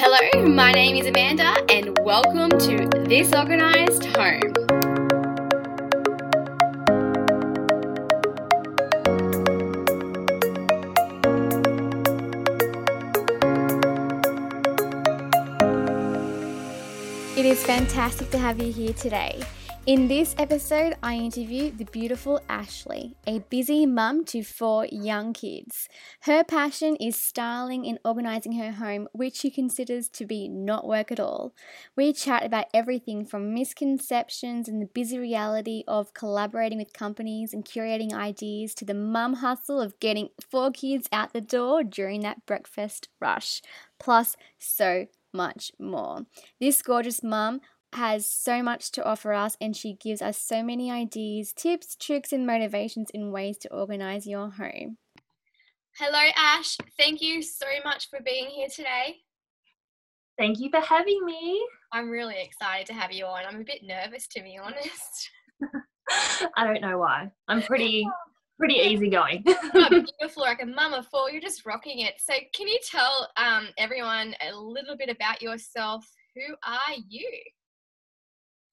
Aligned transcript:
Hello, 0.00 0.46
my 0.46 0.70
name 0.70 0.94
is 0.94 1.08
Amanda, 1.08 1.56
and 1.68 1.98
welcome 2.04 2.50
to 2.50 2.88
This 3.08 3.34
Organised 3.34 4.04
Home. 4.14 4.54
It 17.36 17.44
is 17.44 17.60
fantastic 17.64 18.30
to 18.30 18.38
have 18.38 18.62
you 18.62 18.72
here 18.72 18.92
today. 18.92 19.42
In 19.88 20.06
this 20.06 20.34
episode, 20.36 20.96
I 21.02 21.14
interview 21.14 21.70
the 21.70 21.86
beautiful 21.86 22.42
Ashlee, 22.46 23.14
a 23.26 23.38
busy 23.38 23.86
mum 23.86 24.26
to 24.26 24.42
four 24.42 24.84
young 24.92 25.32
kids. 25.32 25.88
Her 26.24 26.44
passion 26.44 26.94
is 26.96 27.18
styling 27.18 27.86
and 27.86 27.98
organising 28.04 28.52
her 28.58 28.72
home, 28.72 29.08
which 29.12 29.36
she 29.36 29.50
considers 29.50 30.10
to 30.10 30.26
be 30.26 30.46
not 30.46 30.86
work 30.86 31.10
at 31.10 31.18
all. 31.18 31.54
We 31.96 32.12
chat 32.12 32.44
about 32.44 32.66
everything 32.74 33.24
from 33.24 33.54
misconceptions 33.54 34.68
and 34.68 34.82
the 34.82 34.90
busy 34.92 35.18
reality 35.18 35.84
of 35.88 36.12
collaborating 36.12 36.76
with 36.76 36.92
companies 36.92 37.54
and 37.54 37.64
curating 37.64 38.12
ideas 38.12 38.74
to 38.74 38.84
the 38.84 38.92
mum 38.92 39.36
hustle 39.36 39.80
of 39.80 39.98
getting 40.00 40.28
four 40.50 40.70
kids 40.70 41.08
out 41.12 41.32
the 41.32 41.40
door 41.40 41.82
during 41.82 42.20
that 42.20 42.44
breakfast 42.44 43.08
rush, 43.22 43.62
plus 43.98 44.36
so 44.58 45.06
much 45.32 45.72
more. 45.78 46.26
This 46.60 46.82
gorgeous 46.82 47.22
mum 47.22 47.62
has 47.92 48.30
so 48.30 48.62
much 48.62 48.90
to 48.92 49.04
offer 49.04 49.32
us 49.32 49.56
and 49.60 49.76
she 49.76 49.94
gives 49.94 50.20
us 50.22 50.38
so 50.38 50.62
many 50.62 50.90
ideas, 50.90 51.52
tips, 51.52 51.96
tricks, 51.96 52.32
and 52.32 52.46
motivations 52.46 53.10
in 53.14 53.32
ways 53.32 53.58
to 53.58 53.72
organize 53.72 54.26
your 54.26 54.50
home. 54.50 54.98
Hello, 55.98 56.20
Ash. 56.36 56.76
Thank 56.96 57.20
you 57.20 57.42
so 57.42 57.66
much 57.84 58.08
for 58.10 58.20
being 58.24 58.46
here 58.46 58.68
today. 58.68 59.16
Thank 60.38 60.60
you 60.60 60.70
for 60.70 60.80
having 60.80 61.24
me. 61.24 61.66
I'm 61.92 62.08
really 62.10 62.36
excited 62.40 62.86
to 62.88 62.92
have 62.92 63.10
you 63.10 63.24
on. 63.24 63.44
I'm 63.44 63.60
a 63.60 63.64
bit 63.64 63.82
nervous 63.82 64.28
to 64.28 64.42
be 64.42 64.58
honest. 64.62 65.30
I 66.56 66.64
don't 66.64 66.80
know 66.80 66.98
why. 66.98 67.30
I'm 67.48 67.62
pretty 67.62 68.06
pretty 68.58 68.74
easygoing. 68.74 69.44
beautiful, 69.72 70.42
like 70.42 70.62
a 70.62 70.66
mum 70.66 70.94
of 70.94 71.06
four. 71.08 71.30
You're 71.30 71.40
just 71.40 71.66
rocking 71.66 72.00
it. 72.00 72.14
So, 72.18 72.34
can 72.54 72.68
you 72.68 72.78
tell 72.84 73.28
um, 73.36 73.68
everyone 73.78 74.34
a 74.48 74.54
little 74.54 74.96
bit 74.96 75.08
about 75.08 75.42
yourself? 75.42 76.06
Who 76.34 76.54
are 76.64 76.94
you? 77.08 77.28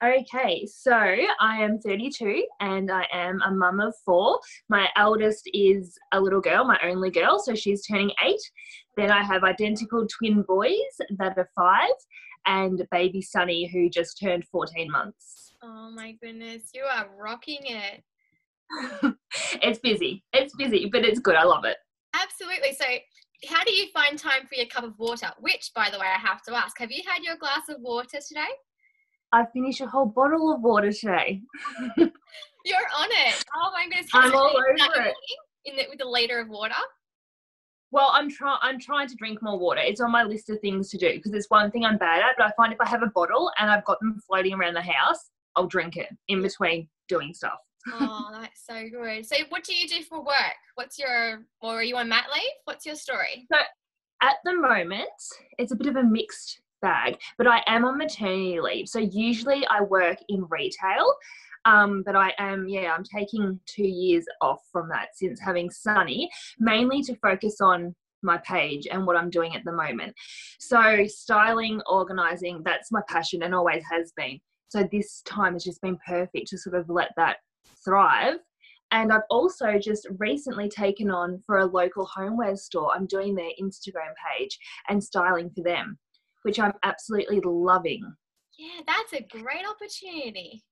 Okay, 0.03 0.67
so 0.67 0.93
I 0.93 1.63
am 1.63 1.79
32 1.79 2.45
and 2.59 2.91
I 2.91 3.07
am 3.13 3.41
a 3.45 3.51
mum 3.51 3.79
of 3.79 3.93
four. 4.03 4.39
My 4.67 4.89
eldest 4.97 5.49
is 5.53 5.97
a 6.11 6.19
little 6.19 6.41
girl, 6.41 6.65
my 6.65 6.77
only 6.83 7.09
girl, 7.09 7.39
so 7.39 7.55
she's 7.55 7.85
turning 7.85 8.11
eight. 8.25 8.41
Then 8.97 9.09
I 9.09 9.23
have 9.23 9.45
identical 9.45 10.05
twin 10.05 10.41
boys 10.41 10.75
that 11.17 11.37
are 11.37 11.49
five 11.55 11.95
and 12.45 12.85
baby 12.91 13.21
Sunny 13.21 13.69
who 13.71 13.89
just 13.89 14.19
turned 14.21 14.43
14 14.51 14.91
months. 14.91 15.53
Oh 15.63 15.89
my 15.95 16.11
goodness, 16.21 16.71
you 16.73 16.83
are 16.83 17.07
rocking 17.17 17.61
it. 17.63 18.03
it's 19.61 19.79
busy, 19.79 20.25
it's 20.33 20.53
busy, 20.57 20.89
but 20.91 21.05
it's 21.05 21.19
good. 21.19 21.35
I 21.35 21.43
love 21.43 21.63
it. 21.63 21.77
Absolutely. 22.13 22.73
So, 22.73 22.85
how 23.47 23.63
do 23.63 23.71
you 23.71 23.87
find 23.93 24.19
time 24.19 24.45
for 24.47 24.55
your 24.55 24.67
cup 24.67 24.83
of 24.83 24.97
water? 24.99 25.27
Which, 25.39 25.71
by 25.73 25.89
the 25.89 25.99
way, 25.99 26.07
I 26.07 26.19
have 26.19 26.41
to 26.43 26.55
ask, 26.55 26.77
have 26.79 26.91
you 26.91 27.03
had 27.07 27.23
your 27.23 27.37
glass 27.37 27.69
of 27.69 27.77
water 27.79 28.19
today? 28.27 28.49
I 29.35 29.45
finished 29.51 29.81
a 29.81 29.85
whole 29.85 30.05
bottle 30.05 30.53
of 30.53 30.61
water 30.61 30.93
today. 30.93 31.41
You're 31.97 32.87
on 32.97 33.09
it. 33.11 33.43
Oh 33.53 33.69
my 33.73 33.83
goodness. 33.83 34.07
I'm 34.13 34.33
all 34.33 34.55
over 34.55 34.69
it. 34.69 35.13
In 35.65 35.75
the, 35.75 35.83
with 35.89 36.01
a 36.01 36.07
liter 36.07 36.39
of 36.39 36.47
water. 36.47 36.73
Well, 37.91 38.11
I'm 38.13 38.31
trying. 38.31 38.59
I'm 38.61 38.79
trying 38.79 39.09
to 39.09 39.15
drink 39.15 39.39
more 39.41 39.59
water. 39.59 39.81
It's 39.83 39.99
on 39.99 40.11
my 40.11 40.23
list 40.23 40.49
of 40.49 40.61
things 40.61 40.89
to 40.91 40.97
do 40.97 41.11
because 41.15 41.33
it's 41.33 41.49
one 41.49 41.69
thing 41.69 41.83
I'm 41.83 41.97
bad 41.97 42.21
at. 42.21 42.35
But 42.37 42.47
I 42.47 42.51
find 42.55 42.71
if 42.71 42.79
I 42.79 42.87
have 42.87 43.03
a 43.03 43.11
bottle 43.13 43.51
and 43.59 43.69
I've 43.69 43.83
got 43.83 43.99
them 43.99 44.17
floating 44.25 44.53
around 44.53 44.75
the 44.75 44.81
house, 44.81 45.29
I'll 45.57 45.67
drink 45.67 45.97
it 45.97 46.07
in 46.29 46.41
between 46.41 46.87
doing 47.09 47.33
stuff. 47.33 47.59
oh, 47.91 48.29
that's 48.39 48.65
so 48.65 48.87
good. 48.89 49.25
So, 49.25 49.35
what 49.49 49.65
do 49.65 49.75
you 49.75 49.85
do 49.85 50.01
for 50.01 50.23
work? 50.23 50.55
What's 50.75 50.97
your, 50.97 51.45
or 51.61 51.79
are 51.79 51.83
you 51.83 51.97
on 51.97 52.07
mat 52.07 52.27
leave? 52.33 52.51
What's 52.63 52.85
your 52.85 52.95
story? 52.95 53.45
So, 53.51 53.59
at 54.21 54.35
the 54.45 54.53
moment, 54.53 55.09
it's 55.57 55.73
a 55.73 55.75
bit 55.75 55.87
of 55.87 55.97
a 55.97 56.03
mixed 56.03 56.61
bag, 56.81 57.17
but 57.37 57.47
I 57.47 57.61
am 57.67 57.85
on 57.85 57.97
maternity 57.97 58.59
leave. 58.59 58.87
So 58.87 58.99
usually 58.99 59.65
I 59.67 59.81
work 59.81 60.17
in 60.29 60.45
retail. 60.49 61.13
Um, 61.65 62.03
but 62.05 62.15
I 62.15 62.31
am, 62.37 62.67
yeah, 62.67 62.93
I'm 62.93 63.03
taking 63.03 63.59
two 63.65 63.87
years 63.87 64.25
off 64.39 64.61
from 64.71 64.87
that 64.89 65.09
since 65.15 65.39
having 65.41 65.71
Sunny, 65.71 66.29
mainly 66.59 67.01
to 67.01 67.15
focus 67.15 67.59
on 67.59 67.95
my 68.21 68.37
page 68.37 68.87
and 68.91 69.05
what 69.05 69.15
I'm 69.15 69.31
doing 69.31 69.55
at 69.55 69.63
the 69.65 69.71
moment. 69.71 70.13
So, 70.59 71.05
styling, 71.07 71.81
organizing, 71.87 72.61
that's 72.63 72.91
my 72.91 73.01
passion 73.07 73.43
and 73.43 73.55
always 73.55 73.83
has 73.91 74.11
been. 74.15 74.39
So, 74.69 74.87
this 74.91 75.21
time 75.23 75.53
has 75.53 75.63
just 75.63 75.81
been 75.81 75.97
perfect 76.05 76.47
to 76.49 76.57
sort 76.57 76.75
of 76.75 76.87
let 76.87 77.11
that 77.17 77.37
thrive. 77.83 78.37
And 78.91 79.11
I've 79.11 79.21
also 79.29 79.79
just 79.79 80.07
recently 80.19 80.69
taken 80.69 81.09
on 81.09 81.41
for 81.45 81.59
a 81.59 81.65
local 81.65 82.05
homeware 82.05 82.55
store, 82.55 82.91
I'm 82.93 83.07
doing 83.07 83.33
their 83.33 83.49
Instagram 83.61 84.13
page 84.37 84.57
and 84.87 85.03
styling 85.03 85.49
for 85.49 85.63
them 85.63 85.97
which 86.45 86.59
I'm 86.59 86.73
absolutely 86.83 87.41
loving. 87.43 88.03
Yeah, 88.57 88.81
that's 88.85 89.13
a 89.13 89.25
great 89.37 89.65
opportunity. 89.67 90.63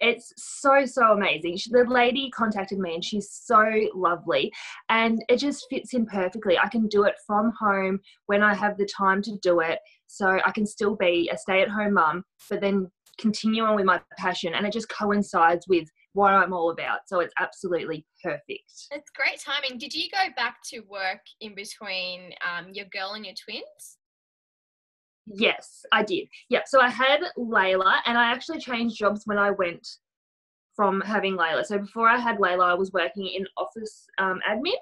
It's 0.00 0.32
so, 0.36 0.86
so 0.86 1.12
amazing. 1.12 1.58
The 1.70 1.84
lady 1.84 2.30
contacted 2.30 2.78
me 2.78 2.94
and 2.94 3.04
she's 3.04 3.30
so 3.30 3.62
lovely 3.94 4.50
and 4.88 5.22
it 5.28 5.36
just 5.36 5.66
fits 5.68 5.92
in 5.92 6.06
perfectly. 6.06 6.56
I 6.56 6.68
can 6.68 6.86
do 6.86 7.04
it 7.04 7.16
from 7.26 7.52
home 7.60 8.00
when 8.26 8.42
I 8.42 8.54
have 8.54 8.78
the 8.78 8.86
time 8.86 9.20
to 9.22 9.36
do 9.42 9.60
it. 9.60 9.80
So 10.06 10.38
I 10.46 10.50
can 10.50 10.64
still 10.64 10.96
be 10.96 11.28
a 11.30 11.36
stay 11.36 11.60
at 11.60 11.68
home 11.68 11.94
mum, 11.94 12.24
but 12.48 12.62
then 12.62 12.90
continue 13.18 13.64
on 13.64 13.76
with 13.76 13.84
my 13.84 14.00
passion 14.16 14.54
and 14.54 14.66
it 14.66 14.72
just 14.72 14.88
coincides 14.88 15.66
with 15.68 15.88
what 16.14 16.32
I'm 16.32 16.54
all 16.54 16.70
about. 16.70 17.00
So 17.06 17.20
it's 17.20 17.34
absolutely 17.38 18.06
perfect. 18.24 18.72
It's 18.90 19.10
great 19.14 19.40
timing. 19.40 19.78
Did 19.78 19.92
you 19.92 20.08
go 20.10 20.32
back 20.36 20.58
to 20.70 20.80
work 20.88 21.20
in 21.42 21.54
between 21.54 22.32
um, 22.48 22.68
your 22.72 22.86
girl 22.86 23.12
and 23.12 23.26
your 23.26 23.34
twins? 23.34 23.97
Yes, 25.34 25.84
I 25.92 26.02
did. 26.02 26.28
Yeah, 26.48 26.62
so 26.66 26.80
I 26.80 26.88
had 26.88 27.20
Layla, 27.36 28.00
and 28.06 28.16
I 28.16 28.30
actually 28.30 28.60
changed 28.60 28.96
jobs 28.96 29.22
when 29.24 29.38
I 29.38 29.50
went 29.50 29.86
from 30.74 31.00
having 31.00 31.36
Layla. 31.36 31.64
So 31.64 31.78
before 31.78 32.08
I 32.08 32.18
had 32.18 32.38
Layla, 32.38 32.64
I 32.64 32.74
was 32.74 32.92
working 32.92 33.26
in 33.26 33.46
office 33.56 34.06
um, 34.18 34.40
admin, 34.48 34.78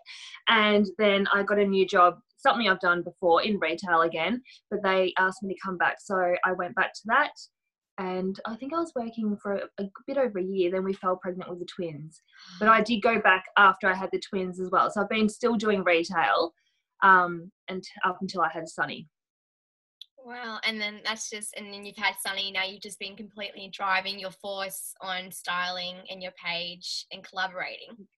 and 0.49 0.87
then 0.99 1.27
I 1.33 1.43
got 1.43 1.59
a 1.59 1.65
new 1.65 1.87
job, 1.87 2.19
something 2.37 2.69
I've 2.69 2.81
done 2.81 3.03
before 3.03 3.43
in 3.43 3.59
retail 3.59 4.03
again. 4.03 4.43
But 4.71 4.83
they 4.83 5.13
asked 5.19 5.43
me 5.43 5.55
to 5.55 5.61
come 5.65 5.79
back, 5.79 5.97
so 6.01 6.35
I 6.45 6.53
went 6.53 6.75
back 6.75 6.93
to 6.93 7.01
that. 7.07 7.33
And 7.99 8.39
I 8.45 8.57
think 8.57 8.75
I 8.75 8.79
was 8.79 8.93
working 8.95 9.39
for 9.43 9.55
a, 9.55 9.83
a 9.83 9.89
bit 10.07 10.19
over 10.19 10.39
a 10.39 10.45
year. 10.45 10.71
Then 10.71 10.85
we 10.85 10.93
fell 10.93 11.17
pregnant 11.17 11.49
with 11.49 11.61
the 11.61 11.67
twins. 11.67 12.21
But 12.61 12.69
I 12.69 12.83
did 12.83 13.01
go 13.01 13.19
back 13.23 13.47
after 13.57 13.89
I 13.89 13.95
had 13.95 14.11
the 14.13 14.21
twins 14.21 14.61
as 14.61 14.69
well. 14.71 14.91
So 14.91 15.01
I've 15.01 15.09
been 15.09 15.31
still 15.31 15.55
doing 15.55 15.83
retail 15.83 16.53
um, 17.03 17.51
and 17.69 17.83
up 18.05 18.19
until 18.21 18.43
I 18.43 18.51
had 18.53 18.69
Sunny. 18.69 19.09
Wow. 20.27 20.59
And 20.65 20.81
then 20.81 21.03
that's 21.05 21.31
just, 21.31 21.55
and 21.57 21.73
then 21.73 21.85
you've 21.85 21.97
had 21.97 22.17
Sunny, 22.21 22.51
now 22.51 22.65
you've 22.65 22.83
just 22.83 22.99
been 22.99 23.15
completely 23.15 23.71
driving 23.73 24.19
your 24.19 24.33
force 24.33 24.93
on 25.01 25.31
styling 25.31 25.99
and 26.11 26.21
your 26.21 26.33
page 26.33 27.07
and 27.13 27.23
collaborating. 27.23 28.09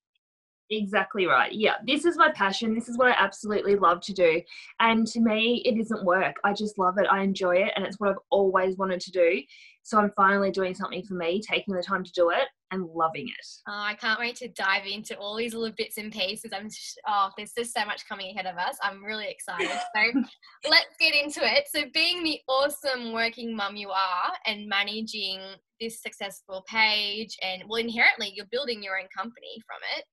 Exactly 0.71 1.27
right. 1.27 1.53
Yeah, 1.53 1.77
this 1.87 2.05
is 2.05 2.17
my 2.17 2.31
passion. 2.33 2.75
This 2.75 2.89
is 2.89 2.99
what 2.99 3.09
I 3.09 3.15
absolutely 3.19 3.77
love 3.77 4.01
to 4.03 4.13
do. 4.13 4.43
And 4.81 5.07
to 5.09 5.21
me, 5.21 5.63
it 5.65 5.79
isn't 5.81 6.05
work. 6.05 6.37
I 6.45 6.53
just 6.53 6.79
love 6.79 6.99
it. 6.99 7.07
I 7.11 7.23
enjoy 7.23 7.57
it. 7.57 7.73
And 7.75 7.87
it's 7.87 7.99
what 7.99 8.11
I've 8.11 8.17
always 8.31 8.77
wanted 8.77 9.01
to 9.01 9.11
do. 9.11 9.41
So 9.83 9.99
I'm 9.99 10.13
finally 10.17 10.51
doing 10.51 10.75
something 10.75 11.03
for 11.03 11.15
me, 11.15 11.41
taking 11.41 11.75
the 11.75 11.83
time 11.83 12.05
to 12.05 12.13
do 12.13 12.29
it 12.29 12.49
and 12.73 12.85
loving 12.95 13.27
it. 13.29 13.47
Oh, 13.67 13.73
I 13.73 13.95
can't 13.95 14.21
wait 14.21 14.37
to 14.37 14.49
dive 14.49 14.85
into 14.85 15.17
all 15.17 15.35
these 15.35 15.55
little 15.55 15.75
bits 15.79 15.97
and 15.97 16.13
pieces. 16.13 16.51
I'm 16.55 16.69
just, 16.69 17.01
oh, 17.09 17.31
there's 17.39 17.55
just 17.57 17.73
so 17.73 17.87
much 17.87 18.07
coming 18.07 18.31
ahead 18.31 18.45
of 18.45 18.59
us. 18.59 18.77
I'm 18.83 19.03
really 19.03 19.29
excited. 19.29 19.71
So 19.97 20.71
let's 20.71 20.95
get 21.01 21.15
into 21.15 21.41
it. 21.43 21.65
So 21.73 21.85
being 21.95 22.23
the 22.23 22.39
awesome 22.49 23.13
working 23.15 23.57
mum 23.57 23.77
you 23.77 23.89
are 23.89 24.33
and 24.45 24.69
managing 24.69 25.41
this 25.81 26.03
successful 26.03 26.65
page 26.69 27.37
and 27.43 27.63
well 27.69 27.81
inherently 27.81 28.33
you're 28.35 28.47
building 28.51 28.83
your 28.83 28.99
own 28.99 29.09
company 29.17 29.63
from 29.67 29.79
it. 29.97 30.05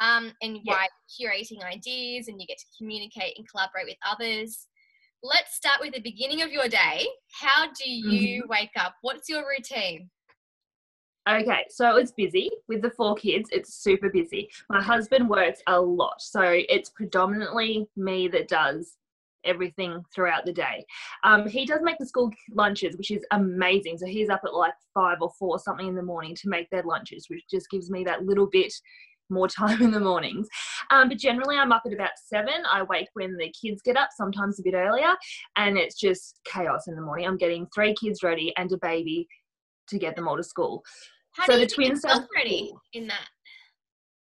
Um, 0.00 0.32
and 0.42 0.58
yeah. 0.64 0.74
by 0.74 0.86
curating 1.08 1.62
ideas 1.62 2.28
and 2.28 2.40
you 2.40 2.46
get 2.46 2.58
to 2.58 2.64
communicate 2.78 3.34
and 3.36 3.46
collaborate 3.48 3.86
with 3.86 3.98
others 4.10 4.66
let's 5.22 5.54
start 5.54 5.80
with 5.80 5.92
the 5.92 6.00
beginning 6.00 6.42
of 6.42 6.50
your 6.50 6.68
day. 6.68 7.06
How 7.40 7.66
do 7.72 7.90
you 7.90 8.42
mm-hmm. 8.42 8.50
wake 8.50 8.70
up? 8.76 8.94
What's 9.02 9.28
your 9.28 9.44
routine? 9.46 10.08
Okay, 11.28 11.64
so 11.68 11.96
it's 11.96 12.12
busy 12.12 12.50
with 12.68 12.80
the 12.82 12.90
four 12.90 13.14
kids. 13.14 13.50
It's 13.52 13.74
super 13.74 14.08
busy. 14.08 14.50
My 14.70 14.82
husband 14.82 15.28
works 15.28 15.60
a 15.66 15.78
lot, 15.78 16.20
so 16.20 16.40
it's 16.42 16.88
predominantly 16.90 17.86
me 17.96 18.28
that 18.28 18.48
does 18.48 18.96
everything 19.44 20.02
throughout 20.14 20.44
the 20.44 20.52
day. 20.52 20.84
Um, 21.24 21.46
he 21.46 21.66
does 21.66 21.80
make 21.82 21.98
the 21.98 22.06
school 22.06 22.30
lunches, 22.52 22.96
which 22.96 23.10
is 23.10 23.24
amazing. 23.32 23.98
So 23.98 24.06
he's 24.06 24.28
up 24.28 24.42
at 24.44 24.54
like 24.54 24.74
five 24.92 25.18
or 25.20 25.30
four 25.38 25.58
something 25.58 25.88
in 25.88 25.94
the 25.94 26.02
morning 26.02 26.34
to 26.36 26.48
make 26.48 26.68
their 26.70 26.82
lunches, 26.82 27.26
which 27.28 27.44
just 27.50 27.70
gives 27.70 27.90
me 27.90 28.02
that 28.04 28.24
little 28.24 28.46
bit 28.46 28.72
more 29.30 29.48
time 29.48 29.82
in 29.82 29.90
the 29.90 30.00
mornings. 30.00 30.48
Um, 30.90 31.08
but 31.08 31.18
generally, 31.18 31.56
I'm 31.56 31.72
up 31.72 31.82
at 31.86 31.92
about 31.92 32.10
seven. 32.26 32.62
I 32.70 32.82
wake 32.82 33.08
when 33.14 33.36
the 33.36 33.52
kids 33.60 33.82
get 33.82 33.96
up, 33.96 34.10
sometimes 34.16 34.58
a 34.58 34.62
bit 34.62 34.74
earlier, 34.74 35.12
and 35.56 35.76
it's 35.76 35.98
just 35.98 36.40
chaos 36.44 36.88
in 36.88 36.94
the 36.94 37.02
morning. 37.02 37.26
I'm 37.26 37.36
getting 37.36 37.66
three 37.74 37.94
kids 37.94 38.22
ready 38.22 38.52
and 38.56 38.70
a 38.72 38.78
baby 38.78 39.26
to 39.88 39.98
get 39.98 40.16
them 40.16 40.28
all 40.28 40.36
to 40.36 40.44
school. 40.44 40.82
How 41.32 41.46
so 41.46 41.58
the 41.58 41.66
twins 41.66 42.04
are 42.04 42.26
ready 42.34 42.72
in 42.92 43.06
that? 43.06 43.28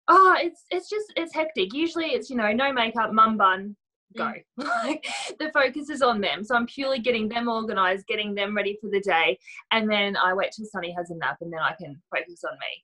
Oh, 0.07 0.35
it's 0.37 0.63
it's 0.69 0.89
just 0.89 1.11
it's 1.15 1.33
hectic. 1.33 1.73
Usually, 1.73 2.07
it's 2.07 2.29
you 2.29 2.35
know 2.35 2.51
no 2.51 2.71
makeup, 2.73 3.13
mum 3.13 3.37
bun, 3.37 3.75
go. 4.17 4.31
Mm. 4.59 4.65
like 4.83 5.05
the 5.39 5.51
focus 5.53 5.89
is 5.89 6.01
on 6.01 6.21
them. 6.21 6.43
So 6.43 6.55
I'm 6.55 6.67
purely 6.67 6.99
getting 6.99 7.29
them 7.29 7.47
organized, 7.47 8.07
getting 8.07 8.35
them 8.35 8.55
ready 8.55 8.77
for 8.81 8.89
the 8.89 9.01
day, 9.01 9.37
and 9.71 9.89
then 9.89 10.15
I 10.17 10.33
wait 10.33 10.51
till 10.55 10.65
Sunny 10.65 10.93
has 10.97 11.09
a 11.09 11.15
nap, 11.15 11.37
and 11.41 11.51
then 11.51 11.61
I 11.61 11.73
can 11.79 12.01
focus 12.11 12.43
on 12.45 12.53
me. 12.53 12.83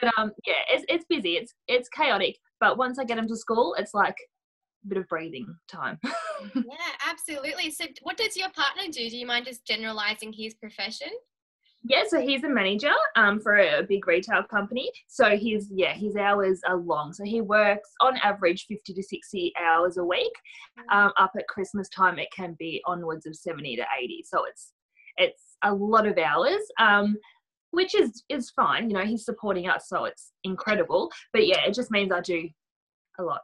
But 0.00 0.12
um, 0.18 0.32
yeah, 0.46 0.54
it's 0.70 0.84
it's 0.88 1.04
busy. 1.08 1.36
It's 1.36 1.54
it's 1.68 1.88
chaotic. 1.88 2.36
But 2.60 2.78
once 2.78 2.98
I 2.98 3.04
get 3.04 3.18
him 3.18 3.28
to 3.28 3.36
school, 3.36 3.74
it's 3.78 3.94
like 3.94 4.16
a 4.84 4.88
bit 4.88 4.98
of 4.98 5.08
breathing 5.08 5.46
time. 5.68 5.98
yeah, 6.54 6.92
absolutely. 7.08 7.70
So, 7.70 7.84
what 8.02 8.16
does 8.16 8.36
your 8.36 8.50
partner 8.50 8.84
do? 8.84 9.10
Do 9.10 9.16
you 9.16 9.26
mind 9.26 9.46
just 9.46 9.66
generalizing 9.66 10.32
his 10.32 10.54
profession? 10.54 11.08
Yeah, 11.88 12.02
so 12.08 12.20
he's 12.20 12.42
a 12.42 12.48
manager 12.48 12.92
um, 13.14 13.38
for 13.38 13.58
a 13.58 13.82
big 13.82 14.08
retail 14.08 14.42
company. 14.42 14.90
So 15.06 15.36
his 15.36 15.68
yeah 15.70 15.92
his 15.94 16.16
hours 16.16 16.60
are 16.66 16.78
long. 16.78 17.12
So 17.12 17.24
he 17.24 17.40
works 17.40 17.90
on 18.00 18.16
average 18.18 18.66
fifty 18.66 18.92
to 18.94 19.02
sixty 19.02 19.52
hours 19.62 19.96
a 19.96 20.04
week. 20.04 20.32
Mm. 20.78 20.96
Um, 20.96 21.12
up 21.18 21.32
at 21.38 21.46
Christmas 21.46 21.88
time, 21.90 22.18
it 22.18 22.28
can 22.34 22.56
be 22.58 22.82
onwards 22.86 23.26
of 23.26 23.36
seventy 23.36 23.76
to 23.76 23.84
eighty. 24.00 24.24
So 24.26 24.44
it's 24.46 24.72
it's 25.16 25.56
a 25.62 25.72
lot 25.72 26.06
of 26.06 26.18
hours. 26.18 26.60
Um, 26.80 27.16
which 27.76 27.94
is 27.94 28.24
is 28.30 28.50
fine. 28.50 28.88
You 28.88 28.96
know, 28.96 29.04
he's 29.04 29.26
supporting 29.26 29.68
us, 29.68 29.86
so 29.88 30.06
it's 30.06 30.32
incredible. 30.44 31.12
But 31.34 31.46
yeah, 31.46 31.60
it 31.66 31.74
just 31.74 31.90
means 31.90 32.10
I 32.10 32.22
do 32.22 32.48
a 33.18 33.22
lot. 33.22 33.42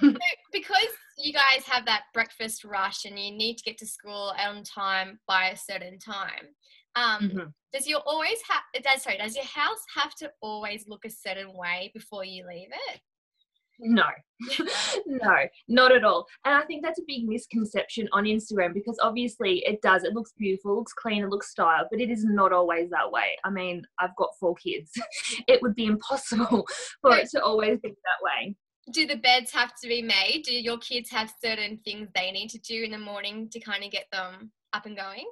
so 0.00 0.14
because 0.52 0.88
you 1.18 1.32
guys 1.32 1.64
have 1.66 1.84
that 1.86 2.04
breakfast 2.14 2.64
rush 2.64 3.04
and 3.04 3.18
you 3.18 3.32
need 3.32 3.56
to 3.56 3.64
get 3.64 3.78
to 3.78 3.86
school 3.86 4.32
on 4.38 4.62
time 4.62 5.18
by 5.26 5.48
a 5.48 5.56
certain 5.56 5.98
time. 5.98 6.54
Um, 6.94 7.28
mm-hmm. 7.28 7.48
Does 7.72 7.88
your 7.88 8.00
always 8.06 8.38
have? 8.48 8.84
Does 8.84 9.02
sorry? 9.02 9.18
Does 9.18 9.34
your 9.34 9.44
house 9.44 9.82
have 9.96 10.14
to 10.20 10.30
always 10.40 10.84
look 10.86 11.04
a 11.04 11.10
certain 11.10 11.52
way 11.56 11.90
before 11.92 12.24
you 12.24 12.46
leave 12.46 12.68
it? 12.90 13.00
No, 13.80 14.04
no, 15.06 15.36
not 15.68 15.92
at 15.92 16.04
all. 16.04 16.26
And 16.44 16.54
I 16.54 16.62
think 16.62 16.82
that's 16.82 16.98
a 16.98 17.04
big 17.06 17.26
misconception 17.28 18.08
on 18.12 18.24
Instagram 18.24 18.74
because 18.74 18.98
obviously 19.02 19.64
it 19.66 19.82
does. 19.82 20.04
It 20.04 20.14
looks 20.14 20.32
beautiful, 20.36 20.72
it 20.72 20.76
looks 20.76 20.92
clean, 20.92 21.24
it 21.24 21.30
looks 21.30 21.50
styled, 21.50 21.88
but 21.90 22.00
it 22.00 22.10
is 22.10 22.24
not 22.24 22.52
always 22.52 22.90
that 22.90 23.10
way. 23.10 23.36
I 23.44 23.50
mean, 23.50 23.82
I've 24.00 24.16
got 24.16 24.30
four 24.38 24.54
kids. 24.54 24.90
it 25.48 25.60
would 25.62 25.74
be 25.74 25.86
impossible 25.86 26.66
for 27.00 27.16
it 27.16 27.30
to 27.30 27.42
always 27.42 27.78
be 27.80 27.88
that 27.88 28.22
way. 28.22 28.56
Do 28.92 29.06
the 29.06 29.16
beds 29.16 29.50
have 29.52 29.72
to 29.82 29.88
be 29.88 30.02
made? 30.02 30.42
Do 30.44 30.52
your 30.52 30.78
kids 30.78 31.10
have 31.10 31.32
certain 31.42 31.80
things 31.84 32.08
they 32.14 32.30
need 32.30 32.50
to 32.50 32.58
do 32.58 32.82
in 32.82 32.90
the 32.90 32.98
morning 32.98 33.48
to 33.50 33.60
kind 33.60 33.82
of 33.82 33.90
get 33.90 34.06
them 34.12 34.52
up 34.74 34.84
and 34.84 34.96
going? 34.96 35.24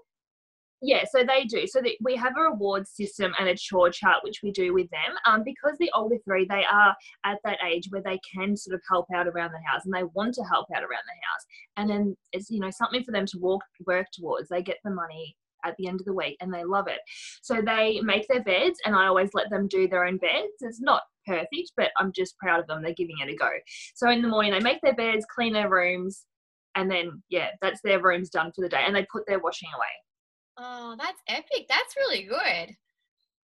Yeah, 0.84 1.04
so 1.14 1.24
they 1.24 1.44
do. 1.44 1.64
So 1.68 1.80
the, 1.80 1.96
we 2.02 2.16
have 2.16 2.32
a 2.36 2.42
reward 2.42 2.88
system 2.88 3.32
and 3.38 3.48
a 3.48 3.56
chore 3.56 3.90
chart, 3.90 4.24
which 4.24 4.40
we 4.42 4.50
do 4.50 4.74
with 4.74 4.90
them. 4.90 5.14
Um, 5.26 5.44
because 5.44 5.78
the 5.78 5.90
older 5.94 6.16
three, 6.24 6.44
they 6.44 6.64
are 6.64 6.96
at 7.24 7.38
that 7.44 7.58
age 7.64 7.86
where 7.90 8.02
they 8.02 8.18
can 8.34 8.56
sort 8.56 8.74
of 8.74 8.80
help 8.90 9.06
out 9.14 9.28
around 9.28 9.52
the 9.52 9.70
house 9.70 9.82
and 9.84 9.94
they 9.94 10.02
want 10.12 10.34
to 10.34 10.42
help 10.42 10.66
out 10.74 10.82
around 10.82 11.04
the 11.06 11.26
house. 11.28 11.46
And 11.76 11.88
then 11.88 12.16
it's, 12.32 12.50
you 12.50 12.58
know, 12.58 12.70
something 12.70 13.04
for 13.04 13.12
them 13.12 13.26
to 13.26 13.38
walk, 13.38 13.62
work 13.86 14.08
towards. 14.12 14.48
They 14.48 14.60
get 14.60 14.78
the 14.84 14.90
money 14.90 15.36
at 15.64 15.76
the 15.78 15.86
end 15.86 16.00
of 16.00 16.06
the 16.06 16.14
week 16.14 16.36
and 16.40 16.52
they 16.52 16.64
love 16.64 16.88
it. 16.88 16.98
So 17.42 17.62
they 17.62 18.00
make 18.00 18.26
their 18.26 18.42
beds 18.42 18.80
and 18.84 18.96
I 18.96 19.06
always 19.06 19.30
let 19.34 19.50
them 19.50 19.68
do 19.68 19.86
their 19.86 20.04
own 20.04 20.16
beds. 20.16 20.50
It's 20.62 20.80
not 20.80 21.02
perfect, 21.28 21.72
but 21.76 21.92
I'm 21.96 22.10
just 22.12 22.36
proud 22.38 22.58
of 22.58 22.66
them. 22.66 22.82
They're 22.82 22.92
giving 22.94 23.18
it 23.22 23.32
a 23.32 23.36
go. 23.36 23.50
So 23.94 24.10
in 24.10 24.20
the 24.20 24.26
morning, 24.26 24.50
they 24.50 24.58
make 24.58 24.80
their 24.82 24.96
beds, 24.96 25.24
clean 25.32 25.52
their 25.52 25.70
rooms, 25.70 26.24
and 26.74 26.90
then, 26.90 27.22
yeah, 27.28 27.50
that's 27.60 27.80
their 27.84 28.02
rooms 28.02 28.30
done 28.30 28.50
for 28.52 28.62
the 28.62 28.68
day. 28.68 28.82
And 28.84 28.96
they 28.96 29.06
put 29.12 29.24
their 29.28 29.38
washing 29.38 29.68
away. 29.76 29.86
Oh, 30.58 30.96
that's 30.98 31.20
epic. 31.28 31.66
That's 31.68 31.96
really 31.96 32.24
good. 32.24 32.76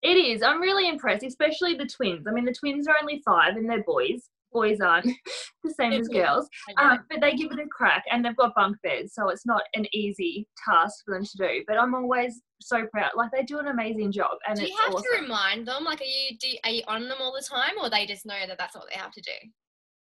It 0.03 0.17
is. 0.17 0.43
I'm 0.43 0.61
really 0.61 0.89
impressed, 0.89 1.25
especially 1.25 1.75
the 1.75 1.87
twins. 1.87 2.27
I 2.29 2.33
mean, 2.33 2.45
the 2.45 2.55
twins 2.55 2.87
are 2.87 2.97
only 3.01 3.21
five 3.25 3.57
and 3.57 3.69
they're 3.69 3.83
boys. 3.83 4.29
Boys 4.53 4.81
aren't 4.81 5.05
the 5.65 5.75
same 5.75 5.93
as 5.93 6.09
girls, 6.09 6.49
um, 6.79 7.01
but 7.11 7.21
they 7.21 7.35
give 7.35 7.53
it 7.53 7.59
a 7.59 7.67
crack 7.67 8.03
and 8.11 8.25
they've 8.25 8.37
got 8.37 8.55
bunk 8.55 8.79
beds, 8.83 9.13
so 9.13 9.29
it's 9.29 9.45
not 9.45 9.61
an 9.75 9.85
easy 9.93 10.49
task 10.67 11.05
for 11.05 11.13
them 11.13 11.25
to 11.25 11.37
do. 11.37 11.65
But 11.67 11.77
I'm 11.77 11.95
always 11.95 12.41
so 12.59 12.87
proud. 12.87 13.11
Like 13.15 13.31
they 13.31 13.43
do 13.43 13.59
an 13.59 13.67
amazing 13.67 14.11
job, 14.11 14.39
and 14.49 14.59
do 14.59 14.67
you 14.67 14.75
have 14.87 14.95
awesome. 14.95 15.05
to 15.13 15.21
remind 15.21 15.69
them? 15.69 15.85
Like, 15.85 16.01
are 16.01 16.05
you 16.05 16.39
do, 16.41 16.49
are 16.65 16.71
you 16.71 16.83
on 16.89 17.11
them 17.11 17.19
all 17.21 17.35
the 17.35 17.47
time, 17.47 17.73
or 17.79 17.91
they 17.91 18.07
just 18.07 18.25
know 18.25 18.39
that 18.47 18.57
that's 18.57 18.75
what 18.75 18.87
they 18.91 18.99
have 18.99 19.13
to 19.13 19.21
do? 19.21 19.51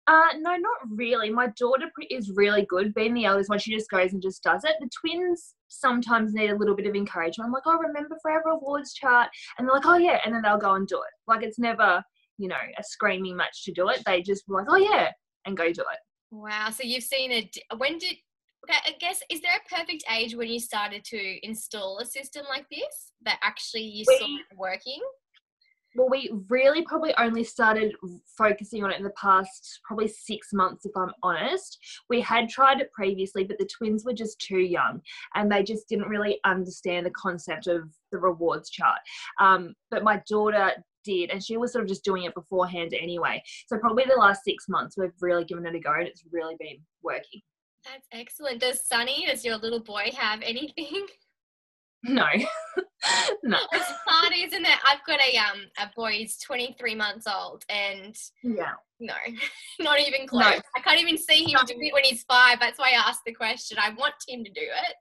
Uh, 0.07 0.29
no, 0.39 0.55
not 0.55 0.79
really. 0.89 1.29
My 1.29 1.47
daughter 1.57 1.85
is 2.09 2.31
really 2.35 2.65
good. 2.65 2.93
Being 2.93 3.13
the 3.13 3.25
eldest 3.25 3.49
one, 3.49 3.59
she 3.59 3.71
just 3.71 3.89
goes 3.89 4.13
and 4.13 4.21
just 4.21 4.43
does 4.43 4.63
it. 4.63 4.75
The 4.79 4.89
twins 4.99 5.53
sometimes 5.67 6.33
need 6.33 6.49
a 6.49 6.57
little 6.57 6.75
bit 6.75 6.87
of 6.87 6.95
encouragement. 6.95 7.47
I'm 7.47 7.53
like, 7.53 7.63
oh, 7.65 7.77
remember 7.77 8.17
Forever 8.21 8.49
Awards 8.49 8.93
chart? 8.93 9.29
And 9.57 9.67
they're 9.67 9.75
like, 9.75 9.85
oh, 9.85 9.97
yeah. 9.97 10.19
And 10.25 10.33
then 10.33 10.41
they'll 10.41 10.57
go 10.57 10.73
and 10.73 10.87
do 10.87 10.97
it. 10.97 11.13
Like, 11.27 11.43
it's 11.43 11.59
never, 11.59 12.03
you 12.37 12.47
know, 12.47 12.55
a 12.77 12.83
screaming 12.83 13.37
match 13.37 13.63
to 13.65 13.71
do 13.71 13.89
it. 13.89 14.01
They 14.05 14.21
just 14.21 14.43
like, 14.47 14.65
oh, 14.69 14.77
yeah, 14.77 15.11
and 15.45 15.55
go 15.55 15.71
do 15.71 15.81
it. 15.81 15.99
Wow. 16.31 16.69
So 16.71 16.83
you've 16.83 17.03
seen 17.03 17.31
it. 17.31 17.55
When 17.77 17.99
did, 17.99 18.15
okay, 18.67 18.79
I 18.87 18.93
guess, 18.99 19.21
is 19.29 19.41
there 19.41 19.51
a 19.55 19.75
perfect 19.75 20.03
age 20.11 20.35
when 20.35 20.49
you 20.49 20.59
started 20.59 21.03
to 21.05 21.47
install 21.47 21.99
a 21.99 22.05
system 22.05 22.45
like 22.49 22.65
this 22.71 23.11
that 23.23 23.39
actually 23.43 23.83
you 23.83 24.05
we, 24.07 24.17
saw 24.17 24.25
it 24.25 24.57
working? 24.57 24.99
Well, 25.95 26.09
we 26.09 26.31
really 26.49 26.83
probably 26.83 27.13
only 27.17 27.43
started 27.43 27.93
focusing 28.37 28.83
on 28.83 28.91
it 28.91 28.97
in 28.97 29.03
the 29.03 29.11
past 29.11 29.79
probably 29.83 30.07
six 30.07 30.53
months, 30.53 30.85
if 30.85 30.91
I'm 30.95 31.11
honest. 31.23 31.77
We 32.09 32.21
had 32.21 32.49
tried 32.49 32.79
it 32.79 32.91
previously, 32.91 33.43
but 33.43 33.57
the 33.57 33.69
twins 33.77 34.05
were 34.05 34.13
just 34.13 34.39
too 34.39 34.59
young 34.59 35.01
and 35.35 35.51
they 35.51 35.63
just 35.63 35.87
didn't 35.89 36.07
really 36.07 36.39
understand 36.45 37.05
the 37.05 37.11
concept 37.11 37.67
of 37.67 37.89
the 38.11 38.19
rewards 38.19 38.69
chart. 38.69 38.99
Um, 39.39 39.73
but 39.89 40.03
my 40.03 40.21
daughter 40.29 40.71
did, 41.03 41.31
and 41.31 41.43
she 41.43 41.57
was 41.57 41.73
sort 41.73 41.83
of 41.83 41.89
just 41.89 42.03
doing 42.03 42.23
it 42.23 42.35
beforehand 42.35 42.93
anyway. 42.93 43.41
So, 43.67 43.77
probably 43.77 44.03
the 44.07 44.19
last 44.19 44.43
six 44.43 44.69
months, 44.69 44.95
we've 44.97 45.11
really 45.19 45.45
given 45.45 45.65
it 45.65 45.75
a 45.75 45.79
go 45.79 45.93
and 45.93 46.07
it's 46.07 46.23
really 46.31 46.55
been 46.59 46.77
working. 47.01 47.41
That's 47.85 48.07
excellent. 48.11 48.61
Does 48.61 48.85
Sunny, 48.85 49.25
does 49.27 49.43
your 49.43 49.57
little 49.57 49.81
boy 49.81 50.11
have 50.17 50.41
anything? 50.41 51.07
No. 52.03 52.25
no. 53.43 53.57
It's 53.71 53.91
hard, 54.05 54.33
isn't 54.35 54.65
it? 54.65 54.79
I've 54.85 55.05
got 55.05 55.19
a 55.19 55.37
um 55.37 55.61
a 55.79 55.89
boy, 55.95 56.11
he's 56.11 56.37
23 56.39 56.95
months 56.95 57.27
old 57.27 57.63
and 57.69 58.15
yeah. 58.43 58.73
No, 58.99 59.13
not 59.79 59.99
even 59.99 60.27
close. 60.27 60.43
No. 60.43 60.61
I 60.75 60.81
can't 60.81 61.01
even 61.01 61.17
see 61.17 61.43
him 61.45 61.59
do 61.65 61.73
it 61.77 61.93
when 61.93 62.03
he's 62.03 62.23
five. 62.23 62.59
That's 62.59 62.77
why 62.77 62.89
I 62.91 63.09
asked 63.09 63.21
the 63.25 63.33
question. 63.33 63.77
I 63.81 63.89
want 63.89 64.13
him 64.27 64.43
to 64.43 64.51
do 64.51 64.61
it. 64.61 64.95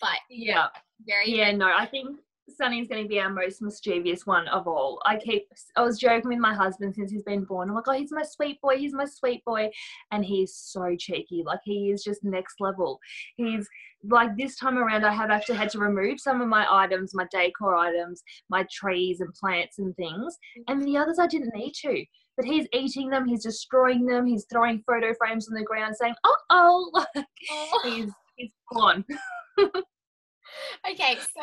But 0.00 0.18
yeah. 0.28 0.66
Very 1.06 1.30
Yeah, 1.30 1.52
no, 1.52 1.66
I 1.66 1.86
think 1.86 2.18
Sunny's 2.56 2.88
going 2.88 3.02
to 3.02 3.08
be 3.08 3.20
our 3.20 3.30
most 3.30 3.62
mischievous 3.62 4.26
one 4.26 4.48
of 4.48 4.66
all. 4.66 5.00
I 5.04 5.16
keep, 5.16 5.48
I 5.76 5.82
was 5.82 5.98
joking 5.98 6.30
with 6.30 6.38
my 6.38 6.54
husband 6.54 6.94
since 6.94 7.10
he's 7.10 7.22
been 7.22 7.44
born. 7.44 7.68
I'm 7.68 7.74
like, 7.74 7.84
oh, 7.86 7.92
he's 7.92 8.12
my 8.12 8.22
sweet 8.22 8.60
boy. 8.60 8.76
He's 8.78 8.94
my 8.94 9.04
sweet 9.04 9.44
boy. 9.44 9.70
And 10.10 10.24
he's 10.24 10.54
so 10.54 10.96
cheeky. 10.96 11.42
Like, 11.44 11.60
he 11.64 11.90
is 11.90 12.02
just 12.02 12.24
next 12.24 12.60
level. 12.60 13.00
He's 13.36 13.68
like, 14.04 14.36
this 14.36 14.56
time 14.56 14.78
around, 14.78 15.04
I 15.04 15.12
have 15.12 15.30
actually 15.30 15.56
had 15.56 15.70
to 15.70 15.78
remove 15.78 16.20
some 16.20 16.40
of 16.40 16.48
my 16.48 16.66
items, 16.70 17.14
my 17.14 17.26
decor 17.30 17.74
items, 17.74 18.22
my 18.48 18.66
trees 18.70 19.20
and 19.20 19.32
plants 19.34 19.78
and 19.78 19.94
things. 19.96 20.36
And 20.68 20.82
the 20.82 20.96
others 20.96 21.18
I 21.18 21.26
didn't 21.26 21.54
need 21.54 21.72
to. 21.82 22.04
But 22.36 22.46
he's 22.46 22.68
eating 22.72 23.10
them, 23.10 23.26
he's 23.26 23.42
destroying 23.42 24.06
them, 24.06 24.24
he's 24.26 24.46
throwing 24.50 24.82
photo 24.86 25.12
frames 25.14 25.48
on 25.48 25.54
the 25.54 25.64
ground 25.64 25.96
saying, 25.96 26.14
oh, 26.24 26.36
oh, 26.50 26.90
like, 26.92 27.26
he's, 27.84 28.12
he's 28.36 28.52
gone. 28.72 29.04
okay, 29.58 31.16
so 31.16 31.42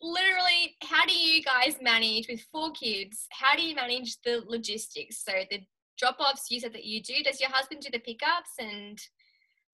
literally, 0.00 0.76
how 0.82 1.04
do 1.06 1.14
you 1.14 1.42
guys 1.42 1.76
manage 1.82 2.28
with 2.28 2.46
four 2.52 2.70
kids? 2.72 3.26
How 3.30 3.56
do 3.56 3.62
you 3.62 3.74
manage 3.74 4.18
the 4.24 4.42
logistics? 4.46 5.24
So 5.24 5.32
the 5.50 5.60
drop 5.98 6.18
offs 6.20 6.50
you 6.50 6.60
said 6.60 6.72
that 6.72 6.84
you 6.84 7.02
do. 7.02 7.14
Does 7.24 7.40
your 7.40 7.50
husband 7.50 7.82
do 7.82 7.90
the 7.90 7.98
pickups 7.98 8.52
and 8.58 8.98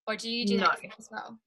or 0.07 0.16
do 0.16 0.31
you 0.31 0.47
do 0.47 0.59
no. 0.59 0.66
that 0.66 0.78
as 0.99 1.09
well? 1.11 1.38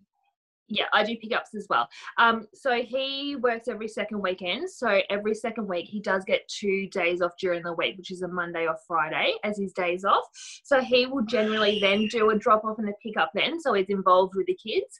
Yeah, 0.69 0.85
I 0.91 1.03
do 1.03 1.15
pickups 1.15 1.55
as 1.55 1.65
well. 1.69 1.87
Um, 2.17 2.45
so 2.53 2.81
he 2.81 3.37
works 3.37 3.69
every 3.69 3.87
second 3.87 4.21
weekend. 4.21 4.69
So 4.69 4.99
every 5.09 5.33
second 5.33 5.67
week 5.67 5.87
he 5.87 6.01
does 6.01 6.25
get 6.25 6.47
two 6.49 6.87
days 6.87 7.21
off 7.21 7.31
during 7.39 7.63
the 7.63 7.73
week, 7.73 7.97
which 7.97 8.11
is 8.11 8.21
a 8.21 8.27
Monday 8.27 8.67
or 8.67 8.75
Friday 8.85 9.35
as 9.43 9.57
his 9.57 9.71
days 9.71 10.03
off. 10.03 10.25
So 10.63 10.81
he 10.81 11.05
will 11.05 11.23
generally 11.23 11.79
then 11.79 12.07
do 12.07 12.31
a 12.31 12.37
drop 12.37 12.65
off 12.65 12.79
and 12.79 12.89
a 12.89 12.93
pickup 13.01 13.31
then. 13.33 13.61
So 13.61 13.73
he's 13.73 13.89
involved 13.89 14.33
with 14.35 14.47
the 14.47 14.57
kids. 14.61 14.99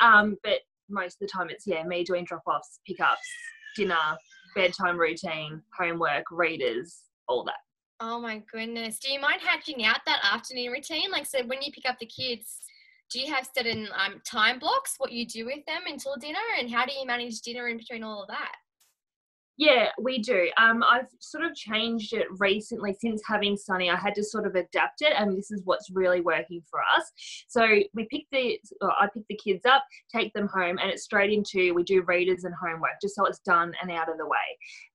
Um, 0.00 0.36
but 0.42 0.60
most 0.88 1.14
of 1.14 1.20
the 1.20 1.26
time 1.26 1.48
it's 1.50 1.66
yeah 1.66 1.82
me 1.82 2.04
doing 2.04 2.24
drop 2.24 2.42
offs, 2.46 2.80
pickups, 2.86 3.28
dinner, 3.74 3.96
bedtime 4.54 4.98
routine, 4.98 5.62
homework, 5.76 6.24
readers, 6.30 7.04
all 7.28 7.44
that. 7.44 7.54
Oh 8.00 8.20
my 8.20 8.42
goodness! 8.52 8.98
Do 8.98 9.10
you 9.10 9.20
mind 9.20 9.40
hatching 9.40 9.84
out 9.84 10.00
that 10.06 10.20
afternoon 10.22 10.72
routine? 10.72 11.10
Like, 11.10 11.26
so 11.26 11.42
when 11.46 11.62
you 11.62 11.72
pick 11.72 11.88
up 11.88 11.98
the 11.98 12.06
kids, 12.06 12.58
do 13.10 13.20
you 13.20 13.32
have 13.32 13.48
certain 13.56 13.88
um, 13.94 14.20
time 14.24 14.58
blocks 14.58 14.94
what 14.98 15.12
you 15.12 15.26
do 15.26 15.46
with 15.46 15.64
them 15.66 15.82
until 15.86 16.16
dinner, 16.16 16.38
and 16.58 16.70
how 16.70 16.84
do 16.84 16.92
you 16.92 17.06
manage 17.06 17.40
dinner 17.40 17.68
in 17.68 17.76
between 17.76 18.02
all 18.02 18.22
of 18.22 18.28
that? 18.28 18.52
Yeah, 19.58 19.88
we 19.98 20.18
do. 20.18 20.50
Um, 20.58 20.82
I've 20.82 21.08
sort 21.18 21.42
of 21.42 21.54
changed 21.54 22.12
it 22.12 22.26
recently 22.38 22.94
since 23.00 23.22
having 23.26 23.56
Sunny. 23.56 23.90
I 23.90 23.96
had 23.96 24.14
to 24.16 24.24
sort 24.24 24.46
of 24.46 24.54
adapt 24.54 25.00
it, 25.00 25.14
and 25.16 25.36
this 25.36 25.50
is 25.50 25.62
what's 25.64 25.88
really 25.90 26.20
working 26.20 26.60
for 26.70 26.80
us. 26.80 27.10
So 27.48 27.66
we 27.94 28.06
pick 28.10 28.24
the, 28.32 28.58
I 28.82 29.08
pick 29.14 29.22
the 29.30 29.40
kids 29.42 29.64
up, 29.64 29.82
take 30.14 30.34
them 30.34 30.48
home, 30.48 30.76
and 30.78 30.90
it's 30.90 31.04
straight 31.04 31.32
into 31.32 31.72
we 31.72 31.84
do 31.84 32.02
readers 32.02 32.44
and 32.44 32.54
homework, 32.62 33.00
just 33.00 33.14
so 33.14 33.24
it's 33.24 33.38
done 33.38 33.72
and 33.80 33.90
out 33.90 34.10
of 34.10 34.18
the 34.18 34.26
way. 34.26 34.38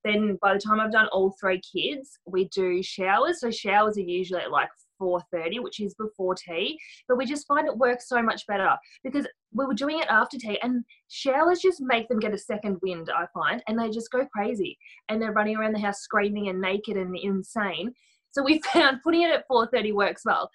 Then 0.03 0.37
by 0.43 0.53
the 0.53 0.59
time 0.59 0.79
I've 0.79 0.91
done 0.91 1.07
all 1.07 1.35
three 1.39 1.61
kids, 1.61 2.19
we 2.25 2.47
do 2.49 2.83
showers. 2.83 3.39
So 3.39 3.49
showers 3.49 3.97
are 3.97 4.01
usually 4.01 4.41
at 4.41 4.51
like 4.51 4.69
4.30 5.01 5.61
which 5.61 5.79
is 5.79 5.93
before 5.95 6.35
tea 6.35 6.77
but 7.07 7.17
we 7.17 7.25
just 7.25 7.47
find 7.47 7.67
it 7.67 7.77
works 7.77 8.07
so 8.07 8.21
much 8.21 8.45
better 8.47 8.75
because 9.03 9.27
we 9.53 9.65
were 9.65 9.73
doing 9.73 9.99
it 9.99 10.07
after 10.09 10.37
tea 10.37 10.59
and 10.61 10.83
showers 11.09 11.59
just 11.59 11.81
make 11.81 12.07
them 12.07 12.19
get 12.19 12.33
a 12.33 12.37
second 12.37 12.77
wind 12.81 13.09
i 13.15 13.25
find 13.33 13.63
and 13.67 13.79
they 13.79 13.89
just 13.89 14.11
go 14.11 14.25
crazy 14.35 14.77
and 15.09 15.21
they're 15.21 15.33
running 15.33 15.57
around 15.57 15.73
the 15.73 15.79
house 15.79 15.99
screaming 16.01 16.49
and 16.49 16.61
naked 16.61 16.97
and 16.97 17.17
insane 17.17 17.93
so 18.31 18.43
we 18.43 18.59
found 18.73 19.01
putting 19.03 19.23
it 19.23 19.31
at 19.31 19.47
4.30 19.49 19.93
works 19.93 20.23
well 20.25 20.49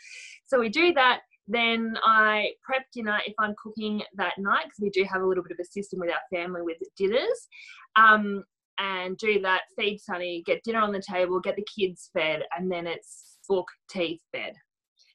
so 0.47 0.61
we 0.61 0.69
do 0.69 0.93
that 0.95 1.21
then 1.49 1.97
I 2.03 2.51
prep 2.65 2.87
dinner 2.93 3.21
if 3.25 3.35
I'm 3.39 3.55
cooking 3.63 4.03
that 4.17 4.33
night 4.37 4.65
because 4.65 4.81
we 4.81 4.91
do 4.91 5.05
have 5.05 5.23
a 5.23 5.27
little 5.27 5.45
bit 5.45 5.53
of 5.53 5.59
a 5.61 5.65
system 5.65 6.01
with 6.01 6.11
our 6.11 6.37
family 6.37 6.63
with 6.63 6.79
dinners. 6.97 7.49
Um, 7.95 8.43
and 8.79 9.17
do 9.17 9.41
that, 9.41 9.63
feed 9.77 10.01
Sunny, 10.01 10.43
get 10.45 10.63
dinner 10.63 10.81
on 10.81 10.93
the 10.93 11.03
table, 11.03 11.41
get 11.41 11.57
the 11.57 11.65
kids 11.65 12.11
fed, 12.13 12.43
and 12.57 12.71
then 12.71 12.87
it's 12.87 13.36
book, 13.49 13.69
teeth, 13.91 14.21
bed. 14.33 14.55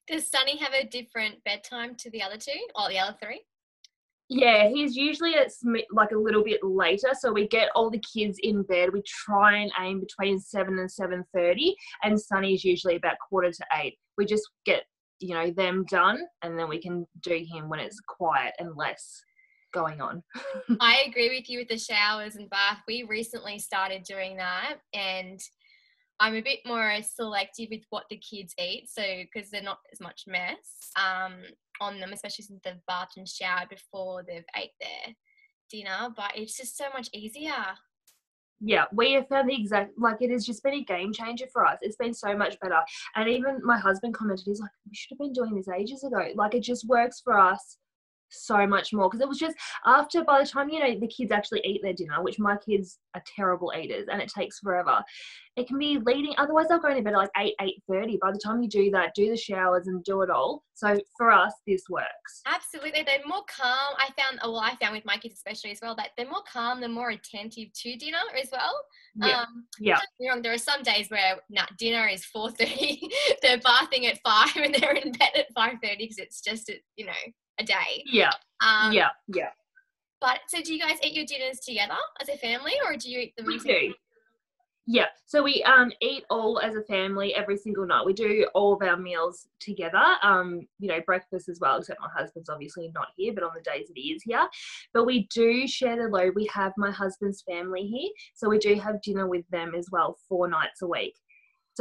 Does 0.08 0.30
Sunny 0.30 0.58
have 0.58 0.74
a 0.74 0.88
different 0.88 1.44
bedtime 1.44 1.96
to 1.96 2.10
the 2.12 2.22
other 2.22 2.38
two 2.38 2.60
or 2.76 2.90
the 2.90 3.00
other 3.00 3.16
three? 3.22 3.42
Yeah, 4.34 4.70
he's 4.70 4.96
usually 4.96 5.36
at 5.36 5.52
like 5.92 6.12
a 6.12 6.18
little 6.18 6.42
bit 6.42 6.62
later, 6.64 7.10
so 7.20 7.34
we 7.34 7.50
get 7.50 7.68
all 7.76 7.90
the 7.90 8.02
kids 8.14 8.38
in 8.42 8.64
bed. 8.64 8.94
We 8.94 9.04
try 9.06 9.58
and 9.58 9.72
aim 9.78 10.00
between 10.00 10.40
seven 10.40 10.80
and 10.80 10.90
seven 10.90 11.26
thirty, 11.36 11.76
and 12.04 12.20
Sunny's 12.20 12.64
usually 12.64 12.96
about 12.96 13.18
quarter 13.28 13.52
to 13.52 13.66
eight. 13.82 13.98
We 14.18 14.26
just 14.26 14.50
get 14.66 14.84
you 15.20 15.34
know 15.34 15.52
them 15.52 15.84
done, 15.90 16.20
and 16.44 16.58
then 16.58 16.70
we 16.70 16.82
can 16.82 17.06
do 17.22 17.46
him 17.46 17.68
when 17.68 17.82
it's 17.82 18.00
quiet 18.08 18.54
and 18.58 18.78
less 18.78 19.22
going 19.74 20.00
on. 20.00 20.24
I 20.80 21.04
agree 21.06 21.36
with 21.36 21.50
you 21.50 21.60
with 21.60 21.68
the 21.68 21.78
showers 21.78 22.38
and 22.38 22.50
bath. 22.50 22.80
We 22.88 23.04
recently 23.04 23.60
started 23.60 24.04
doing 24.04 24.38
that, 24.38 24.76
and 24.94 25.42
I'm 26.22 26.36
a 26.36 26.42
bit 26.42 26.60
more 26.68 26.96
selective 27.02 27.70
with 27.72 27.82
what 27.90 28.06
the 28.10 28.18
kids 28.18 28.54
eat, 28.60 28.88
so 28.88 29.02
because 29.02 29.50
they're 29.50 29.64
not 29.64 29.80
as 29.92 30.00
much 30.00 30.26
mess 30.28 30.92
um, 30.96 31.34
on 31.82 32.00
them, 32.00 32.14
especially 32.14 32.46
since 32.46 32.62
they've 32.64 32.76
bathed 32.88 33.18
and 33.18 33.28
showered 33.28 33.70
before 33.70 34.24
they've 34.24 34.46
ate 34.56 34.70
their 34.80 35.16
dinner. 35.72 36.10
But 36.16 36.34
it's 36.36 36.56
just 36.56 36.78
so 36.78 36.86
much 36.94 37.10
easier. 37.12 37.66
Yeah, 38.64 38.86
we 38.94 39.14
have 39.14 39.28
found 39.30 39.50
the 39.50 39.60
exact 39.60 39.98
like 39.98 40.22
it 40.22 40.30
has 40.30 40.46
just 40.46 40.62
been 40.62 40.76
a 40.76 40.84
game 40.84 41.12
changer 41.12 41.48
for 41.52 41.66
us. 41.66 41.80
It's 41.82 41.96
been 41.96 42.14
so 42.14 42.38
much 42.38 42.60
better. 42.60 42.82
And 43.16 43.28
even 43.28 43.60
my 43.64 43.80
husband 43.80 44.14
commented, 44.14 44.46
he's 44.46 44.60
like, 44.60 44.70
We 44.88 44.94
should 44.94 45.14
have 45.14 45.20
been 45.20 45.34
doing 45.34 45.56
this 45.56 45.70
ages 45.70 46.04
ago. 46.04 46.28
Like 46.36 46.54
it 46.54 46.62
just 46.62 46.88
works 46.88 47.20
for 47.24 47.40
us 47.40 47.78
so 48.32 48.66
much 48.66 48.94
more 48.94 49.10
because 49.10 49.22
it 49.22 49.28
was 49.28 49.38
just 49.38 49.56
after 49.86 50.24
by 50.24 50.42
the 50.42 50.48
time 50.48 50.70
you 50.70 50.80
know 50.80 51.00
the 51.00 51.08
kids 51.08 51.32
actually 51.32 51.62
eat 51.64 51.82
their 51.84 51.94
dinner 51.94 52.22
which 52.24 52.40
my 52.40 52.58
kids 52.58 53.00
are 53.16 53.24
terrible 53.36 53.74
eaters 53.78 54.08
and 54.12 54.22
it 54.22 54.32
takes 54.36 54.60
forever 54.60 55.04
it 55.58 55.68
can 55.68 55.78
be 55.78 56.00
leading 56.06 56.34
otherwise 56.38 56.68
they'll 56.70 56.80
go 56.80 56.94
to 56.94 57.02
bed 57.02 57.14
at 57.14 57.18
like 57.18 57.30
8 57.38 57.54
8 57.60 57.84
30 57.90 58.18
by 58.22 58.32
the 58.32 58.40
time 58.44 58.62
you 58.62 58.70
do 58.70 58.90
that 58.92 59.14
do 59.16 59.30
the 59.30 59.38
showers 59.38 59.88
and 59.88 60.04
do 60.04 60.22
it 60.22 60.30
all. 60.30 60.64
So 60.74 60.98
for 61.18 61.30
us 61.30 61.54
this 61.68 61.84
works. 61.90 62.42
Absolutely 62.48 63.04
they're 63.04 63.20
more 63.28 63.44
calm 63.50 63.96
i 63.98 64.10
found 64.18 64.40
well 64.44 64.60
i 64.60 64.76
found 64.76 64.96
with 64.96 65.06
my 65.06 65.18
kids 65.18 65.36
especially 65.36 65.72
as 65.72 65.80
well 65.82 65.96
that 65.96 66.10
they're 66.16 66.30
more 66.30 66.44
calm 66.52 66.80
they're 66.80 66.90
more 66.90 67.10
attentive 67.10 67.72
to 67.74 67.96
dinner 67.98 68.18
as 68.42 68.50
well. 68.52 68.74
Yeah 69.16 69.42
um, 69.42 69.66
yeah. 69.80 70.00
wrong 70.26 70.42
there 70.42 70.54
are 70.54 70.58
some 70.58 70.84
days 70.84 71.10
where 71.10 71.38
nah, 71.50 71.66
dinner 71.78 72.08
is 72.08 72.26
4.30 72.36 73.00
they're 73.42 73.60
bathing 73.60 74.08
at 74.08 74.20
5 74.24 74.56
and 74.56 74.76
they're 74.76 74.94
in 74.94 75.12
bed 75.12 75.32
at 75.36 75.54
5.30 75.56 75.98
because 75.98 76.18
it's 76.18 76.42
just 76.42 76.72
you 76.96 77.06
know 77.06 77.12
a 77.62 77.66
day. 77.66 78.04
Yeah. 78.06 78.32
Um, 78.66 78.92
yeah. 78.92 79.10
Yeah. 79.28 79.50
But 80.20 80.40
so, 80.48 80.62
do 80.62 80.74
you 80.74 80.80
guys 80.80 80.98
eat 81.04 81.14
your 81.14 81.26
dinners 81.26 81.60
together 81.60 81.98
as 82.22 82.30
a 82.30 82.38
family, 82.38 82.74
or 82.86 82.96
do 82.96 83.10
you 83.10 83.20
eat 83.20 83.36
them? 83.36 83.48
We 83.48 83.58
do. 83.58 83.94
Yeah, 84.88 85.06
so 85.26 85.44
we 85.44 85.64
um, 85.64 85.92
eat 86.02 86.26
all 86.30 86.60
as 86.60 86.76
a 86.76 86.82
family 86.82 87.36
every 87.36 87.56
single 87.56 87.86
night. 87.86 88.06
We 88.06 88.14
do 88.14 88.48
all 88.56 88.74
of 88.74 88.82
our 88.82 88.98
meals 88.98 89.48
together. 89.60 90.04
Um, 90.24 90.68
you 90.80 90.88
know, 90.90 91.00
breakfast 91.06 91.50
as 91.50 91.60
well. 91.60 91.78
Except 91.78 92.00
my 92.02 92.10
husband's 92.16 92.50
obviously 92.50 92.92
not 92.94 93.10
here, 93.16 93.32
but 93.34 93.44
on 93.44 93.52
the 93.56 93.62
days 93.62 93.88
that 93.88 93.98
he 93.98 94.12
is 94.12 94.24
here, 94.24 94.48
but 94.94 95.06
we 95.06 95.28
do 95.34 95.68
share 95.68 95.96
the 95.96 96.10
load. 96.10 96.34
We 96.36 96.50
have 96.54 96.74
my 96.78 96.92
husband's 96.92 97.44
family 97.44 97.86
here, 97.86 98.10
so 98.34 98.50
we 98.50 98.58
do 98.58 98.76
have 98.76 99.02
dinner 99.02 99.28
with 99.28 99.48
them 99.50 99.76
as 99.76 99.88
well, 99.92 100.18
four 100.28 100.48
nights 100.48 100.82
a 100.82 100.88
week. 100.88 101.16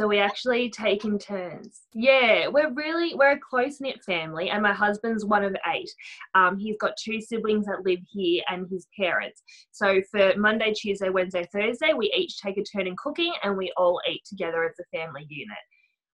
So 0.01 0.07
we 0.07 0.17
actually 0.17 0.71
take 0.71 1.05
in 1.05 1.19
turns. 1.19 1.81
Yeah, 1.93 2.47
we're 2.47 2.73
really 2.73 3.13
we're 3.13 3.33
a 3.33 3.39
close 3.39 3.79
knit 3.79 4.03
family, 4.03 4.49
and 4.49 4.63
my 4.63 4.73
husband's 4.73 5.25
one 5.25 5.43
of 5.43 5.55
eight. 5.71 5.91
Um, 6.33 6.57
he's 6.57 6.75
got 6.81 6.93
two 6.97 7.21
siblings 7.21 7.67
that 7.67 7.85
live 7.85 7.99
here 8.11 8.41
and 8.49 8.67
his 8.67 8.87
parents. 8.99 9.43
So 9.71 10.01
for 10.09 10.33
Monday, 10.37 10.73
Tuesday, 10.73 11.09
Wednesday, 11.09 11.47
Thursday, 11.53 11.93
we 11.93 12.11
each 12.17 12.39
take 12.39 12.57
a 12.57 12.63
turn 12.63 12.87
in 12.87 12.95
cooking, 12.95 13.31
and 13.43 13.55
we 13.55 13.71
all 13.77 14.01
eat 14.09 14.23
together 14.25 14.63
as 14.63 14.73
a 14.79 14.97
family 14.97 15.27
unit. 15.29 15.55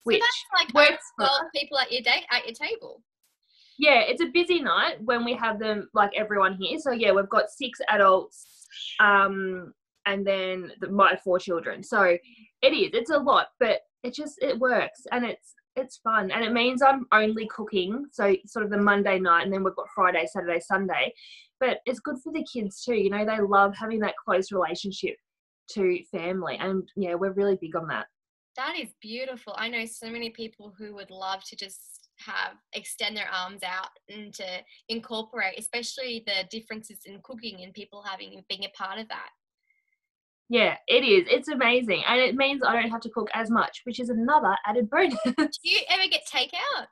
Which 0.03 0.20
so 0.20 0.25
that's 0.25 0.65
like 0.65 0.89
works 0.89 1.06
twelve 1.17 1.46
people 1.56 1.79
at 1.79 1.89
your 1.89 2.01
day 2.01 2.25
at 2.29 2.46
your 2.46 2.56
table. 2.56 3.01
Yeah, 3.79 4.01
it's 4.01 4.22
a 4.22 4.27
busy 4.34 4.62
night 4.62 4.98
when 5.06 5.24
we 5.24 5.34
have 5.36 5.60
them 5.60 5.88
like 5.94 6.12
everyone 6.13 6.58
here. 6.60 6.77
So 6.79 6.91
yeah, 6.91 7.13
we've 7.13 7.29
got 7.29 7.50
six 7.50 7.79
adults. 7.89 8.67
Um, 9.00 9.72
and 10.08 10.26
then 10.26 10.72
the, 10.82 10.90
my 10.90 11.16
four 11.24 11.38
children. 11.38 11.84
So 11.84 12.18
it 12.62 12.74
is, 12.74 12.90
it's 12.94 13.12
a 13.12 13.20
lot, 13.20 13.48
but 13.60 13.82
it 14.04 14.14
just 14.16 14.42
it 14.42 14.58
works 14.58 15.02
and 15.12 15.26
it's 15.26 15.54
it's 15.76 15.98
fun 15.98 16.32
and 16.32 16.44
it 16.44 16.54
means 16.54 16.82
I'm 16.82 17.06
only 17.12 17.48
cooking, 17.56 18.06
so 18.12 18.36
sort 18.48 18.66
of 18.66 18.72
the 18.72 18.78
Monday 18.78 19.20
night, 19.20 19.44
and 19.44 19.54
then 19.54 19.64
we've 19.64 19.76
got 19.76 19.86
Friday, 19.94 20.26
Saturday, 20.26 20.60
Sunday. 20.60 21.14
But 21.60 21.80
it's 21.86 22.00
good 22.00 22.18
for 22.24 22.34
the 22.34 22.46
kids 22.52 22.84
too. 22.84 22.96
You 22.96 23.12
know, 23.12 23.26
they 23.26 23.40
love 23.40 23.76
having 23.76 24.00
that 24.00 24.16
close 24.24 24.52
relationship 24.52 25.16
to 25.72 26.00
family, 26.12 26.58
and 26.60 26.84
yeah, 26.96 27.14
we're 27.14 27.34
really 27.34 27.58
big 27.62 27.76
on 27.76 27.88
that. 27.90 28.08
That 28.56 28.76
is 28.80 28.90
beautiful. 29.02 29.54
I 29.56 29.68
know 29.70 29.86
so 29.86 30.10
many 30.10 30.32
people 30.32 30.74
who 30.78 30.96
would 30.96 31.12
love 31.12 31.44
to 31.44 31.56
just 31.56 32.10
have 32.20 32.54
extend 32.74 33.16
their 33.16 33.30
arms 33.32 33.62
out 33.64 33.90
and 34.10 34.34
to 34.34 34.46
incorporate, 34.90 35.60
especially 35.60 36.24
the 36.26 36.48
differences 36.50 37.00
in 37.06 37.20
cooking 37.24 37.62
and 37.64 37.74
people 37.74 38.04
having 38.04 38.44
being 38.50 38.66
a 38.66 38.78
part 38.78 39.00
of 39.00 39.08
that. 39.10 39.30
Yeah, 40.50 40.77
it 40.88 41.04
is. 41.04 41.27
It's 41.30 41.50
amazing. 41.50 42.04
And 42.08 42.22
it 42.22 42.36
means 42.36 42.62
I 42.66 42.74
don't 42.74 42.89
have 42.89 43.01
to 43.01 43.10
cook 43.10 43.30
as 43.34 43.50
much, 43.50 43.82
which 43.84 44.00
is 44.00 44.10
another 44.10 44.56
added 44.66 44.89
bonus. 44.89 45.18
do 45.25 45.48
you 45.63 45.80
ever 45.89 46.04
get 46.10 46.22
takeout? 46.32 46.86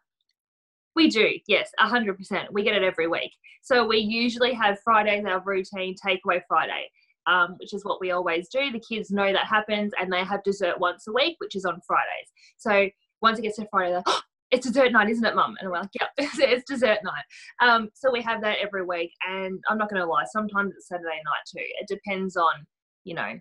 We 0.95 1.09
do, 1.09 1.29
yes, 1.47 1.71
100%. 1.79 2.47
We 2.51 2.63
get 2.63 2.75
it 2.75 2.83
every 2.83 3.07
week. 3.07 3.31
So 3.62 3.85
we 3.85 3.97
usually 3.97 4.53
have 4.53 4.79
Fridays, 4.83 5.25
our 5.25 5.41
routine 5.41 5.95
takeaway 5.95 6.41
Friday, 6.47 6.89
um, 7.27 7.55
which 7.59 7.74
is 7.74 7.83
what 7.83 8.00
we 8.00 8.12
always 8.12 8.47
do. 8.50 8.71
The 8.71 8.79
kids 8.79 9.12
know 9.12 9.31
that 9.31 9.45
happens 9.45 9.91
and 10.00 10.12
they 10.12 10.24
have 10.24 10.43
dessert 10.43 10.79
once 10.79 11.05
a 11.07 11.13
week, 11.13 11.35
which 11.39 11.55
is 11.55 11.65
on 11.65 11.81
Fridays. 11.85 12.31
So 12.57 12.89
once 13.21 13.39
it 13.39 13.41
gets 13.41 13.57
to 13.57 13.67
Friday, 13.71 13.89
they're 13.89 13.97
like, 13.97 14.07
oh, 14.07 14.21
it's 14.51 14.67
dessert 14.67 14.91
night, 14.91 15.09
isn't 15.09 15.25
it, 15.25 15.35
mum? 15.35 15.55
And 15.59 15.69
we're 15.69 15.79
like, 15.79 15.89
yep, 16.00 16.12
it's 16.17 16.63
dessert 16.69 17.00
night. 17.03 17.24
Um, 17.62 17.89
so 17.93 18.09
we 18.12 18.21
have 18.21 18.41
that 18.41 18.59
every 18.62 18.85
week. 18.85 19.12
And 19.27 19.59
I'm 19.69 19.77
not 19.77 19.89
going 19.89 20.01
to 20.01 20.07
lie, 20.07 20.24
sometimes 20.31 20.74
it's 20.75 20.88
Saturday 20.88 21.07
night 21.25 21.43
too. 21.47 21.65
It 21.81 21.88
depends 21.88 22.38
on 22.38 22.65
you 23.05 23.13
know 23.13 23.39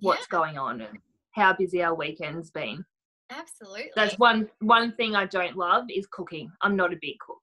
what's 0.00 0.26
yeah. 0.30 0.38
going 0.38 0.58
on 0.58 0.80
and 0.80 0.98
how 1.32 1.54
busy 1.54 1.82
our 1.82 1.94
weekend's 1.94 2.50
been. 2.50 2.84
Absolutely. 3.30 3.90
that's 3.94 4.18
one 4.18 4.48
one 4.60 4.92
thing 4.92 5.14
i 5.14 5.26
don't 5.26 5.56
love 5.56 5.84
is 5.94 6.06
cooking. 6.10 6.50
I'm 6.62 6.76
not 6.76 6.92
a 6.92 6.98
big 7.00 7.18
cook. 7.18 7.40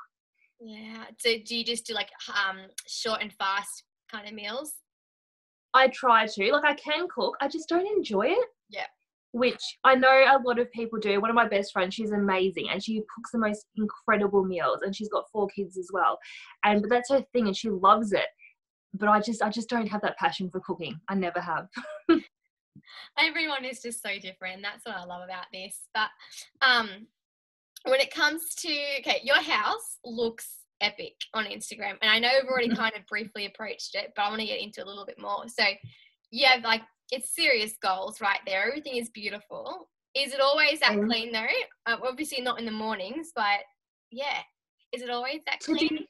Yeah. 0.60 1.04
So 1.20 1.32
do 1.46 1.56
you 1.56 1.64
just 1.64 1.86
do 1.86 1.94
like 1.94 2.10
um 2.30 2.58
short 2.88 3.22
and 3.22 3.32
fast 3.34 3.84
kind 4.12 4.28
of 4.28 4.34
meals? 4.34 4.74
I 5.74 5.90
try 5.90 6.26
to. 6.26 6.52
Like 6.52 6.64
i 6.64 6.74
can 6.74 7.08
cook 7.14 7.36
i 7.42 7.48
just 7.48 7.70
don't 7.70 7.88
enjoy 7.88 8.28
it. 8.28 8.48
Yeah. 8.70 8.88
Which 9.32 9.62
I 9.84 9.96
know 9.96 10.10
a 10.10 10.42
lot 10.44 10.60
of 10.60 10.72
people 10.72 10.98
do. 10.98 11.20
One 11.22 11.30
of 11.30 11.36
my 11.36 11.48
best 11.48 11.74
friends, 11.74 11.94
she's 11.94 12.12
amazing 12.12 12.70
and 12.72 12.82
she 12.82 13.02
cooks 13.14 13.32
the 13.32 13.38
most 13.38 13.66
incredible 13.76 14.44
meals 14.44 14.80
and 14.82 14.96
she's 14.96 15.10
got 15.10 15.30
four 15.32 15.48
kids 15.50 15.78
as 15.78 15.90
well. 15.94 16.18
And 16.64 16.82
but 16.82 16.90
that's 16.90 17.12
her 17.12 17.24
thing 17.34 17.46
and 17.48 17.56
she 17.56 17.70
loves 17.70 18.12
it 18.12 18.28
but 18.98 19.10
I 19.10 19.20
just 19.20 19.42
I 19.42 19.50
just 19.50 19.70
don't 19.70 19.88
have 19.88 20.02
that 20.02 20.18
passion 20.18 20.50
for 20.50 20.60
cooking. 20.60 21.00
I 21.08 21.16
never 21.16 21.40
have. 21.40 21.68
Everyone 23.18 23.66
is 23.66 23.82
just 23.82 24.02
so 24.02 24.20
different. 24.20 24.62
That's 24.62 24.86
what 24.86 24.96
I 24.96 25.06
love 25.06 25.24
about 25.24 25.46
this. 25.54 25.88
But 25.94 26.10
um 26.62 27.08
when 27.86 28.00
it 28.00 28.14
comes 28.14 28.56
to 28.56 28.70
okay, 29.00 29.22
your 29.24 29.42
house 29.42 30.00
looks 30.04 30.48
epic 30.82 31.14
on 31.34 31.46
Instagram. 31.46 31.96
And 32.02 32.12
I 32.12 32.20
know 32.20 32.30
we've 32.42 32.50
already 32.50 32.76
kind 32.76 32.94
of 32.96 33.06
briefly 33.08 33.46
approached 33.46 33.96
it, 33.96 34.12
but 34.16 34.24
I 34.24 34.30
want 34.30 34.42
to 34.42 34.48
get 34.48 34.62
into 34.62 34.84
a 34.84 34.88
little 34.88 35.06
bit 35.06 35.20
more. 35.20 35.44
So 35.48 35.64
you 36.32 36.46
have 36.48 36.64
like 36.64 36.82
it's 37.12 37.36
serious 37.36 37.76
goals 37.82 38.22
right 38.22 38.40
there. 38.46 38.68
Everything 38.68 38.98
is 38.98 39.10
beautiful. 39.10 39.90
Is 40.16 40.34
it 40.34 40.40
always 40.40 40.80
that 40.80 40.92
mm-hmm. 40.94 41.10
clean 41.10 41.32
though? 41.32 41.46
Uh, 41.86 41.98
obviously 42.04 42.42
not 42.42 42.60
in 42.60 42.66
the 42.66 42.72
mornings, 42.72 43.32
but 43.36 43.60
yeah. 44.12 44.40
Is 44.94 45.02
it 45.02 45.10
always 45.10 45.42
that 45.46 45.60
clean? 45.60 46.06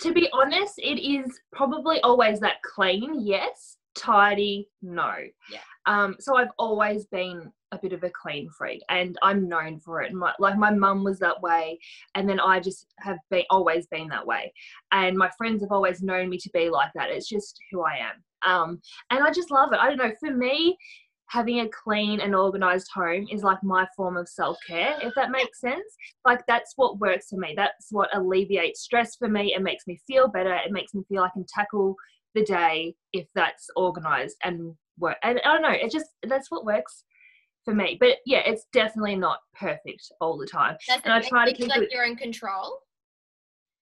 To 0.00 0.12
be 0.12 0.28
honest, 0.32 0.74
it 0.78 1.00
is 1.00 1.40
probably 1.52 2.00
always 2.00 2.40
that 2.40 2.62
clean, 2.62 3.26
yes. 3.26 3.76
tidy, 3.94 4.68
no. 4.82 5.14
Yeah. 5.50 5.60
Um, 5.86 6.16
so 6.18 6.36
I've 6.36 6.52
always 6.58 7.06
been 7.06 7.52
a 7.72 7.78
bit 7.78 7.92
of 7.92 8.02
a 8.04 8.10
clean 8.10 8.48
freak 8.50 8.82
and 8.88 9.18
I'm 9.22 9.48
known 9.48 9.78
for 9.80 10.02
it. 10.02 10.12
My, 10.12 10.32
like 10.38 10.56
my 10.56 10.70
mum 10.70 11.04
was 11.04 11.18
that 11.18 11.40
way 11.42 11.78
and 12.14 12.28
then 12.28 12.40
I 12.40 12.60
just 12.60 12.86
have 12.98 13.18
been 13.30 13.44
always 13.50 13.86
been 13.88 14.08
that 14.08 14.26
way. 14.26 14.52
And 14.92 15.16
my 15.16 15.30
friends 15.36 15.62
have 15.62 15.72
always 15.72 16.02
known 16.02 16.28
me 16.28 16.38
to 16.38 16.50
be 16.52 16.70
like 16.70 16.90
that. 16.94 17.10
It's 17.10 17.28
just 17.28 17.58
who 17.70 17.82
I 17.82 17.98
am. 17.98 18.24
Um, 18.50 18.80
and 19.10 19.22
I 19.22 19.30
just 19.30 19.50
love 19.50 19.72
it. 19.72 19.78
I 19.78 19.88
don't 19.88 19.98
know, 19.98 20.12
for 20.20 20.34
me, 20.34 20.76
having 21.26 21.60
a 21.60 21.68
clean 21.68 22.20
and 22.20 22.34
organized 22.34 22.90
home 22.94 23.26
is 23.30 23.42
like 23.42 23.62
my 23.62 23.86
form 23.96 24.16
of 24.16 24.28
self-care 24.28 24.96
if 25.02 25.12
that 25.16 25.30
makes 25.30 25.60
sense. 25.60 25.96
Like 26.24 26.44
that's 26.46 26.74
what 26.76 26.98
works 27.00 27.28
for 27.30 27.36
me. 27.38 27.54
That's 27.56 27.88
what 27.90 28.14
alleviates 28.14 28.82
stress 28.82 29.16
for 29.16 29.28
me. 29.28 29.54
It 29.54 29.62
makes 29.62 29.86
me 29.86 29.98
feel 30.06 30.28
better. 30.28 30.54
It 30.54 30.72
makes 30.72 30.94
me 30.94 31.02
feel 31.08 31.22
i 31.22 31.30
can 31.30 31.44
tackle 31.48 31.96
the 32.34 32.44
day 32.44 32.94
if 33.12 33.26
that's 33.34 33.68
organized 33.76 34.36
and 34.42 34.74
work 34.98 35.16
and 35.22 35.40
i 35.44 35.52
don't 35.52 35.62
know 35.62 35.70
it 35.70 35.90
just 35.90 36.06
that's 36.28 36.50
what 36.50 36.64
works 36.64 37.04
for 37.64 37.74
me. 37.74 37.96
But 37.98 38.18
yeah 38.26 38.42
it's 38.44 38.66
definitely 38.72 39.16
not 39.16 39.38
perfect 39.54 40.12
all 40.20 40.36
the 40.36 40.46
time. 40.46 40.76
That's 40.86 41.02
and 41.04 41.14
i 41.14 41.20
try 41.20 41.46
to 41.46 41.54
keep 41.54 41.68
like 41.68 41.82
it 41.82 41.88
you're 41.90 42.04
in 42.04 42.16
control. 42.16 42.80